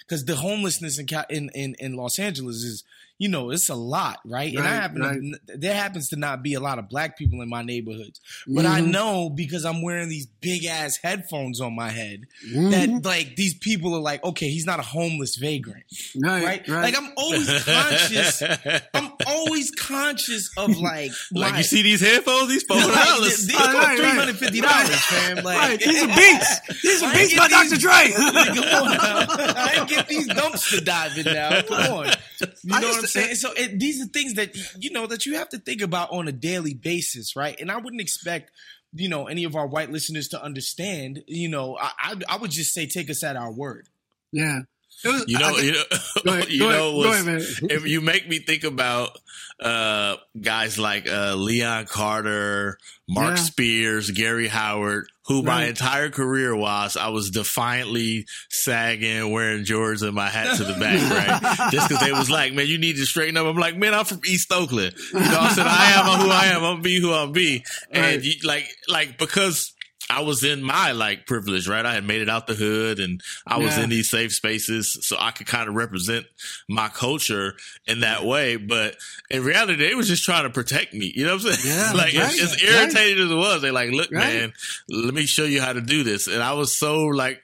because 0.00 0.24
the 0.24 0.36
homelessness 0.36 0.98
in, 0.98 1.06
in 1.30 1.50
in 1.54 1.74
in 1.78 1.94
Los 1.94 2.18
Angeles 2.18 2.56
is 2.56 2.84
you 3.22 3.28
know, 3.28 3.50
it's 3.50 3.68
a 3.68 3.74
lot, 3.74 4.18
right? 4.26 4.50
and 4.52 4.58
I 4.60 4.62
Right, 4.72 4.80
happen 4.82 5.00
right. 5.00 5.20
to, 5.48 5.56
there 5.58 5.74
happens 5.74 6.08
to 6.08 6.16
not 6.16 6.42
be 6.42 6.54
a 6.54 6.60
lot 6.60 6.78
of 6.80 6.88
black 6.88 7.16
people 7.16 7.40
in 7.40 7.48
my 7.48 7.62
neighborhoods, 7.62 8.20
but 8.48 8.66
I 8.66 8.80
Mhm. 8.80 8.90
know 8.90 9.30
because 9.30 9.64
I'm 9.64 9.80
wearing 9.80 10.08
these 10.08 10.26
big 10.40 10.64
ass 10.64 10.98
headphones 11.02 11.60
on 11.60 11.74
my 11.76 11.90
head 11.90 12.22
Mhm. 12.50 12.70
that 12.72 13.04
like 13.04 13.36
these 13.36 13.54
people 13.54 13.94
are 13.94 14.00
like, 14.00 14.24
okay, 14.24 14.48
he's 14.48 14.66
not 14.66 14.80
a 14.80 14.82
homeless 14.82 15.36
vagrant, 15.36 15.84
right, 16.16 16.44
right? 16.44 16.68
right. 16.68 16.82
Like 16.82 16.96
I'm 16.98 17.12
always 17.16 17.46
conscious. 17.64 18.42
I'm 18.94 19.12
always 19.26 19.70
conscious 19.70 20.50
of 20.56 20.76
like, 20.78 21.12
like 21.32 21.52
my- 21.52 21.58
you 21.58 21.64
see 21.64 21.82
these 21.82 22.00
headphones, 22.00 22.48
these 22.48 22.64
four 22.64 22.76
Like, 22.78 22.92
dollars. 23.06 23.48
Right, 23.54 23.74
right, 23.74 24.36
three 24.36 24.60
right. 24.60 24.62
dollars, 24.62 25.00
fam. 25.12 25.36
Like, 25.44 25.58
right, 25.58 25.78
these 25.80 26.02
are 26.02 26.08
beats. 26.08 26.60
These 26.82 27.02
are 27.02 27.06
I 27.10 27.14
beats 27.14 27.36
by 27.36 27.48
Dr. 27.48 27.76
Dre. 27.76 28.12
Come 28.16 28.58
on 28.58 28.96
now. 28.96 29.26
I 29.28 29.84
get 29.88 30.08
these 30.08 30.26
dumpster 30.28 30.84
diving 30.84 31.26
now. 31.32 31.62
Come 31.62 31.92
on. 31.92 32.06
You 32.64 32.80
know 32.80 32.88
what 32.88 32.98
I'm 32.98 33.06
saying? 33.06 33.34
So 33.36 33.52
it, 33.52 33.78
these 33.78 34.02
are 34.02 34.06
things 34.06 34.34
that 34.34 34.54
you 34.78 34.90
know 34.90 35.06
that 35.06 35.26
you 35.26 35.36
have 35.36 35.48
to 35.50 35.58
think 35.58 35.82
about 35.82 36.10
on 36.12 36.28
a 36.28 36.32
daily 36.32 36.74
basis, 36.74 37.36
right? 37.36 37.58
And 37.60 37.70
I 37.70 37.76
wouldn't 37.76 38.00
expect 38.00 38.50
you 38.94 39.08
know 39.08 39.26
any 39.26 39.44
of 39.44 39.56
our 39.56 39.66
white 39.66 39.90
listeners 39.90 40.28
to 40.28 40.42
understand. 40.42 41.22
You 41.26 41.48
know, 41.48 41.76
I 41.80 41.90
I, 41.98 42.14
I 42.28 42.36
would 42.36 42.50
just 42.50 42.72
say 42.72 42.86
take 42.86 43.10
us 43.10 43.22
at 43.24 43.36
our 43.36 43.52
word. 43.52 43.88
yeah. 44.32 44.60
Was, 45.04 45.24
You 45.26 45.38
know, 45.38 45.56
I- 45.56 45.60
you 45.60 45.72
know, 45.72 46.32
ahead, 46.32 46.48
you 46.50 46.58
know, 46.60 46.68
ahead, 46.70 46.94
was, 46.94 47.06
go 47.06 47.12
ahead, 47.12 47.24
man. 47.26 47.70
if 47.70 47.86
you 47.86 48.00
make 48.00 48.28
me 48.28 48.38
think 48.40 48.64
about 48.64 49.18
uh, 49.60 50.16
guys 50.40 50.78
like 50.78 51.08
uh, 51.08 51.34
Leon 51.36 51.86
Carter, 51.86 52.78
Marc 53.08 53.36
Yeah. 53.36 53.42
Spears, 53.44 54.10
Gary 54.10 54.48
Howard, 54.48 55.06
who 55.26 55.42
my 55.42 55.66
entire 55.66 56.10
career 56.10 56.54
was, 56.56 56.96
I 56.96 57.08
was 57.10 57.30
defiantly 57.30 58.26
sagging, 58.50 59.30
wearing 59.30 59.64
Jordans 59.64 60.02
and 60.02 60.14
my 60.14 60.28
hat 60.28 60.56
to 60.56 60.64
the 60.64 60.72
back, 60.74 61.00
right? 61.10 61.70
Just 61.70 61.88
because 61.88 62.02
they 62.04 62.12
was 62.12 62.28
like, 62.28 62.54
man, 62.54 62.66
you 62.66 62.78
need 62.78 62.96
to 62.96 63.06
straighten 63.06 63.36
up. 63.36 63.46
I'm 63.46 63.56
like, 63.56 63.76
man, 63.76 63.94
I'm 63.94 64.04
from 64.04 64.20
East 64.26 64.52
Oakland. 64.52 64.94
You 65.12 65.20
know, 65.20 65.38
I 65.40 65.52
said, 65.52 65.66
I 65.68 65.92
am 65.92 66.20
who 66.20 66.30
I 66.30 66.44
am. 66.46 66.64
I'm 66.64 66.82
be 66.82 67.00
who 67.00 67.12
I'm 67.12 67.30
be. 67.30 67.64
And 67.92 68.04
Right. 68.04 68.22
you, 68.24 68.32
like, 68.44 68.68
like 68.88 69.16
because. 69.18 69.72
I 70.10 70.20
was 70.22 70.42
in 70.44 70.62
my 70.62 70.92
like 70.92 71.26
privilege, 71.26 71.68
right? 71.68 71.84
I 71.86 71.94
had 71.94 72.04
made 72.04 72.22
it 72.22 72.28
out 72.28 72.46
the 72.46 72.54
hood 72.54 72.98
and 72.98 73.20
I 73.46 73.58
was 73.58 73.76
Yeah. 73.76 73.84
in 73.84 73.90
these 73.90 74.10
safe 74.10 74.32
spaces 74.32 74.98
so 75.02 75.16
I 75.18 75.30
could 75.30 75.46
kind 75.46 75.68
of 75.68 75.74
represent 75.74 76.26
my 76.68 76.88
culture 76.88 77.54
in 77.86 78.00
that 78.00 78.24
way. 78.24 78.56
But 78.56 78.96
in 79.30 79.44
reality, 79.44 79.76
they 79.76 79.94
was 79.94 80.08
just 80.08 80.24
trying 80.24 80.44
to 80.44 80.50
protect 80.50 80.92
me. 80.92 81.12
You 81.14 81.24
know 81.26 81.36
what 81.36 81.44
I'm 81.46 81.52
saying? 81.52 81.76
Yeah, 81.76 81.92
like 81.94 82.14
right, 82.14 82.24
as, 82.24 82.40
as 82.40 82.62
right. 82.62 82.72
irritated 82.82 83.24
as 83.24 83.30
it 83.30 83.34
was, 83.34 83.62
they 83.62 83.70
like, 83.70 83.90
look, 83.90 84.10
Right. 84.10 84.34
man, 84.34 84.52
let 84.88 85.14
me 85.14 85.24
show 85.26 85.44
you 85.44 85.60
how 85.60 85.72
to 85.72 85.80
do 85.80 86.02
this. 86.02 86.26
And 86.26 86.42
I 86.42 86.52
was 86.54 86.76
so 86.78 87.04
like 87.04 87.42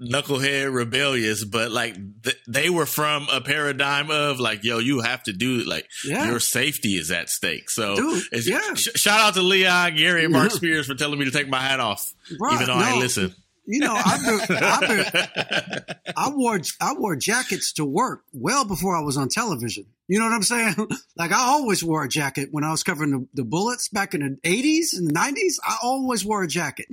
knucklehead 0.00 0.72
rebellious, 0.74 1.44
but 1.44 1.70
like 1.70 1.94
th- 2.22 2.36
they 2.48 2.68
were 2.70 2.86
from 2.86 3.26
a 3.32 3.40
paradigm 3.40 4.10
of 4.10 4.38
like, 4.40 4.62
yo, 4.64 4.78
you 4.78 5.00
have 5.00 5.22
to 5.24 5.32
do. 5.32 5.62
Like 5.64 5.86
Yeah. 6.04 6.28
your 6.28 6.40
safety 6.40 6.96
is 6.96 7.10
at 7.10 7.28
stake. 7.30 7.70
So 7.70 7.96
Dude, 7.96 8.22
yeah. 8.46 8.74
sh- 8.74 8.88
shout 8.96 9.20
out 9.20 9.34
to 9.34 9.42
Leon, 9.42 9.96
Gary, 9.96 10.24
and 10.24 10.32
Marc 10.32 10.50
Yeah. 10.50 10.56
Spears 10.56 10.86
for 10.86 10.94
telling 10.94 11.18
me 11.18 11.24
to 11.24 11.30
take 11.30 11.48
my 11.48 11.60
hat 11.60 11.80
off, 11.80 12.12
Bruh, 12.40 12.52
even 12.54 12.66
though 12.66 12.74
I 12.74 12.88
ain't 12.88 12.96
no. 12.96 13.02
listen. 13.02 13.34
You 13.68 13.80
know, 13.80 13.94
I've 13.96 14.24
been, 14.24 14.56
I've 14.62 14.80
been, 14.80 15.82
I 16.16 16.30
wore 16.30 16.60
I 16.80 16.92
wore 16.94 17.16
jackets 17.16 17.72
to 17.72 17.84
work 17.84 18.22
well 18.32 18.64
before 18.64 18.96
I 18.96 19.00
was 19.00 19.16
on 19.16 19.28
television. 19.28 19.86
You 20.06 20.20
know 20.20 20.26
what 20.26 20.34
I'm 20.34 20.42
saying? 20.42 20.74
Like 21.16 21.32
I 21.32 21.38
always 21.46 21.82
wore 21.82 22.04
a 22.04 22.08
jacket 22.08 22.50
when 22.52 22.62
I 22.62 22.70
was 22.70 22.82
covering 22.84 23.10
the, 23.10 23.26
the 23.42 23.44
bullets 23.44 23.88
back 23.88 24.12
in 24.14 24.20
the 24.20 24.48
80s 24.48 24.96
and 24.96 25.08
the 25.08 25.14
90s. 25.14 25.54
I 25.64 25.78
always 25.82 26.24
wore 26.26 26.42
a 26.42 26.46
jacket. 26.46 26.86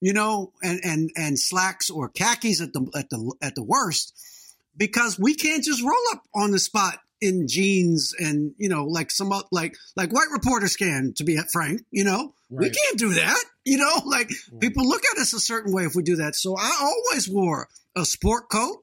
You 0.00 0.12
know, 0.12 0.52
and 0.62 0.80
and 0.82 1.10
and 1.16 1.38
slacks 1.38 1.90
or 1.90 2.08
khakis 2.08 2.60
at 2.60 2.72
the 2.72 2.90
at 2.94 3.10
the 3.10 3.34
at 3.42 3.54
the 3.54 3.62
worst, 3.62 4.14
because 4.76 5.18
we 5.18 5.34
can't 5.34 5.62
just 5.62 5.82
roll 5.82 6.02
up 6.12 6.22
on 6.34 6.52
the 6.52 6.58
spot 6.58 6.98
in 7.20 7.46
jeans 7.46 8.14
and 8.18 8.54
you 8.56 8.68
know 8.68 8.84
like 8.84 9.10
some 9.10 9.30
like 9.52 9.76
like 9.96 10.12
white 10.12 10.30
reporters 10.32 10.76
can 10.76 11.12
to 11.16 11.24
be 11.24 11.38
frank. 11.52 11.82
You 11.90 12.04
know, 12.04 12.34
we 12.48 12.70
can't 12.70 12.98
do 12.98 13.14
that. 13.14 13.44
You 13.64 13.78
know, 13.78 14.00
like 14.06 14.30
people 14.58 14.88
look 14.88 15.02
at 15.12 15.20
us 15.20 15.32
a 15.32 15.40
certain 15.40 15.72
way 15.72 15.84
if 15.84 15.94
we 15.94 16.02
do 16.02 16.16
that. 16.16 16.34
So 16.34 16.56
I 16.56 16.76
always 16.80 17.28
wore 17.28 17.68
a 17.94 18.04
sport 18.04 18.48
coat 18.48 18.82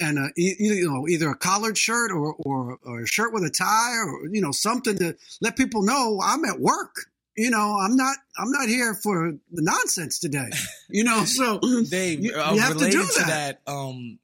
and 0.00 0.18
a, 0.18 0.30
you 0.36 0.88
know 0.90 1.06
either 1.08 1.30
a 1.30 1.36
collared 1.36 1.78
shirt 1.78 2.10
or, 2.10 2.34
or 2.34 2.78
or 2.84 3.02
a 3.02 3.06
shirt 3.06 3.32
with 3.32 3.44
a 3.44 3.50
tie 3.50 3.96
or 3.96 4.28
you 4.28 4.40
know 4.40 4.52
something 4.52 4.96
to 4.98 5.16
let 5.40 5.56
people 5.56 5.82
know 5.82 6.20
I'm 6.22 6.44
at 6.44 6.60
work. 6.60 7.06
You 7.36 7.50
know, 7.50 7.78
I'm 7.80 7.96
not 7.96 8.16
I'm 8.38 8.50
not 8.50 8.68
here 8.68 8.94
for 9.02 9.32
the 9.52 9.62
nonsense 9.62 10.18
today. 10.20 10.50
You 10.88 11.04
know, 11.04 11.24
so 11.26 11.58
Dave, 11.90 12.24
You- 12.24 12.34
uh, 12.34 12.52
you 12.54 12.60
have 12.60 12.70
to 12.78 12.84
related 12.84 12.92
do 13.00 13.06
to 13.06 13.18
that. 13.26 13.60
that, 13.66 13.70
um, 13.72 14.18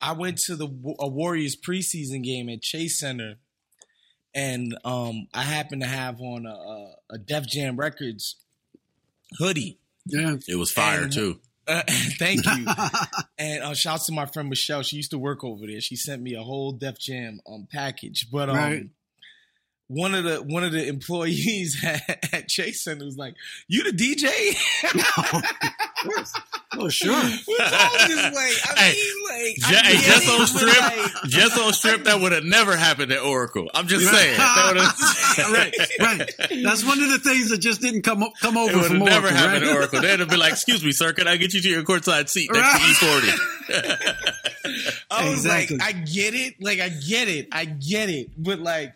I 0.00 0.12
went 0.12 0.38
to 0.46 0.56
the 0.56 0.66
a 0.98 1.08
Warriors 1.08 1.56
preseason 1.56 2.22
game 2.24 2.48
at 2.48 2.62
Chase 2.62 2.98
Center, 2.98 3.34
and 4.34 4.76
um, 4.84 5.28
I 5.34 5.42
happened 5.42 5.82
to 5.82 5.88
have 5.88 6.20
on 6.20 6.46
a, 6.46 6.50
a, 6.50 6.94
a 7.14 7.18
Def 7.18 7.46
Jam 7.46 7.76
Records 7.76 8.36
hoodie. 9.38 9.78
yeah. 10.06 10.36
It 10.48 10.56
was 10.56 10.70
fire 10.70 11.02
And- 11.04 11.12
too. 11.12 11.40
Uh, 11.66 11.82
thank 12.18 12.46
you. 12.46 12.64
and 13.38 13.62
uh, 13.62 13.74
shouts 13.74 14.06
to 14.06 14.12
my 14.12 14.24
friend 14.24 14.48
Michelle. 14.48 14.82
She 14.82 14.96
used 14.96 15.10
to 15.10 15.18
work 15.18 15.44
over 15.44 15.66
there. 15.66 15.82
She 15.82 15.96
sent 15.96 16.22
me 16.22 16.32
a 16.34 16.42
whole 16.42 16.72
Def 16.72 16.98
Jam 16.98 17.40
um, 17.46 17.68
package. 17.70 18.28
But 18.32 18.48
um, 18.48 18.56
Right. 18.56 18.86
One 19.88 20.14
of 20.14 20.24
the 20.24 20.36
one 20.42 20.64
of 20.64 20.72
the 20.72 20.86
employees 20.86 21.76
at, 21.84 22.32
at 22.32 22.48
Chase 22.48 22.84
Center 22.84 23.04
was 23.04 23.16
like, 23.18 23.34
"You 23.66 23.84
the 23.84 23.92
DJ?" 23.92 24.28
oh 26.78 26.88
sure. 26.88 27.12
What's 27.14 27.72
all 27.72 28.08
this 28.08 28.34
way? 28.34 28.52
I 28.64 28.74
Hey, 28.78 28.96
like, 29.24 29.84
hey, 29.84 29.96
just 29.96 30.28
on 30.28 30.46
strip, 30.46 30.80
like, 30.80 31.22
just 31.24 31.58
on 31.58 31.72
strip, 31.72 32.04
that 32.04 32.20
would 32.20 32.32
have 32.32 32.44
never 32.44 32.76
happened 32.76 33.12
at 33.12 33.20
Oracle. 33.20 33.68
I'm 33.74 33.86
just 33.88 34.06
saying. 34.10 34.36
That 34.38 35.72
right, 35.98 36.18
right. 36.18 36.62
That's 36.62 36.84
one 36.84 37.00
of 37.02 37.10
the 37.10 37.18
things 37.18 37.50
that 37.50 37.58
just 37.58 37.80
didn't 37.80 38.02
come 38.02 38.22
up, 38.22 38.32
come 38.40 38.56
It 38.56 38.60
over 38.60 38.72
would 38.74 38.82
have 38.82 38.86
from 38.90 38.98
never 39.00 39.26
Oracle, 39.26 39.36
happened 39.36 39.62
right? 39.64 39.70
at 39.70 39.76
Oracle. 39.76 40.00
They'd 40.02 40.20
have 40.20 40.28
been 40.28 40.38
like, 40.38 40.52
"Excuse 40.52 40.84
me, 40.84 40.92
sir, 40.92 41.12
can 41.12 41.26
I 41.26 41.36
get 41.36 41.52
you 41.54 41.60
to 41.60 41.68
your 41.68 41.82
courtside 41.82 42.28
seat 42.28 42.50
next 42.52 42.74
Right. 42.74 42.96
to 42.98 43.06
E40?" 43.06 44.34
I 45.10 45.28
was 45.28 45.44
Exactly. 45.44 45.78
like, 45.78 45.88
I 45.88 45.92
get 45.92 46.34
it, 46.34 46.54
like 46.62 46.80
I 46.80 46.88
get 46.90 47.28
it, 47.28 47.48
I 47.52 47.64
get 47.64 48.08
it, 48.10 48.30
but 48.36 48.58
like, 48.60 48.94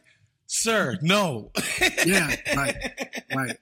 sir, 0.52 0.98
no. 1.02 1.50
yeah, 2.06 2.34
right, 2.54 2.76
right. 3.34 3.56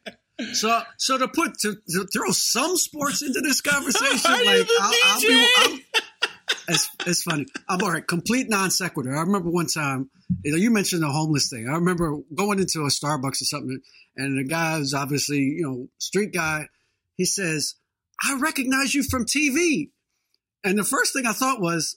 So, 0.53 0.81
so 0.97 1.19
to 1.19 1.29
put 1.29 1.59
to, 1.61 1.75
to 1.75 2.07
throw 2.13 2.31
some 2.31 2.77
sports 2.77 3.23
into 3.23 3.41
this 3.41 3.61
conversation, 3.61 4.31
Are 4.31 4.43
you 4.43 4.47
like 4.47 4.67
the 4.67 4.79
I'll, 4.81 4.95
I'll 5.05 5.21
be, 5.21 5.85
it's, 6.69 6.89
it's 7.07 7.23
funny. 7.23 7.47
I'm 7.69 7.83
all 7.83 7.93
right. 7.93 8.07
Complete 8.07 8.49
non 8.49 8.71
sequitur. 8.71 9.15
I 9.15 9.21
remember 9.21 9.51
one 9.51 9.67
time, 9.67 10.11
you 10.45 10.53
know, 10.53 10.59
you 10.59 10.71
mentioned 10.71 11.03
the 11.03 11.09
homeless 11.09 11.51
thing. 11.51 11.69
I 11.69 11.75
remember 11.75 12.17
going 12.35 12.59
into 12.59 12.81
a 12.81 12.89
Starbucks 12.89 13.43
or 13.43 13.47
something, 13.47 13.81
and 14.17 14.39
the 14.39 14.49
guy 14.49 14.79
was 14.79 14.95
obviously, 14.95 15.39
you 15.39 15.63
know, 15.63 15.89
street 15.99 16.33
guy. 16.33 16.67
He 17.17 17.25
says, 17.25 17.75
"I 18.25 18.39
recognize 18.39 18.95
you 18.95 19.03
from 19.03 19.27
TV," 19.27 19.91
and 20.65 20.79
the 20.79 20.85
first 20.85 21.13
thing 21.13 21.27
I 21.27 21.33
thought 21.33 21.61
was, 21.61 21.97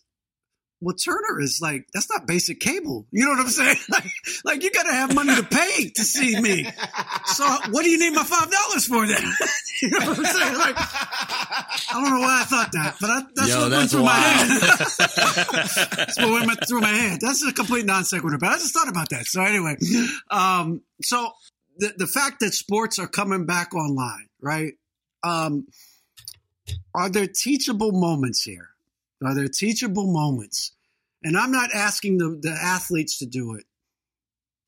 well, 0.84 0.96
Turner 0.96 1.40
is 1.40 1.60
like 1.62 1.88
that's 1.94 2.10
not 2.10 2.28
basic 2.28 2.60
cable. 2.60 3.08
You 3.12 3.26
know 3.26 3.32
what 3.32 3.40
I'm 3.42 3.48
saying? 3.48 3.78
Like, 3.94 4.06
like 4.44 4.64
you 4.64 4.72
got 4.72 4.84
to 4.84 4.92
have 4.92 5.14
money 5.14 5.36
to 5.36 5.44
pay 5.44 5.90
to 5.90 6.04
see 6.04 6.40
me. 6.40 6.66
So 7.26 7.46
what 7.70 7.84
do 7.84 7.90
you 7.90 8.00
need 8.00 8.14
my 8.14 8.24
five 8.24 8.50
dollars 8.52 8.86
for 8.86 9.06
then? 9.06 9.22
you 9.82 9.90
know 9.90 10.00
what 10.00 10.18
I'm 10.18 10.26
saying? 10.26 10.58
Like, 10.58 10.76
I 10.78 11.76
don't 11.94 12.10
know 12.10 12.20
why 12.20 12.42
I 12.42 12.46
thought 12.46 12.72
that, 12.72 12.96
but 13.00 13.10
I, 13.10 13.22
that's 13.36 13.50
Yo, 13.50 13.60
what 13.60 13.72
went 13.72 13.72
that's 13.72 13.92
through 13.92 14.04
my 14.04 14.14
head. 14.14 14.62
that's 15.98 16.18
what 16.18 16.48
went 16.48 16.68
through 16.68 16.82
my 16.82 16.88
head. 16.88 17.20
That's 17.22 17.46
a 17.46 17.54
complete 17.54 17.86
non 17.86 18.04
sequitur, 18.04 18.38
but 18.40 18.50
I 18.50 18.56
just 18.56 18.74
thought 18.74 18.90
about 18.90 19.10
that. 19.10 19.26
So 19.26 19.44
anyway, 19.44 19.76
um, 20.32 20.82
so 21.02 21.32
the 21.78 21.94
the 21.98 22.08
fact 22.08 22.40
that 22.40 22.54
sports 22.54 22.98
are 22.98 23.08
coming 23.08 23.46
back 23.46 23.76
online, 23.76 24.28
right? 24.42 24.74
Um, 25.24 25.68
are 26.96 27.10
there 27.10 27.28
teachable 27.28 27.92
moments 27.92 28.44
here? 28.44 28.73
Are 29.26 29.36
there 29.36 29.48
teachable 29.48 30.12
moments? 30.12 30.72
And 31.24 31.38
I'm 31.38 31.52
not 31.52 31.70
asking 31.74 32.18
the, 32.18 32.38
the 32.42 32.52
athletes 32.52 33.20
to 33.20 33.26
do 33.26 33.56
it. 33.56 33.64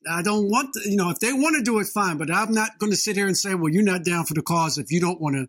I 0.09 0.21
don't 0.21 0.49
want, 0.49 0.69
the, 0.73 0.89
you 0.89 0.95
know, 0.97 1.09
if 1.09 1.19
they 1.19 1.33
want 1.33 1.55
to 1.57 1.63
do 1.63 1.79
it, 1.79 1.87
fine. 1.93 2.17
But 2.17 2.31
I'm 2.33 2.53
not 2.53 2.77
going 2.79 2.91
to 2.91 2.97
sit 2.97 3.15
here 3.15 3.25
and 3.27 3.35
say, 3.37 3.55
well, 3.55 3.71
you're 3.71 3.83
not 3.83 4.03
down 4.05 4.25
for 4.25 4.33
the 4.35 4.41
cause 4.43 4.77
if 4.77 4.91
you 4.91 5.01
don't 5.01 5.19
want 5.19 5.35
to. 5.35 5.47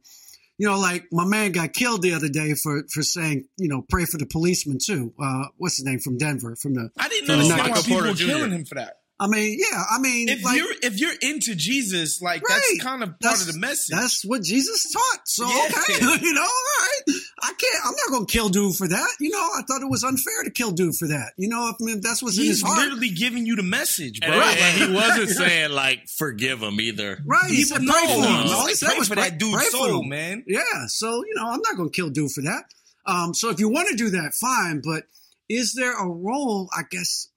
You 0.59 0.67
know, 0.67 0.79
like 0.79 1.05
my 1.13 1.27
man 1.27 1.53
got 1.53 1.75
killed 1.75 2.01
the 2.01 2.15
other 2.15 2.31
day 2.31 2.55
for 2.55 2.83
for 2.91 3.03
saying, 3.03 3.47
you 3.59 3.69
know, 3.69 3.85
pray 3.91 4.07
for 4.07 4.17
the 4.17 4.25
policeman 4.25 4.79
too. 4.83 5.13
Uh, 5.23 5.45
what's 5.59 5.77
his 5.77 5.85
name 5.85 5.99
from 5.99 6.17
Denver? 6.17 6.57
From 6.57 6.73
the, 6.73 6.89
I 6.99 7.11
didn't 7.11 7.27
So, 7.27 7.33
understand 7.35 7.59
Michael 7.61 7.75
why 7.75 7.83
people 7.83 7.97
Porter 7.97 8.09
were 8.09 8.15
Jr. 8.15 8.27
killing 8.27 8.51
him 8.53 8.65
for 8.65 8.77
that. 8.77 8.95
I 9.21 9.27
mean, 9.29 9.59
yeah, 9.59 9.83
I 9.91 9.99
mean, 9.99 10.29
If 10.31 10.43
like, 10.45 10.57
you're 10.57 10.73
if 10.83 10.99
you're 10.99 11.13
into 11.21 11.55
Jesus, 11.55 12.23
like 12.23 12.43
Right. 12.43 12.61
that's 12.71 12.83
kind 12.83 13.03
of 13.03 13.19
part 13.21 13.41
of 13.41 13.47
the 13.53 13.59
message. 13.59 13.95
That's 13.95 14.25
what 14.25 14.43
Jesus 14.43 14.91
taught. 14.91 15.21
So 15.27 15.47
Yeah. 15.47 15.69
okay, 15.71 16.21
you 16.23 16.33
know, 16.33 16.41
all 16.41 16.47
right. 16.47 16.76
I 17.09 17.53
can't. 17.59 17.85
I'm 17.85 17.93
not 17.95 18.11
going 18.11 18.27
to 18.27 18.33
kill 18.33 18.49
dude 18.49 18.75
for 18.75 18.89
that. 18.89 19.17
You 19.21 19.31
know, 19.31 19.39
I 19.39 19.63
thought 19.69 19.81
it 19.83 19.89
was 19.89 20.03
unfair 20.03 20.43
to 20.45 20.51
kill 20.51 20.73
dude 20.73 20.97
for 20.97 21.07
that. 21.09 21.33
You 21.37 21.49
know, 21.49 21.69
if, 21.71 21.77
if 21.97 22.03
that's 22.03 22.23
what's 22.23 22.37
in 22.39 22.45
his 22.47 22.61
He's 22.61 22.63
heart, 22.67 22.79
literally 22.79 23.11
giving 23.11 23.47
you 23.47 23.55
the 23.57 23.63
message, 23.63 24.21
bro. 24.21 24.31
And, 24.31 24.41
Like, 24.41 24.59
and 24.61 24.91
he 24.91 24.95
wasn't 24.95 25.29
saying 25.39 25.71
like 25.71 26.09
forgive 26.09 26.61
him 26.63 26.81
either. 26.81 27.19
right? 27.25 27.49
He, 27.49 27.57
he 27.57 27.63
said 27.65 27.81
would 27.81 27.89
pray 27.89 28.01
for 28.07 28.13
him. 28.23 28.47
All 28.49 28.67
he 28.67 28.75
said 28.75 28.87
pray 28.89 28.99
was 28.99 29.09
for 29.09 29.15
pray- 29.15 29.31
that 29.31 29.39
dude's 29.39 29.71
soul, 29.71 30.03
him. 30.03 30.09
man. 30.09 30.45
Yeah. 30.47 30.63
So 30.89 31.25
you 31.25 31.35
know, 31.37 31.47
I'm 31.47 31.61
not 31.65 31.77
going 31.77 31.91
to 31.91 31.95
kill 31.95 32.11
dude 32.11 32.33
for 32.33 32.43
that. 32.43 32.65
Um, 33.07 33.35
so 33.35 33.51
if 33.51 33.61
you 33.61 33.69
want 33.69 33.89
to 33.91 33.97
do 33.97 34.11
that, 34.11 34.33
fine. 34.35 34.81
But 34.85 35.05
is 35.49 35.75
there 35.75 35.97
a 35.97 36.09
role? 36.09 36.69
I 36.77 36.83
guess 36.91 37.29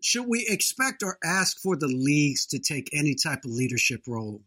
should 0.00 0.26
we 0.26 0.46
expect 0.48 1.02
or 1.02 1.18
ask 1.22 1.60
for 1.60 1.76
the 1.76 1.86
leagues 1.86 2.46
to 2.46 2.58
take 2.58 2.88
any 2.94 3.14
type 3.14 3.44
of 3.44 3.50
leadership 3.50 4.02
role 4.08 4.42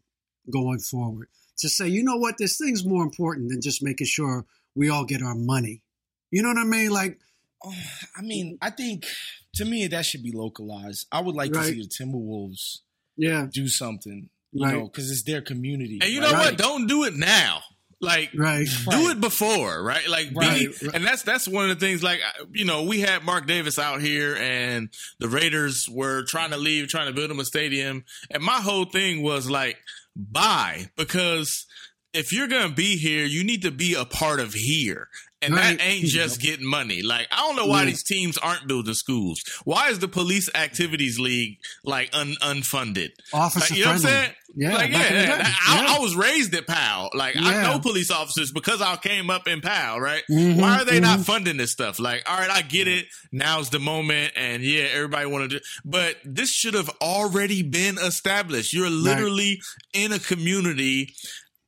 going 0.50 0.80
forward? 0.80 1.28
To 1.60 1.68
say, 1.68 1.88
you 1.88 2.02
know 2.02 2.16
what, 2.16 2.36
this 2.38 2.58
thing's 2.58 2.84
more 2.84 3.02
important 3.02 3.48
than 3.48 3.60
just 3.62 3.82
making 3.82 4.06
sure 4.06 4.44
we 4.74 4.88
all 4.90 5.04
get 5.04 5.22
our 5.22 5.34
money. 5.34 5.82
You 6.30 6.42
know 6.42 6.48
what 6.50 6.58
I 6.58 6.64
mean? 6.64 6.90
Like, 6.90 7.18
oh, 7.64 7.72
I 8.16 8.22
mean, 8.22 8.58
I 8.60 8.70
think 8.70 9.06
to 9.54 9.64
me 9.64 9.86
that 9.86 10.04
should 10.04 10.22
be 10.22 10.32
localized. 10.32 11.06
I 11.10 11.20
would 11.20 11.34
like 11.34 11.54
Right. 11.54 11.62
to 11.62 11.72
see 11.72 11.82
the 11.82 11.88
Timberwolves 11.88 12.80
yeah, 13.16 13.46
do 13.50 13.68
something, 13.68 14.28
you 14.52 14.64
Right. 14.64 14.74
know, 14.74 14.84
because 14.84 15.10
it's 15.10 15.22
their 15.22 15.40
community. 15.40 15.98
And 16.02 16.10
you 16.10 16.20
right? 16.20 16.32
know 16.32 16.38
what? 16.38 16.58
Don't 16.58 16.86
do 16.86 17.04
it 17.04 17.14
now. 17.14 17.62
Like 17.98 18.30
right. 18.36 18.66
do 18.66 18.90
Right. 18.90 19.10
it 19.16 19.20
before, 19.22 19.82
right? 19.82 20.06
Like, 20.06 20.28
be, 20.28 20.36
Right. 20.36 20.68
and 20.92 21.02
that's 21.02 21.22
that's 21.22 21.48
one 21.48 21.70
of 21.70 21.80
the 21.80 21.86
things. 21.86 22.02
Like, 22.02 22.20
you 22.52 22.66
know, 22.66 22.82
we 22.82 23.00
had 23.00 23.24
Mark 23.24 23.46
Davis 23.46 23.78
out 23.78 24.02
here, 24.02 24.36
and 24.36 24.90
the 25.18 25.28
Raiders 25.30 25.88
were 25.88 26.22
trying 26.24 26.50
to 26.50 26.58
leave, 26.58 26.88
trying 26.88 27.06
to 27.06 27.14
build 27.14 27.30
him 27.30 27.40
a 27.40 27.44
stadium, 27.46 28.04
and 28.30 28.42
my 28.42 28.60
whole 28.60 28.84
thing 28.84 29.22
was 29.22 29.48
like, 29.48 29.78
buy 30.16 30.90
because 30.96 31.66
if 32.12 32.32
you're 32.32 32.48
gonna 32.48 32.74
be 32.74 32.96
here, 32.96 33.24
you 33.24 33.44
need 33.44 33.62
to 33.62 33.70
be 33.70 33.94
a 33.94 34.04
part 34.04 34.40
of 34.40 34.54
here. 34.54 35.08
And 35.42 35.54
Right. 35.54 35.78
that 35.78 35.84
ain't 35.84 36.06
just 36.06 36.40
getting 36.40 36.64
money. 36.66 37.02
Like 37.02 37.28
I 37.30 37.36
don't 37.40 37.56
know 37.56 37.66
why 37.66 37.80
Yeah. 37.82 37.90
these 37.90 38.02
teams 38.02 38.38
aren't 38.38 38.66
building 38.66 38.94
schools. 38.94 39.42
Why 39.64 39.90
is 39.90 39.98
the 39.98 40.08
police 40.08 40.48
activities 40.54 41.18
league 41.18 41.58
like 41.84 42.08
un- 42.14 42.36
unfunded? 42.40 43.10
Officer 43.34 43.60
Like, 43.74 43.78
you 43.78 43.84
know 43.84 43.90
what 43.92 43.96
I'm 43.96 44.02
saying? 44.02 44.30
Yeah, 44.58 44.74
like 44.74 44.86
in 44.86 44.92
yeah. 44.92 45.54
I, 45.68 45.82
Yeah. 45.82 45.94
I 45.96 45.98
was 45.98 46.16
raised 46.16 46.54
at 46.54 46.66
PAL. 46.66 47.10
Like 47.12 47.36
I 47.36 47.62
know 47.64 47.78
police 47.80 48.10
officers 48.10 48.50
because 48.50 48.80
I 48.80 48.96
came 48.96 49.28
up 49.28 49.46
in 49.46 49.60
PAL. 49.60 50.00
Right? 50.00 50.22
Mhm, 50.30 50.56
Why 50.56 50.80
are 50.80 50.84
they 50.86 51.00
not 51.00 51.18
mhm. 51.20 51.26
funding 51.26 51.58
this 51.58 51.70
stuff? 51.72 51.98
Like, 52.00 52.22
all 52.26 52.38
right, 52.38 52.50
I 52.50 52.62
get 52.62 52.88
it. 52.88 53.04
Now's 53.30 53.68
the 53.68 53.78
moment, 53.78 54.32
and 54.36 54.62
yeah, 54.62 54.84
everybody 54.94 55.26
want 55.26 55.50
to 55.50 55.58
do. 55.58 55.64
But 55.84 56.16
this 56.24 56.50
should 56.50 56.72
have 56.74 56.88
already 57.02 57.62
been 57.62 57.98
established. 57.98 58.72
You're 58.72 58.88
literally 58.88 59.60
in 59.92 60.12
a 60.12 60.18
community. 60.18 61.14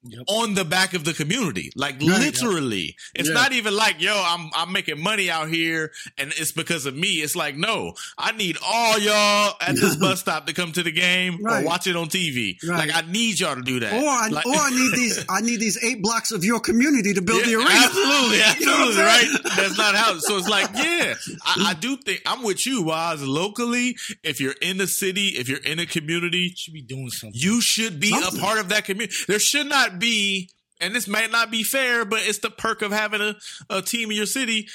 Yep. 0.05 0.23
On 0.29 0.55
the 0.55 0.65
back 0.65 0.95
of 0.95 1.03
the 1.05 1.13
community, 1.13 1.73
like 1.75 1.95
Right. 2.01 2.03
literally, 2.21 2.95
it's 3.17 3.29
Yeah. 3.29 3.35
not 3.35 3.53
even 3.53 3.75
like 3.75 4.01
yo, 4.01 4.15
I'm 4.15 4.49
I'm 4.55 4.73
making 4.73 5.03
money 5.03 5.29
out 5.29 5.49
here, 5.51 5.91
and 6.17 6.33
it's 6.37 6.53
because 6.53 6.87
of 6.87 6.95
me. 6.97 7.15
It's 7.15 7.35
like 7.35 7.57
no, 7.57 7.95
I 8.17 8.31
need 8.31 8.59
all 8.65 8.97
y'all 9.01 9.55
at 9.61 9.75
this 9.75 9.97
bus 10.01 10.21
stop 10.21 10.47
to 10.47 10.53
come 10.53 10.71
to 10.73 10.85
the 10.85 10.93
game 10.93 11.39
Right. 11.43 11.65
or 11.65 11.67
watch 11.67 11.89
it 11.89 11.97
on 11.97 12.09
TV. 12.09 12.59
Right. 12.65 12.89
Like 12.89 12.95
I 13.05 13.11
need 13.11 13.41
y'all 13.41 13.57
to 13.57 13.61
do 13.63 13.81
that. 13.81 13.93
Or 13.93 14.09
I, 14.09 14.29
Like- 14.29 14.47
or 14.47 14.55
I 14.55 14.71
need 14.71 14.93
these 14.95 15.19
I 15.29 15.41
need 15.41 15.59
these 15.59 15.77
eight 15.83 16.01
blocks 16.01 16.31
of 16.31 16.45
your 16.45 16.61
community 16.61 17.13
to 17.15 17.21
build 17.21 17.45
the 17.45 17.51
Yeah, 17.51 17.57
arena. 17.57 17.71
Absolutely, 17.71 18.37
You 18.61 18.67
know 18.67 18.89
absolutely, 18.91 19.03
right? 19.03 19.29
That's 19.57 19.77
not 19.79 19.95
how. 19.97 20.19
So 20.21 20.37
it's 20.39 20.49
like, 20.49 20.71
yeah, 20.75 21.15
I, 21.45 21.71
I 21.71 21.75
do 21.75 21.97
think 21.97 22.23
I'm 22.25 22.45
with 22.45 22.65
you, 22.67 22.83
Waz. 22.83 23.21
Locally, 23.23 23.97
if 24.23 24.41
you're 24.41 24.55
in 24.63 24.79
the 24.79 24.87
city, 24.87 25.31
if 25.31 25.49
you're 25.49 25.59
in 25.59 25.81
a 25.81 25.87
community, 25.87 26.39
you 26.39 26.53
should 26.57 26.75
be 26.75 26.83
doing 26.83 27.11
something. 27.11 27.39
you 27.41 27.61
should 27.61 27.99
be 27.99 28.11
Something. 28.11 28.39
a 28.39 28.43
part 28.43 28.59
of 28.61 28.69
that 28.69 28.85
community. 28.85 29.15
There 29.27 29.41
should 29.41 29.67
not 29.67 29.88
be, 29.99 30.51
and 30.81 30.95
this 30.95 31.09
might 31.09 31.31
not 31.31 31.51
be 31.51 31.63
fair, 31.63 32.05
but 32.05 32.21
it's 32.23 32.39
the 32.41 32.51
perk 32.51 32.83
of 32.83 32.93
having 32.93 33.21
a, 33.21 33.37
a 33.71 33.83
team 33.83 34.11
in 34.11 34.17
your 34.17 34.27
city. 34.27 34.69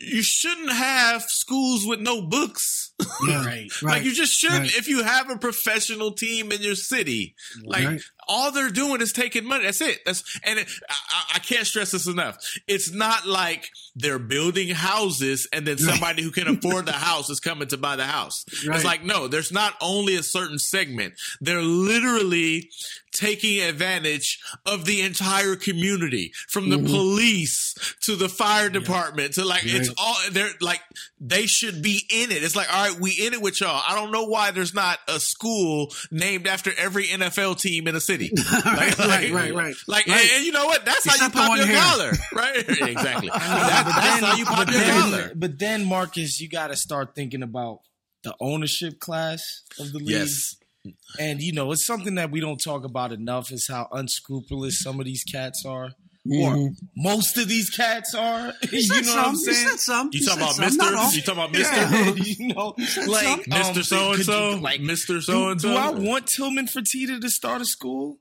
You 0.00 0.22
shouldn't 0.22 0.70
have 0.70 1.22
schools 1.22 1.84
with 1.84 1.98
no 1.98 2.22
books. 2.22 2.92
Yeah, 3.26 3.44
Right. 3.44 3.68
right. 3.82 3.94
Like 3.96 4.04
you 4.04 4.12
just 4.14 4.32
shouldn't. 4.32 4.60
right. 4.60 4.76
If 4.76 4.86
you 4.86 5.02
have 5.02 5.28
a 5.28 5.36
professional 5.36 6.12
team 6.12 6.52
in 6.52 6.60
your 6.62 6.76
city, 6.76 7.34
like 7.64 7.84
Right. 7.84 8.00
all 8.28 8.52
they're 8.52 8.70
doing 8.70 9.00
is 9.00 9.12
taking 9.12 9.44
money. 9.44 9.64
That's 9.64 9.80
it. 9.80 9.98
That's 10.06 10.22
and 10.44 10.60
it, 10.60 10.68
I, 10.88 10.94
I- 11.10 11.24
I 11.34 11.38
can't 11.40 11.66
stress 11.66 11.90
this 11.90 12.06
enough. 12.06 12.36
It's 12.68 12.92
not 12.92 13.26
like 13.26 13.68
they're 13.96 14.20
building 14.20 14.68
houses 14.68 15.48
and 15.52 15.66
then 15.66 15.78
somebody 15.78 16.22
who 16.22 16.30
can 16.30 16.46
afford 16.58 16.86
the 16.86 16.92
house 16.92 17.28
is 17.28 17.40
coming 17.40 17.66
to 17.68 17.76
buy 17.76 17.96
the 17.96 18.06
house. 18.06 18.44
Right. 18.68 18.76
It's 18.76 18.84
like 18.84 19.02
no, 19.04 19.26
there's 19.26 19.50
not 19.50 19.74
only 19.80 20.14
a 20.14 20.22
certain 20.22 20.60
segment. 20.60 21.14
They're 21.40 21.60
literally 21.62 22.70
taking 23.18 23.60
advantage 23.62 24.38
of 24.64 24.84
the 24.84 25.00
entire 25.02 25.56
community, 25.56 26.32
from 26.48 26.70
the 26.70 26.76
Mm-hmm. 26.78 26.86
police 26.86 27.74
to 28.02 28.14
the 28.14 28.28
fire 28.28 28.68
department 28.70 29.34
to 29.34 29.44
like 29.44 29.62
it's 29.64 29.90
all 29.98 30.14
they're 30.30 30.50
like 30.60 30.80
they 31.20 31.46
should 31.46 31.82
be 31.82 32.00
in 32.10 32.30
it. 32.30 32.44
It's 32.44 32.54
like, 32.54 32.72
all 32.72 32.88
right, 32.90 33.00
we 33.00 33.10
in 33.12 33.32
it 33.34 33.42
with 33.42 33.60
y'all. 33.60 33.82
I 33.86 33.94
don't 33.96 34.12
know 34.12 34.24
why 34.24 34.52
there's 34.52 34.74
not 34.74 34.98
a 35.08 35.18
school 35.18 35.92
named 36.12 36.46
after 36.46 36.70
every 36.78 37.06
NFL 37.06 37.60
team 37.60 37.88
in 37.88 37.96
a 37.96 38.00
city. 38.00 38.30
Like, 38.64 38.98
right, 38.98 39.32
right, 39.32 39.54
right. 39.54 39.74
Like, 39.86 40.06
Right. 40.06 40.20
And, 40.20 40.30
and 40.36 40.44
you 40.46 40.52
know 40.52 40.66
what? 40.66 40.84
That's 40.84 41.04
how 41.08 41.24
you 41.26 41.30
pop 41.32 41.56
your 41.56 41.66
here. 41.66 41.80
collar, 41.80 42.12
right? 42.34 42.56
exactly. 42.68 43.28
That- 43.28 43.82
But 43.86 44.00
that's 44.00 44.20
then- 44.20 44.22
how 44.24 44.36
you 44.36 44.44
pop 44.44 44.70
your 44.70 44.80
then- 44.80 45.00
collar. 45.02 45.32
But 45.34 45.58
then, 45.58 45.84
Marcus, 45.84 46.40
you 46.40 46.48
got 46.48 46.68
to 46.68 46.76
start 46.76 47.14
thinking 47.14 47.42
about 47.42 47.80
the 48.22 48.34
ownership 48.40 49.00
class 49.00 49.62
of 49.80 49.90
the 49.92 49.98
league. 49.98 50.10
Yes. 50.10 50.54
And 51.18 51.40
you 51.40 51.52
know, 51.52 51.72
it's 51.72 51.86
something 51.86 52.16
that 52.16 52.30
we 52.30 52.40
don't 52.40 52.58
talk 52.62 52.84
about 52.84 53.12
enough 53.12 53.50
is 53.52 53.66
how 53.68 53.88
unscrupulous 53.92 54.80
some 54.80 54.98
of 55.00 55.06
these 55.06 55.24
cats 55.24 55.64
are. 55.66 55.90
Mhm. 56.26 56.40
Or 56.42 56.70
most 56.96 57.38
of 57.38 57.48
these 57.48 57.70
cats 57.70 58.14
are. 58.14 58.52
you 58.72 58.82
said 58.82 59.06
know 59.06 59.14
what 59.16 59.26
I'm 59.28 59.36
some. 59.36 59.48
You 59.48 59.54
saying? 59.54 59.68
said 59.68 59.78
some. 59.80 60.10
You 60.12 60.20
You 60.20 60.26
talking 60.26 60.42
said 60.46 60.58
about 60.58 60.70
some. 60.72 60.76
Not 60.76 60.94
all. 60.94 61.04
Mister? 61.04 61.16
You 61.16 61.22
talking 61.22 61.42
about 61.42 61.52
Mister? 61.52 61.76
Yeah. 61.76 62.12
you 62.46 62.54
know, 62.54 62.74
like 63.10 63.24
some. 63.24 63.40
um, 63.40 63.44
Mister 63.48 63.82
So 63.82 64.12
and 64.12 64.24
so, 64.24 64.50
like, 64.60 64.80
Mister 64.80 65.20
So 65.20 65.32
do, 65.32 65.48
and 65.50 65.60
do 65.60 65.72
I 65.74 65.90
want 65.90 66.26
Tillman 66.26 66.66
Fertitta 66.66 67.20
to 67.20 67.30
start 67.30 67.62
a 67.62 67.64
school? 67.64 68.18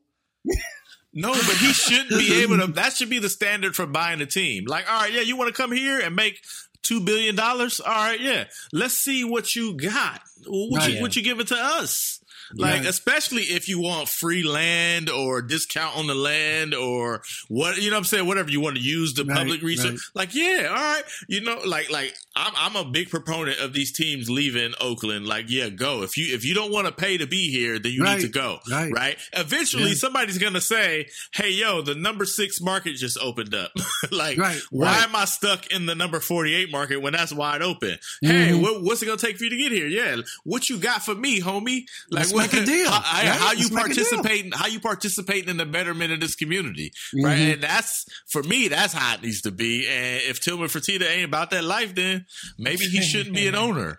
No, 1.14 1.32
but 1.34 1.58
he 1.58 1.74
shouldn't 1.74 2.10
be 2.12 2.42
able 2.44 2.60
to. 2.60 2.68
That 2.74 2.94
should 2.94 3.10
be 3.10 3.20
the 3.20 3.30
standard 3.30 3.76
for 3.76 3.88
buying 3.88 4.22
a 4.22 4.26
team. 4.26 4.66
Like, 4.68 4.90
all 4.90 5.02
right, 5.02 5.12
yeah, 5.12 5.22
you 5.22 5.36
want 5.36 5.54
to 5.54 5.60
come 5.62 5.72
here 5.72 6.00
and 6.00 6.16
make 6.16 6.40
two 6.84 7.02
billion 7.02 7.36
dollars? 7.36 7.80
All 7.80 7.92
right, 7.92 8.20
yeah. 8.22 8.46
Let's 8.72 8.94
see 8.94 9.24
what 9.24 9.56
you 9.56 9.76
got. 9.76 10.22
What 10.46 10.88
you 10.88 11.02
what 11.02 11.16
you 11.16 11.24
give 11.24 11.40
it 11.40 11.48
to 11.48 11.56
us? 11.58 12.17
Like, 12.56 12.80
Right. 12.82 12.86
especially 12.86 13.44
if 13.44 13.68
you 13.68 13.80
want 13.80 14.10
free 14.10 14.44
land 14.44 15.10
or 15.10 15.42
discount 15.42 15.96
on 15.98 16.08
the 16.08 16.16
land 16.16 16.74
or 16.74 17.22
what 17.50 17.78
you 17.82 17.90
know 17.90 17.96
what 17.96 18.00
I'm 18.00 18.06
saying, 18.06 18.26
whatever 18.26 18.50
you 18.50 18.60
want 18.62 18.76
to 18.78 18.82
use 18.82 19.14
the 19.14 19.26
Right, 19.26 19.38
public 19.38 19.62
research. 19.62 19.92
right. 20.16 20.28
Like, 20.28 20.36
yeah, 20.36 20.68
all 20.70 20.76
right. 20.76 21.04
You 21.28 21.42
know, 21.42 21.60
like 21.66 21.90
like 21.92 22.16
I'm 22.36 22.54
I'm 22.56 22.76
a 22.76 22.90
big 22.90 23.10
proponent 23.10 23.60
of 23.60 23.74
these 23.74 23.92
teams 23.92 24.30
leaving 24.30 24.74
Oakland. 24.80 25.28
Like, 25.28 25.46
yeah, 25.50 25.70
go. 25.70 26.04
If 26.04 26.18
you 26.18 26.34
if 26.34 26.46
you 26.46 26.54
don't 26.54 26.72
want 26.72 26.88
to 26.88 26.94
pay 26.94 27.18
to 27.18 27.28
be 27.28 27.50
here, 27.52 27.80
then 27.80 27.92
you 27.92 28.04
need 28.04 28.22
to 28.22 28.28
go. 28.30 28.60
right. 28.70 28.92
Right. 28.92 29.18
Eventually 29.34 29.90
Yeah. 29.90 29.96
somebody's 29.96 30.38
gonna 30.38 30.62
say, 30.62 31.08
Hey 31.34 31.52
yo, 31.52 31.82
the 31.82 31.96
number 31.96 32.26
six 32.26 32.62
market 32.62 32.96
just 32.96 33.18
opened 33.20 33.54
up. 33.56 33.72
like 34.12 34.38
why 34.70 34.98
am 35.04 35.16
I 35.16 35.26
stuck 35.26 35.68
in 35.72 35.86
the 35.86 35.96
number 35.96 36.20
forty 36.20 36.54
eight 36.54 36.72
market 36.72 36.98
when 37.02 37.14
that's 37.14 37.34
wide 37.34 37.62
open? 37.62 37.98
Hey, 38.22 38.52
Mhm. 38.52 38.62
what, 38.62 38.84
what's 38.84 39.02
it 39.02 39.06
gonna 39.06 39.18
take 39.18 39.38
for 39.38 39.44
you 39.46 39.50
to 39.52 39.58
get 39.58 39.72
here? 39.72 39.88
Yeah. 39.88 40.18
What 40.44 40.70
you 40.70 40.78
got 40.78 41.04
for 41.04 41.16
me, 41.16 41.42
homie? 41.42 41.86
Like 42.12 42.32
make 42.38 42.54
a 42.54 42.66
deal, 42.66 42.90
How, 42.90 43.02
I- 43.04 43.30
right? 43.30 43.40
how 43.40 43.52
you 43.54 43.70
Let's 43.70 43.72
make 43.72 43.86
a 43.86 43.94
deal. 43.94 44.04
participating 44.06 44.52
how 44.52 44.68
you 44.68 44.80
participating 44.80 45.50
in 45.50 45.58
the 45.58 45.66
betterment 45.66 46.12
of 46.14 46.20
this 46.20 46.36
community. 46.36 46.92
Right. 47.22 47.38
Mhm. 47.38 47.54
And 47.54 47.64
that's 47.64 48.06
for 48.30 48.44
me, 48.44 48.68
that's 48.68 48.94
how 48.94 49.16
it 49.16 49.22
needs 49.24 49.42
to 49.42 49.52
be. 49.52 49.88
And 49.88 50.22
if 50.24 50.40
Tillman 50.40 50.68
Fertitta 50.68 51.10
ain't 51.10 51.26
about 51.26 51.52
that 51.52 51.64
life, 51.64 51.96
then 51.96 52.26
maybe 52.58 52.86
he 52.86 53.02
shouldn't 53.02 53.36
be 53.36 53.48
an 53.48 53.56
owner. 53.68 53.98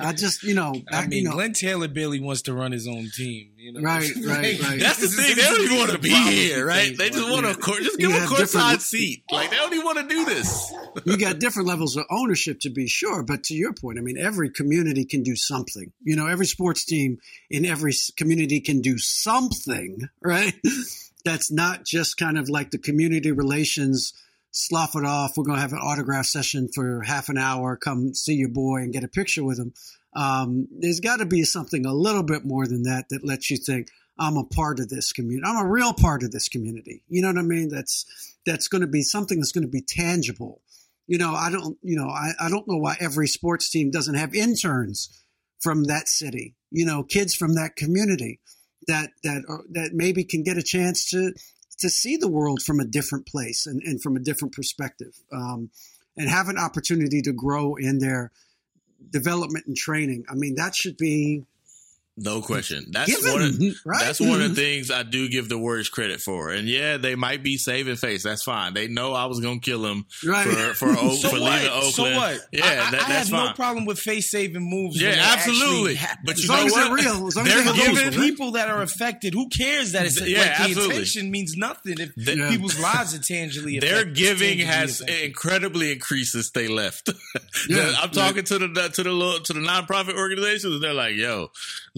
I 0.00 0.12
just, 0.12 0.42
you 0.42 0.54
know, 0.54 0.74
I 0.92 0.96
I, 1.02 1.06
mean, 1.06 1.18
you 1.24 1.28
know, 1.28 1.32
Glen 1.34 1.52
Taylor 1.52 1.88
Billy 1.88 2.20
wants 2.20 2.42
to 2.42 2.54
run 2.54 2.72
his 2.72 2.86
own 2.88 3.10
team. 3.16 3.51
You 3.62 3.72
know, 3.72 3.80
Right, 3.80 4.10
right, 4.26 4.60
right. 4.60 4.80
That's 4.80 5.00
the 5.00 5.06
thing. 5.06 5.36
They 5.36 5.42
don't 5.42 5.60
even 5.60 5.78
want 5.78 5.92
to 5.92 5.98
be 5.98 6.10
here, 6.10 6.66
right? 6.66 6.98
They 6.98 7.10
just 7.10 7.30
want 7.30 7.46
yeah. 7.46 7.52
to 7.52 7.58
court, 7.60 7.78
just 7.78 8.00
You 8.00 8.08
give 8.08 8.16
a 8.16 8.20
have 8.20 8.28
courtside 8.28 8.80
seat. 8.80 9.22
Like 9.30 9.50
they 9.50 9.56
don't 9.56 9.72
even 9.72 9.84
want 9.84 9.98
to 9.98 10.08
do 10.08 10.24
this. 10.24 10.72
you 11.04 11.16
got 11.16 11.38
different 11.38 11.68
levels 11.68 11.96
of 11.96 12.04
ownership 12.10 12.58
to 12.62 12.70
be 12.70 12.88
sure. 12.88 13.22
But 13.22 13.44
to 13.44 13.54
your 13.54 13.72
point, 13.72 14.00
I 14.00 14.02
mean, 14.02 14.18
every 14.18 14.50
community 14.50 15.04
can 15.04 15.22
do 15.22 15.36
something. 15.36 15.92
You 16.02 16.16
know, 16.16 16.26
every 16.26 16.46
sports 16.46 16.84
team 16.84 17.18
in 17.50 17.64
every 17.64 17.92
community 18.16 18.60
can 18.60 18.80
do 18.80 18.98
something, 18.98 20.08
right? 20.24 20.54
That's 21.24 21.52
not 21.52 21.84
just 21.84 22.16
kind 22.16 22.38
of 22.38 22.48
like 22.48 22.72
the 22.72 22.78
community 22.78 23.30
relations 23.30 24.12
slough 24.50 24.96
it 24.96 25.04
off. 25.04 25.36
We're 25.36 25.44
going 25.44 25.58
to 25.58 25.62
have 25.62 25.72
an 25.72 25.78
autograph 25.78 26.26
session 26.26 26.68
for 26.74 27.02
half 27.02 27.28
an 27.28 27.38
hour. 27.38 27.76
Come 27.76 28.12
see 28.12 28.34
your 28.34 28.48
boy 28.48 28.78
and 28.78 28.92
get 28.92 29.04
a 29.04 29.08
picture 29.08 29.44
with 29.44 29.60
him. 29.60 29.72
Um, 30.14 30.68
there's 30.70 31.00
got 31.00 31.18
to 31.18 31.26
be 31.26 31.42
something 31.44 31.86
a 31.86 31.92
little 31.92 32.22
bit 32.22 32.44
more 32.44 32.66
than 32.66 32.82
that 32.82 33.08
that 33.10 33.24
lets 33.24 33.50
you 33.50 33.56
think 33.56 33.88
I'm 34.18 34.36
a 34.36 34.44
part 34.44 34.78
of 34.78 34.88
this 34.88 35.12
community. 35.12 35.46
I'm 35.46 35.64
a 35.64 35.68
real 35.68 35.94
part 35.94 36.22
of 36.22 36.32
this 36.32 36.48
community. 36.48 37.02
You 37.08 37.22
know 37.22 37.28
what 37.28 37.38
I 37.38 37.42
mean? 37.42 37.68
That's 37.68 38.04
that's 38.44 38.68
going 38.68 38.82
to 38.82 38.88
be 38.88 39.02
something 39.02 39.38
that's 39.38 39.52
going 39.52 39.64
to 39.64 39.70
be 39.70 39.82
tangible. 39.82 40.60
You 41.06 41.18
know, 41.18 41.32
I 41.34 41.50
don't. 41.50 41.78
You 41.82 41.96
know, 41.96 42.08
I, 42.08 42.32
I 42.38 42.48
don't 42.48 42.68
know 42.68 42.78
why 42.78 42.96
every 43.00 43.26
sports 43.26 43.70
team 43.70 43.90
doesn't 43.90 44.14
have 44.14 44.34
interns 44.34 45.22
from 45.60 45.84
that 45.84 46.08
city. 46.08 46.54
You 46.70 46.84
know, 46.84 47.02
kids 47.02 47.34
from 47.34 47.54
that 47.54 47.76
community 47.76 48.40
that 48.86 49.10
that 49.24 49.44
are, 49.48 49.62
that 49.70 49.90
maybe 49.94 50.24
can 50.24 50.42
get 50.42 50.58
a 50.58 50.62
chance 50.62 51.08
to 51.10 51.32
to 51.78 51.88
see 51.88 52.16
the 52.16 52.30
world 52.30 52.62
from 52.62 52.80
a 52.80 52.84
different 52.84 53.26
place 53.26 53.66
and, 53.66 53.82
and 53.82 54.00
from 54.00 54.16
a 54.16 54.20
different 54.20 54.54
perspective, 54.54 55.14
um, 55.32 55.70
and 56.16 56.28
have 56.28 56.48
an 56.48 56.58
opportunity 56.58 57.22
to 57.22 57.32
grow 57.32 57.74
in 57.76 57.98
their 57.98 58.30
development 59.10 59.66
and 59.66 59.76
training. 59.76 60.24
I 60.28 60.34
mean, 60.34 60.54
that 60.56 60.74
should 60.74 60.96
be 60.96 61.44
No 62.18 62.42
question. 62.42 62.86
That's 62.90 63.10
Given, 63.10 63.32
one. 63.32 63.42
Of, 63.42 63.74
right? 63.86 64.00
That's 64.04 64.20
one 64.20 64.32
of 64.32 64.38
the 64.40 64.44
mm-hmm. 64.46 64.54
things 64.54 64.90
I 64.90 65.02
do 65.02 65.30
give 65.30 65.48
the 65.48 65.56
Warriors 65.58 65.88
credit 65.88 66.20
for. 66.20 66.50
And 66.50 66.68
yeah, 66.68 66.98
they 66.98 67.14
might 67.14 67.42
be 67.42 67.56
saving 67.56 67.96
face. 67.96 68.22
That's 68.22 68.42
fine. 68.42 68.74
They 68.74 68.86
know 68.86 69.14
I 69.14 69.24
was 69.24 69.40
going 69.40 69.60
to 69.60 69.64
kill 69.64 69.80
them 69.80 70.04
Right. 70.26 70.46
for 70.46 70.74
for, 70.74 70.88
o- 70.90 71.14
So 71.16 71.30
for 71.30 71.38
leaving 71.38 71.68
Oakland. 71.68 71.94
So 71.94 72.02
what? 72.14 72.40
Yeah, 72.52 72.64
I, 72.66 72.68
I, 72.68 72.90
that, 72.90 72.94
I 73.00 73.12
have 73.14 73.28
fine. 73.28 73.46
no 73.46 73.52
problem 73.54 73.86
with 73.86 73.98
face 73.98 74.30
saving 74.30 74.60
moves. 74.68 75.00
Yeah, 75.00 75.14
absolutely. 75.18 75.98
But 76.24 76.34
As 76.34 76.44
you 76.44 76.50
long 76.50 76.58
know 76.60 76.66
as 76.66 76.72
what? 76.72 76.84
they're 76.84 76.94
real, 77.14 77.26
as 77.28 77.36
long 77.36 77.46
as 77.46 77.54
They're 77.64 77.72
they're 77.72 77.94
giving 78.10 78.20
people 78.20 78.50
that 78.52 78.68
are 78.68 78.82
affected. 78.82 79.32
Who 79.32 79.48
cares 79.48 79.92
that 79.92 80.04
it's 80.04 80.20
Yeah, 80.20 80.38
like 80.40 80.46
the 80.48 80.62
absolutely. 80.64 80.94
intention 80.96 81.30
means 81.30 81.56
nothing 81.56 81.94
if 81.98 82.14
The- 82.14 82.36
Yeah. 82.36 82.50
people's 82.50 82.78
lives 82.78 83.14
are 83.14 83.22
tangibly 83.22 83.78
Affected, 83.78 83.96
Their 83.96 84.04
giving 84.14 84.58
has 84.58 85.00
affected. 85.00 85.24
incredibly 85.24 85.92
increased 85.92 86.32
since 86.32 86.50
they 86.50 86.68
left. 86.68 87.08
Yeah. 87.68 87.94
I'm 88.00 88.10
talking 88.10 88.42
to 88.44 88.58
the 88.58 88.88
to 88.94 89.02
the 89.02 89.12
little- 89.12 89.40
to 89.40 89.52
the 89.52 89.60
nonprofit 89.60 90.16
organizations. 90.16 90.80
They're 90.80 90.92
like, 90.94 91.14
"Yo, 91.14 91.50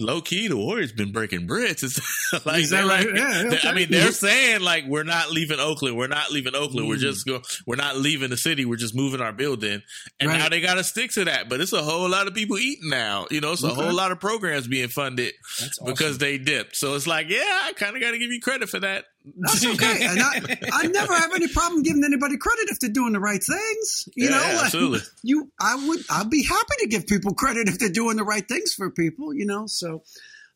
low 0.05 0.21
key, 0.21 0.47
the 0.47 0.55
Warriors 0.57 0.91
been 0.91 1.11
breaking 1.11 1.47
bricks." 1.47 1.83
Like, 2.45 2.63
Is 2.63 2.69
that 2.71 2.77
they're 2.77 2.85
like- 2.85 3.05
right? 3.07 3.15
Yeah, 3.15 3.43
okay. 3.53 3.67
I 3.69 3.73
mean, 3.73 3.87
they're 3.89 4.11
saying 4.11 4.61
like, 4.61 4.85
"We're 4.87 5.03
not 5.03 5.31
leaving 5.31 5.59
Oakland. 5.59 5.95
We're 5.95 6.07
not 6.07 6.31
leaving 6.31 6.55
Oakland. 6.55 6.87
We're 6.87 6.95
mm. 6.97 6.99
just 6.99 7.25
go. 7.25 7.41
We're 7.65 7.75
not 7.77 7.97
leaving 7.97 8.29
the 8.29 8.37
city. 8.37 8.65
We're 8.65 8.75
just 8.75 8.95
moving 8.95 9.21
our 9.21 9.31
building." 9.31 9.81
And 10.19 10.29
Right. 10.29 10.37
now 10.39 10.49
they 10.49 10.59
got 10.61 10.75
to 10.75 10.83
stick 10.83 11.11
to 11.11 11.25
that. 11.25 11.49
But 11.49 11.61
it's 11.61 11.71
a 11.73 11.83
whole 11.83 12.09
lot 12.09 12.27
of 12.27 12.33
people 12.33 12.57
eating 12.57 12.89
now. 12.89 13.27
You 13.31 13.41
know, 13.41 13.53
it's 13.53 13.63
a 13.63 13.67
Okay. 13.67 13.75
whole 13.83 13.93
lot 13.93 14.11
of 14.11 14.19
programs 14.19 14.67
being 14.67 14.89
funded 14.89 15.33
awesome. 15.61 15.85
because 15.85 16.17
they 16.17 16.37
dipped. 16.37 16.75
So 16.75 16.95
it's 16.95 17.07
like, 17.07 17.29
yeah, 17.29 17.61
I 17.63 17.73
kind 17.73 17.95
of 17.95 18.01
got 18.01 18.11
to 18.11 18.17
give 18.17 18.31
you 18.31 18.41
credit 18.41 18.69
for 18.69 18.79
that. 18.79 19.05
That's 19.37 19.65
okay. 19.73 20.05
And 20.05 20.19
I, 20.19 20.57
I 20.71 20.87
never 20.87 21.13
have 21.13 21.33
any 21.33 21.47
problem 21.47 21.83
giving 21.83 22.03
anybody 22.03 22.37
credit 22.37 22.69
if 22.69 22.79
they're 22.79 22.89
doing 22.89 23.13
the 23.13 23.19
right 23.19 23.43
things. 23.43 24.07
You 24.15 24.29
Yeah, 24.29 24.37
know, 24.37 24.61
absolutely. 24.63 24.99
You, 25.23 25.51
I 25.59 25.75
would, 25.87 25.99
I'd 26.09 26.29
be 26.29 26.43
happy 26.43 26.75
to 26.79 26.87
give 26.87 27.07
people 27.07 27.33
credit 27.33 27.67
if 27.67 27.79
they're 27.79 27.89
doing 27.89 28.17
the 28.17 28.23
right 28.23 28.47
things 28.47 28.73
for 28.73 28.89
people. 28.91 29.33
You 29.33 29.45
know, 29.45 29.65
so 29.67 30.03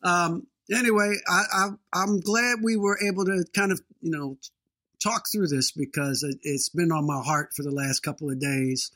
um, 0.04 0.48
anyway, 0.72 1.16
I, 1.28 1.44
I, 1.52 1.68
I'm 1.94 2.20
glad 2.20 2.60
we 2.64 2.78
were 2.78 3.00
able 3.06 3.26
to 3.26 3.44
kind 3.56 3.72
of, 3.72 3.82
you 4.02 4.12
know, 4.12 4.38
talk 5.04 5.24
through 5.32 5.48
this 5.48 5.72
because 5.72 6.24
it, 6.24 6.38
it's 6.44 6.70
been 6.70 6.92
on 6.92 7.08
my 7.08 7.22
heart 7.22 7.52
for 7.56 7.64
the 7.64 7.72
last 7.72 8.02
couple 8.02 8.30
of 8.30 8.40
days, 8.40 8.92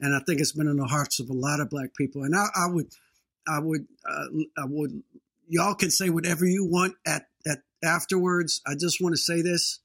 and 0.00 0.14
I 0.14 0.20
think 0.26 0.40
it's 0.40 0.52
been 0.52 0.68
in 0.68 0.76
the 0.76 0.86
hearts 0.86 1.20
of 1.20 1.28
a 1.30 1.34
lot 1.34 1.60
of 1.60 1.70
black 1.70 1.94
people. 1.96 2.22
And 2.22 2.34
I, 2.34 2.46
I 2.54 2.66
would, 2.68 2.86
I 3.46 3.58
would, 3.60 3.86
uh, 4.08 4.26
I 4.56 4.64
would. 4.66 5.02
Y'all 5.50 5.74
can 5.74 5.90
say 5.90 6.10
whatever 6.10 6.44
you 6.44 6.66
want 6.66 6.94
at 7.06 7.27
afterwards. 7.82 8.60
I 8.66 8.74
just 8.74 9.00
want 9.00 9.14
to 9.14 9.20
say 9.20 9.42
this: 9.42 9.80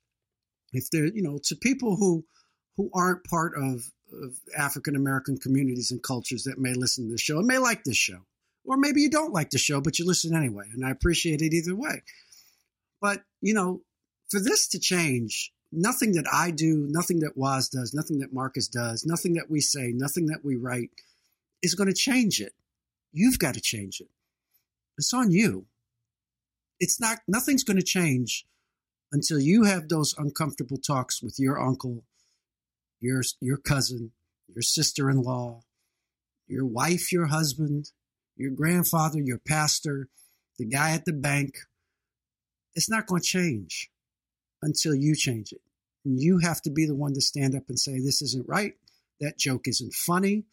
if 0.72 0.90
there, 0.92 1.06
you 1.06 1.22
know, 1.22 1.40
to 1.46 1.56
people 1.56 1.96
who 1.96 2.26
who 2.78 2.90
aren't 2.94 3.24
part 3.24 3.54
of, 3.56 3.84
of 4.12 4.36
African 4.58 4.96
American 4.96 5.38
communities 5.38 5.92
and 5.92 6.02
cultures 6.02 6.44
that 6.44 6.60
may 6.60 6.74
listen 6.74 7.06
to 7.06 7.12
the 7.12 7.18
show 7.18 7.40
and 7.40 7.48
may 7.48 7.58
like 7.58 7.84
this 7.84 7.98
show, 7.98 8.26
or 8.66 8.78
maybe 8.78 9.02
you 9.02 9.10
don't 9.10 9.34
like 9.34 9.52
the 9.52 9.58
show 9.58 9.82
but 9.82 10.00
you 10.00 10.06
listen 10.06 10.36
anyway, 10.36 10.66
and 10.74 10.86
I 10.86 10.92
appreciate 10.92 11.42
it 11.42 11.54
either 11.54 11.76
way. 11.76 12.02
But 13.02 13.24
you 13.42 13.54
know, 13.54 13.82
for 14.30 14.40
this 14.40 14.68
to 14.70 14.80
change, 14.80 15.52
nothing 15.72 16.14
that 16.14 16.26
I 16.32 16.52
do, 16.52 16.88
nothing 16.90 17.20
that 17.20 17.38
Waz 17.38 17.70
does, 17.70 17.94
nothing 17.94 18.20
that 18.20 18.34
Marcus 18.34 18.68
does, 18.68 19.06
nothing 19.06 19.34
that 19.34 19.50
we 19.50 19.60
say, 19.62 19.92
nothing 19.94 20.28
that 20.28 20.44
we 20.44 20.56
write 20.56 20.92
is 21.62 21.76
going 21.76 21.90
to 21.90 21.96
change 21.96 22.40
it. 22.40 22.54
You've 23.12 23.40
got 23.40 23.54
to 23.56 23.62
change 23.62 24.00
it. 24.02 24.10
It's 24.98 25.14
on 25.14 25.32
you. 25.32 25.66
It's 26.84 27.00
not, 27.00 27.20
nothing's 27.30 27.64
going 27.64 27.78
to 27.78 27.82
change 27.82 28.46
until 29.14 29.40
you 29.40 29.64
have 29.64 29.88
those 29.88 30.14
uncomfortable 30.18 30.76
talks 30.76 31.24
with 31.24 31.36
your 31.40 31.58
uncle, 31.58 32.04
your, 33.00 33.22
your 33.40 33.56
cousin, 33.56 34.12
your 34.54 34.64
sister 34.64 35.10
in 35.10 35.22
law, 35.22 35.62
your 36.46 36.66
wife, 36.66 37.14
your 37.14 37.28
husband, 37.28 37.92
your 38.36 38.52
grandfather, 38.52 39.22
your 39.22 39.38
pastor, 39.38 40.10
the 40.60 40.66
guy 40.66 40.92
at 40.92 41.06
the 41.06 41.14
bank. 41.14 41.56
It's 42.76 42.90
not 42.90 43.08
going 43.08 43.22
to 43.22 43.28
change 43.28 43.90
until 44.62 44.94
you 44.94 45.16
change 45.16 45.54
it. 45.54 45.62
And 46.04 46.20
you 46.20 46.40
have 46.40 46.62
to 46.64 46.70
be 46.70 46.86
the 46.86 46.96
one 46.96 47.14
to 47.14 47.22
stand 47.22 47.56
up 47.56 47.64
and 47.70 47.80
say, 47.80 47.94
This 47.94 48.22
isn't 48.22 48.50
right. 48.50 48.74
That 49.22 49.40
joke 49.40 49.70
isn't 49.70 49.94
funny. 49.94 50.44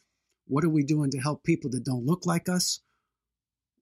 What 0.47 0.63
are 0.63 0.71
we 0.71 0.85
doing 0.85 1.11
to 1.11 1.19
help 1.19 1.43
people 1.43 1.71
that 1.71 1.85
don't 1.85 2.07
look 2.07 2.25
like 2.25 2.49
us? 2.49 2.79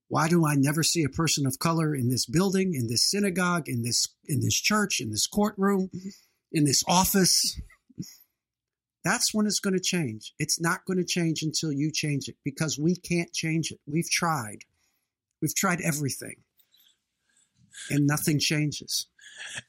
Why 0.09 0.27
do 0.27 0.45
I 0.45 0.55
never 0.55 0.83
see 0.83 1.03
a 1.03 1.09
person 1.09 1.45
of 1.45 1.59
color 1.59 1.95
in 1.95 2.09
this 2.09 2.25
building, 2.25 2.73
in 2.73 2.87
this 2.87 3.09
synagogue, 3.09 3.69
in 3.69 3.83
this 3.83 4.07
in 4.27 4.41
this 4.41 4.59
church, 4.59 4.99
in 4.99 5.11
this 5.11 5.27
courtroom, 5.27 5.89
in 6.51 6.65
this 6.65 6.83
office? 6.87 7.61
That's 9.03 9.33
when 9.33 9.45
it's 9.45 9.59
going 9.59 9.75
to 9.75 9.79
change. 9.79 10.33
It's 10.39 10.59
not 10.59 10.83
going 10.85 10.97
to 10.97 11.05
change 11.05 11.41
until 11.41 11.71
you 11.71 11.91
change 11.91 12.27
it 12.27 12.35
because 12.43 12.77
we 12.77 12.95
can't 12.95 13.31
change 13.31 13.71
it. 13.71 13.79
We've 13.87 14.09
tried. 14.09 14.65
We've 15.41 15.55
tried 15.55 15.79
everything. 15.81 16.35
And 17.89 18.05
nothing 18.05 18.39
changes. 18.39 19.07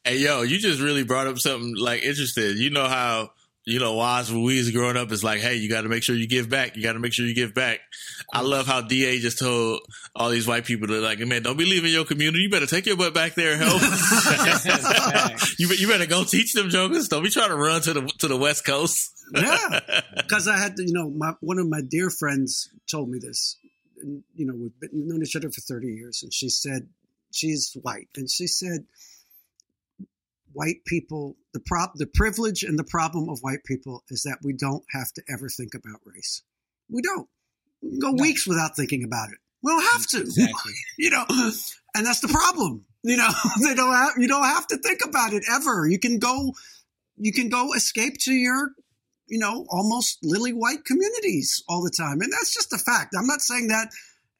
Hey, 0.02 0.18
yo, 0.18 0.42
you 0.42 0.58
just 0.58 0.80
really 0.80 1.04
brought 1.04 1.28
up 1.28 1.38
something 1.38 1.76
like 1.76 2.02
interesting. 2.02 2.56
You 2.56 2.70
know 2.70 2.88
how 2.88 3.30
you 3.66 3.78
know 3.78 3.94
Waz 3.94 4.32
when 4.32 4.42
we 4.42 4.58
was 4.58 4.70
growing 4.70 4.96
up 4.96 5.12
is 5.12 5.22
like, 5.22 5.40
hey, 5.40 5.56
you 5.56 5.68
got 5.68 5.82
to 5.82 5.88
make 5.88 6.02
sure 6.02 6.14
you 6.14 6.26
give 6.26 6.48
back. 6.48 6.76
You 6.76 6.82
got 6.82 6.94
to 6.94 6.98
make 6.98 7.12
sure 7.12 7.26
you 7.26 7.34
give 7.34 7.54
back. 7.54 7.80
I 8.32 8.40
love 8.40 8.66
how 8.66 8.80
Da 8.80 9.20
just 9.20 9.38
told 9.38 9.80
all 10.14 10.30
these 10.30 10.46
white 10.46 10.64
people 10.64 10.88
to 10.88 11.00
like, 11.00 11.18
man, 11.20 11.42
don't 11.42 11.58
be 11.58 11.66
leaving 11.66 11.92
your 11.92 12.04
community. 12.04 12.44
You 12.44 12.50
better 12.50 12.66
take 12.66 12.86
your 12.86 12.96
butt 12.96 13.12
back 13.12 13.34
there 13.34 13.52
and 13.52 13.62
help. 13.62 13.82
you 15.58 15.68
you 15.68 15.88
better 15.88 16.06
go 16.06 16.24
teach 16.24 16.52
them 16.54 16.70
jokers. 16.70 17.08
Don't 17.08 17.22
be 17.22 17.30
trying 17.30 17.50
to 17.50 17.56
run 17.56 17.82
to 17.82 17.92
the 17.92 18.12
to 18.18 18.28
the 18.28 18.36
West 18.36 18.64
Coast. 18.64 19.10
yeah, 19.34 19.80
because 20.16 20.48
I 20.48 20.56
had 20.56 20.76
to, 20.76 20.82
you 20.82 20.92
know, 20.92 21.10
my 21.10 21.34
one 21.40 21.58
of 21.58 21.68
my 21.68 21.80
dear 21.86 22.10
friends 22.10 22.70
told 22.90 23.10
me 23.10 23.18
this. 23.20 23.56
And, 24.02 24.24
you 24.34 24.46
know, 24.46 24.54
we've 24.54 24.80
been, 24.80 25.06
known 25.06 25.22
each 25.22 25.36
other 25.36 25.50
for 25.50 25.60
thirty 25.60 25.88
years, 25.88 26.20
and 26.22 26.32
she 26.32 26.48
said 26.48 26.88
she's 27.30 27.76
white, 27.82 28.08
and 28.16 28.30
she 28.30 28.46
said 28.46 28.86
white 30.52 30.84
people 30.86 31.36
the 31.52 31.60
prop 31.60 31.92
the 31.94 32.06
privilege 32.06 32.62
and 32.62 32.78
the 32.78 32.84
problem 32.84 33.28
of 33.28 33.38
white 33.40 33.64
people 33.64 34.02
is 34.08 34.22
that 34.22 34.38
we 34.42 34.52
don't 34.52 34.84
have 34.92 35.12
to 35.12 35.22
ever 35.28 35.48
think 35.48 35.74
about 35.74 36.00
race. 36.04 36.42
We 36.88 37.02
don't 37.02 37.28
we 37.82 37.90
can 37.90 37.98
go 37.98 38.12
weeks 38.12 38.46
without 38.46 38.76
thinking 38.76 39.04
about 39.04 39.30
it. 39.30 39.38
We 39.62 39.72
don't 39.72 39.92
have 39.92 40.06
to, 40.08 40.20
Exactly. 40.20 40.72
you 40.98 41.10
know, 41.10 41.24
and 41.28 42.06
that's 42.06 42.20
the 42.20 42.28
problem. 42.28 42.84
You 43.02 43.16
know, 43.16 43.30
they 43.62 43.74
don't 43.74 43.94
have 43.94 44.12
you 44.18 44.28
don't 44.28 44.44
have 44.44 44.66
to 44.68 44.76
think 44.78 45.00
about 45.04 45.32
it 45.32 45.44
ever. 45.50 45.86
You 45.86 45.98
can 45.98 46.18
go 46.18 46.52
you 47.16 47.32
can 47.32 47.48
go 47.48 47.72
escape 47.74 48.14
to 48.20 48.32
your 48.32 48.70
you 49.30 49.38
know, 49.38 49.64
almost 49.70 50.18
lily 50.22 50.52
white 50.52 50.84
communities 50.84 51.62
all 51.68 51.82
the 51.82 51.94
time. 51.96 52.20
And 52.20 52.32
that's 52.32 52.52
just 52.52 52.72
a 52.72 52.78
fact. 52.78 53.14
I'm 53.16 53.28
not 53.28 53.40
saying 53.40 53.68
that 53.68 53.88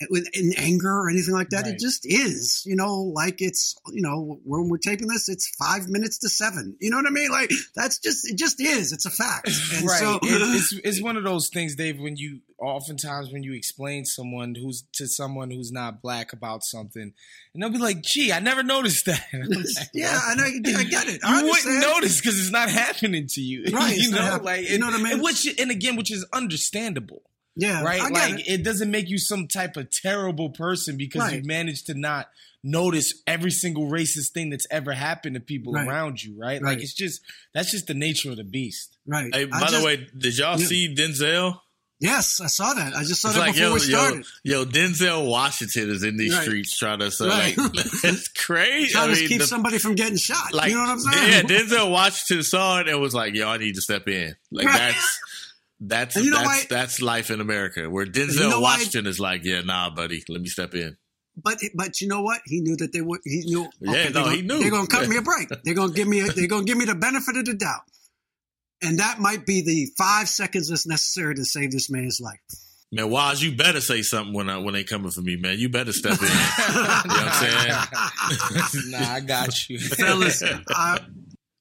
with 0.09 0.27
in 0.33 0.53
anger 0.57 0.91
or 0.91 1.11
anything 1.11 1.35
like 1.35 1.51
that. 1.51 1.65
Right. 1.65 1.75
It 1.75 1.79
just 1.81 2.07
is, 2.07 2.63
you 2.65 2.77
know, 2.77 3.13
like 3.15 3.37
it's, 3.43 3.77
you 3.93 4.03
know, 4.03 4.41
when 4.45 4.69
we're 4.69 4.79
taping 4.79 5.09
this, 5.09 5.29
it's 5.29 5.49
five 5.59 5.89
minutes 5.89 6.19
to 6.19 6.29
seven. 6.29 6.77
You 6.81 6.91
know 6.91 6.97
what 6.97 7.07
I 7.07 7.11
mean? 7.11 7.31
Like 7.31 7.51
that's 7.75 7.99
just, 7.99 8.31
it 8.31 8.39
just 8.39 8.61
is. 8.61 8.93
It's 8.93 9.05
a 9.07 9.11
fact. 9.11 9.49
And 9.75 9.87
right. 9.87 9.99
so, 9.99 10.15
It- 10.17 10.21
it's 10.57 10.73
it's 10.85 11.03
one 11.03 11.17
of 11.17 11.25
those 11.25 11.49
things, 11.49 11.75
Dave. 11.77 12.01
When 12.01 12.17
you 12.17 12.41
oftentimes 12.59 13.33
when 13.33 13.43
you 13.43 13.55
explain 13.55 14.05
someone 14.05 14.55
who's 14.55 14.85
to 14.95 15.07
someone 15.07 15.51
who's 15.51 15.73
not 15.73 16.03
black 16.03 16.33
about 16.33 16.63
something, 16.63 17.13
and 17.55 17.63
they'll 17.63 17.71
be 17.71 17.79
like, 17.79 18.03
"Gee, 18.03 18.33
I 18.33 18.39
never 18.41 18.63
noticed 18.63 19.07
that." 19.07 19.25
And 19.33 19.45
I'm 19.45 19.51
like, 19.51 19.67
yeah, 19.95 20.21
and 20.31 20.41
I, 20.41 20.81
I 20.81 20.85
get 20.85 21.09
it. 21.09 21.21
I 21.25 21.41
you 21.41 21.47
wouldn't 21.49 21.81
notice 21.81 22.21
because 22.21 22.39
it's 22.39 22.51
not 22.51 22.69
happening 22.71 23.27
to 23.31 23.41
you, 23.41 23.65
Right, 23.73 23.97
you 23.97 24.11
know, 24.11 24.39
like 24.43 24.69
you 24.69 24.79
know 24.79 24.87
what 24.87 25.01
I 25.01 25.03
mean? 25.03 25.13
and 25.15 25.23
Which 25.23 25.47
and 25.59 25.71
again, 25.71 25.97
which 25.97 26.13
is 26.13 26.27
understandable, 26.33 27.23
Yeah, 27.57 27.83
right? 27.83 28.01
I 28.01 28.09
Like 28.09 28.41
it. 28.41 28.49
it. 28.61 28.65
doesn't 28.65 28.91
make 28.91 29.09
you 29.09 29.19
some 29.19 29.49
type 29.49 29.77
of 29.77 29.91
terrible 29.91 30.51
person 30.51 30.97
because 30.97 31.21
Right. 31.23 31.37
you 31.37 31.43
managed 31.47 31.87
to 31.87 31.95
not 31.95 32.29
notice 32.63 33.15
every 33.27 33.51
single 33.51 33.89
racist 33.91 34.29
thing 34.33 34.51
that's 34.51 34.67
ever 34.71 34.93
happened 34.93 35.35
to 35.35 35.41
people 35.41 35.73
Right. 35.73 35.87
around 35.87 36.23
you, 36.23 36.35
right? 36.39 36.61
Right. 36.63 36.75
Like 36.77 36.79
it's 36.83 36.95
just 36.95 37.21
that's 37.55 37.71
just 37.71 37.87
the 37.87 37.95
nature 37.95 38.31
of 38.31 38.37
the 38.37 38.45
beast. 38.45 38.97
Right. 39.07 39.35
Hey, 39.35 39.43
I 39.51 39.61
by 39.61 39.71
the 39.71 39.85
way, 39.85 40.07
did 40.17 40.37
y'all 40.39 40.61
Yeah. 40.61 40.67
see 40.67 40.95
Denzel? 40.95 41.59
yes, 42.03 42.41
I 42.41 42.47
saw 42.47 42.73
that. 42.75 42.95
I 42.95 43.03
just 43.05 43.21
saw 43.21 43.29
It's 43.29 43.37
that 43.37 43.41
like 43.41 43.55
before 43.55 43.69
yo, 43.69 43.75
we 43.75 43.81
started. 43.81 44.25
yo, 44.45 44.65
Denzel 44.65 45.27
Washington 45.29 45.91
is 45.91 46.03
in 46.03 46.17
these 46.17 46.33
Right. 46.35 46.43
streets 46.45 46.77
trying 46.79 47.01
to 47.01 47.11
so 47.11 47.29
Right. 47.29 47.57
like 47.59 47.71
it's 48.05 48.29
crazy. 48.29 48.93
Trying 48.93 49.11
I 49.11 49.15
to 49.15 49.27
keep 49.29 49.41
the- 49.41 49.47
somebody 49.47 49.79
from 49.79 49.95
getting 49.97 50.17
shot. 50.19 50.55
like 50.55 50.69
you 50.71 50.77
know 50.77 50.83
what 50.83 50.91
I'm 50.91 51.01
saying? 51.01 51.33
Yeah, 51.33 51.43
Denzel 51.43 51.91
Washington 51.91 52.43
saw 52.45 52.81
it 52.81 52.89
and 52.89 53.01
was 53.01 53.13
like, 53.15 53.35
"Yo, 53.35 53.49
I 53.49 53.57
need 53.59 53.75
to 53.75 53.83
step 53.83 54.07
in." 54.09 54.35
Like 54.51 54.67
Right. 54.67 54.93
that's 54.95 55.19
that's 55.81 56.17
you 56.17 56.31
know 56.31 56.37
that's 56.39 56.47
why- 56.47 56.65
that's 56.69 57.01
life 57.03 57.31
in 57.31 57.41
America. 57.41 57.89
Where 57.89 58.07
Denzel 58.07 58.35
You 58.35 58.41
know 58.51 58.61
why- 58.61 58.75
Washington 58.77 59.07
is 59.07 59.19
like, 59.19 59.43
"Yeah, 59.45 59.63
nah, 59.63 59.91
buddy, 59.95 60.23
let 60.29 60.41
me 60.43 60.49
step 60.49 60.75
in." 60.75 60.97
But 61.43 61.59
but 61.75 62.01
you 62.01 62.09
know 62.09 62.23
what? 62.23 62.43
He 62.45 62.61
knew 62.61 62.77
that 62.77 62.93
they 62.93 63.01
would. 63.01 63.21
He 63.25 63.43
knew. 63.47 63.69
Yeah, 63.81 63.91
okay, 63.91 64.05
no, 64.09 64.13
they're 64.13 64.13
gonna, 64.25 64.37
he 64.37 64.43
knew. 64.43 64.61
They're 64.61 64.71
going 64.71 64.87
to 64.87 64.97
cut 64.97 65.09
me 65.09 65.17
a 65.17 65.23
break. 65.33 65.49
They're 65.65 65.75
going 65.75 65.91
to 65.91 65.95
give 65.95 66.09
me. 66.09 66.21
A, 66.21 66.27
they're 66.27 66.49
going 66.49 66.67
to 66.67 66.71
give 66.71 66.77
me 66.77 66.85
the 66.85 66.95
benefit 66.97 67.37
of 67.37 67.45
the 67.47 67.55
doubt, 67.55 67.83
and 68.83 68.99
that 68.99 69.21
might 69.21 69.47
be 69.47 69.63
the 69.63 69.87
five 69.97 70.29
seconds 70.29 70.69
that's 70.69 70.87
necessary 70.87 71.35
to 71.37 71.45
save 71.45 71.71
this 71.71 71.89
man's 71.91 72.21
life. 72.21 72.41
Man, 72.93 73.09
Waz, 73.09 73.41
you 73.41 73.55
better 73.55 73.81
say 73.81 74.03
something 74.03 74.35
when 74.35 74.51
I, 74.51 74.59
when 74.59 74.75
they 74.75 74.83
coming 74.83 75.13
for 75.13 75.23
me, 75.23 75.37
man. 75.37 75.59
You 75.61 75.69
better 75.69 75.93
step 75.93 76.21
in. 76.21 76.27
you 76.27 76.27
know 76.27 76.83
what 76.83 77.07
I'm 77.07 77.33
saying? 78.73 78.91
nah, 78.91 79.13
I 79.13 79.21
got 79.21 79.69
you. 79.71 79.79
Fellas, 79.79 80.43
I, 80.43 80.99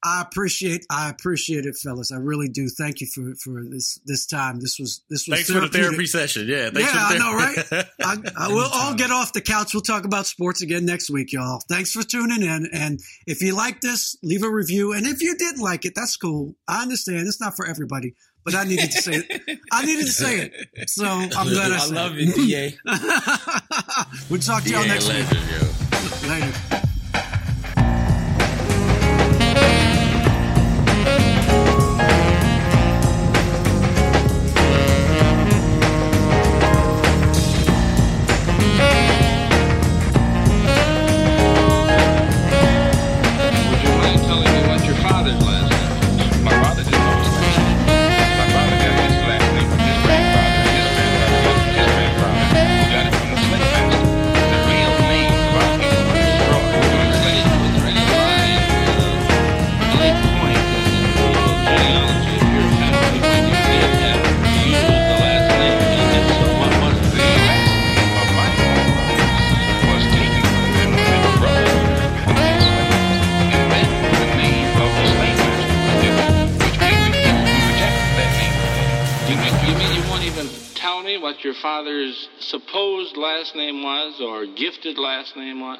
I 0.02 0.22
appreciate 0.22 0.86
I 0.90 1.10
appreciate 1.10 1.66
it, 1.66 1.76
fellas. 1.76 2.12
I 2.12 2.18
really 2.18 2.48
do. 2.48 2.70
Thank 2.70 3.02
you 3.02 3.08
for 3.08 3.36
for 3.36 3.64
this 3.70 4.00
this 4.06 4.26
time. 4.26 4.60
This 4.62 4.80
was 4.80 5.02
this 5.10 5.28
was 5.28 5.36
thanks 5.38 5.52
for 5.52 5.60
the 5.60 5.68
therapy 5.68 6.06
session. 6.06 6.48
Yeah, 6.48 6.70
yeah, 6.74 6.88
I 6.92 7.18
know, 7.18 7.34
right? 7.34 7.86
I, 8.02 8.18
I 8.38 8.48
will 8.48 8.70
all 8.74 8.94
get 8.96 9.12
off 9.12 9.34
the 9.34 9.42
couch. 9.42 9.74
We'll 9.74 9.82
talk 9.82 10.06
about 10.06 10.26
sports 10.26 10.62
again 10.62 10.86
next 10.86 11.10
week, 11.10 11.34
y'all. 11.34 11.62
Thanks 11.68 11.92
for 11.92 12.04
tuning 12.04 12.42
in. 12.44 12.70
And 12.72 13.02
if 13.28 13.42
you 13.42 13.56
like 13.56 13.82
this, 13.82 14.16
leave 14.24 14.44
a 14.44 14.50
review. 14.50 14.94
And 14.94 15.06
if 15.06 15.22
you 15.22 15.36
didn't 15.38 15.62
like 15.62 15.84
it, 15.86 15.94
that's 15.96 16.16
cool. 16.16 16.56
I 16.68 16.82
understand. 16.82 17.28
It's 17.28 17.42
not 17.42 17.56
for 17.58 17.66
everybody. 17.68 18.16
But 18.46 18.56
I 18.56 18.64
needed 18.64 18.92
to 18.92 19.02
say 19.02 19.16
it. 19.30 19.60
I 19.70 19.86
needed 19.86 20.06
to 20.06 20.12
say 20.14 20.50
it. 20.78 20.90
So 20.90 21.06
I'm 21.06 21.30
glad 21.30 21.72
I, 21.72 21.76
I 21.76 21.80
said 21.80 21.94
love 21.96 22.14
it. 22.16 22.30
it, 22.30 22.36
DA. 22.36 22.78
we'll 24.30 24.40
talk 24.40 24.64
to 24.64 24.70
y'all 24.70 24.86
Yeah, 24.86 24.94
next 24.94 25.10
legend, 25.10 25.50
yo. 25.52 26.40
week. 26.40 26.72
Later. 26.72 26.86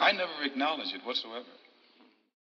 I 0.10 0.12
never 0.12 0.42
acknowledge 0.42 0.92
it 0.92 1.06
whatsoever. 1.06 1.46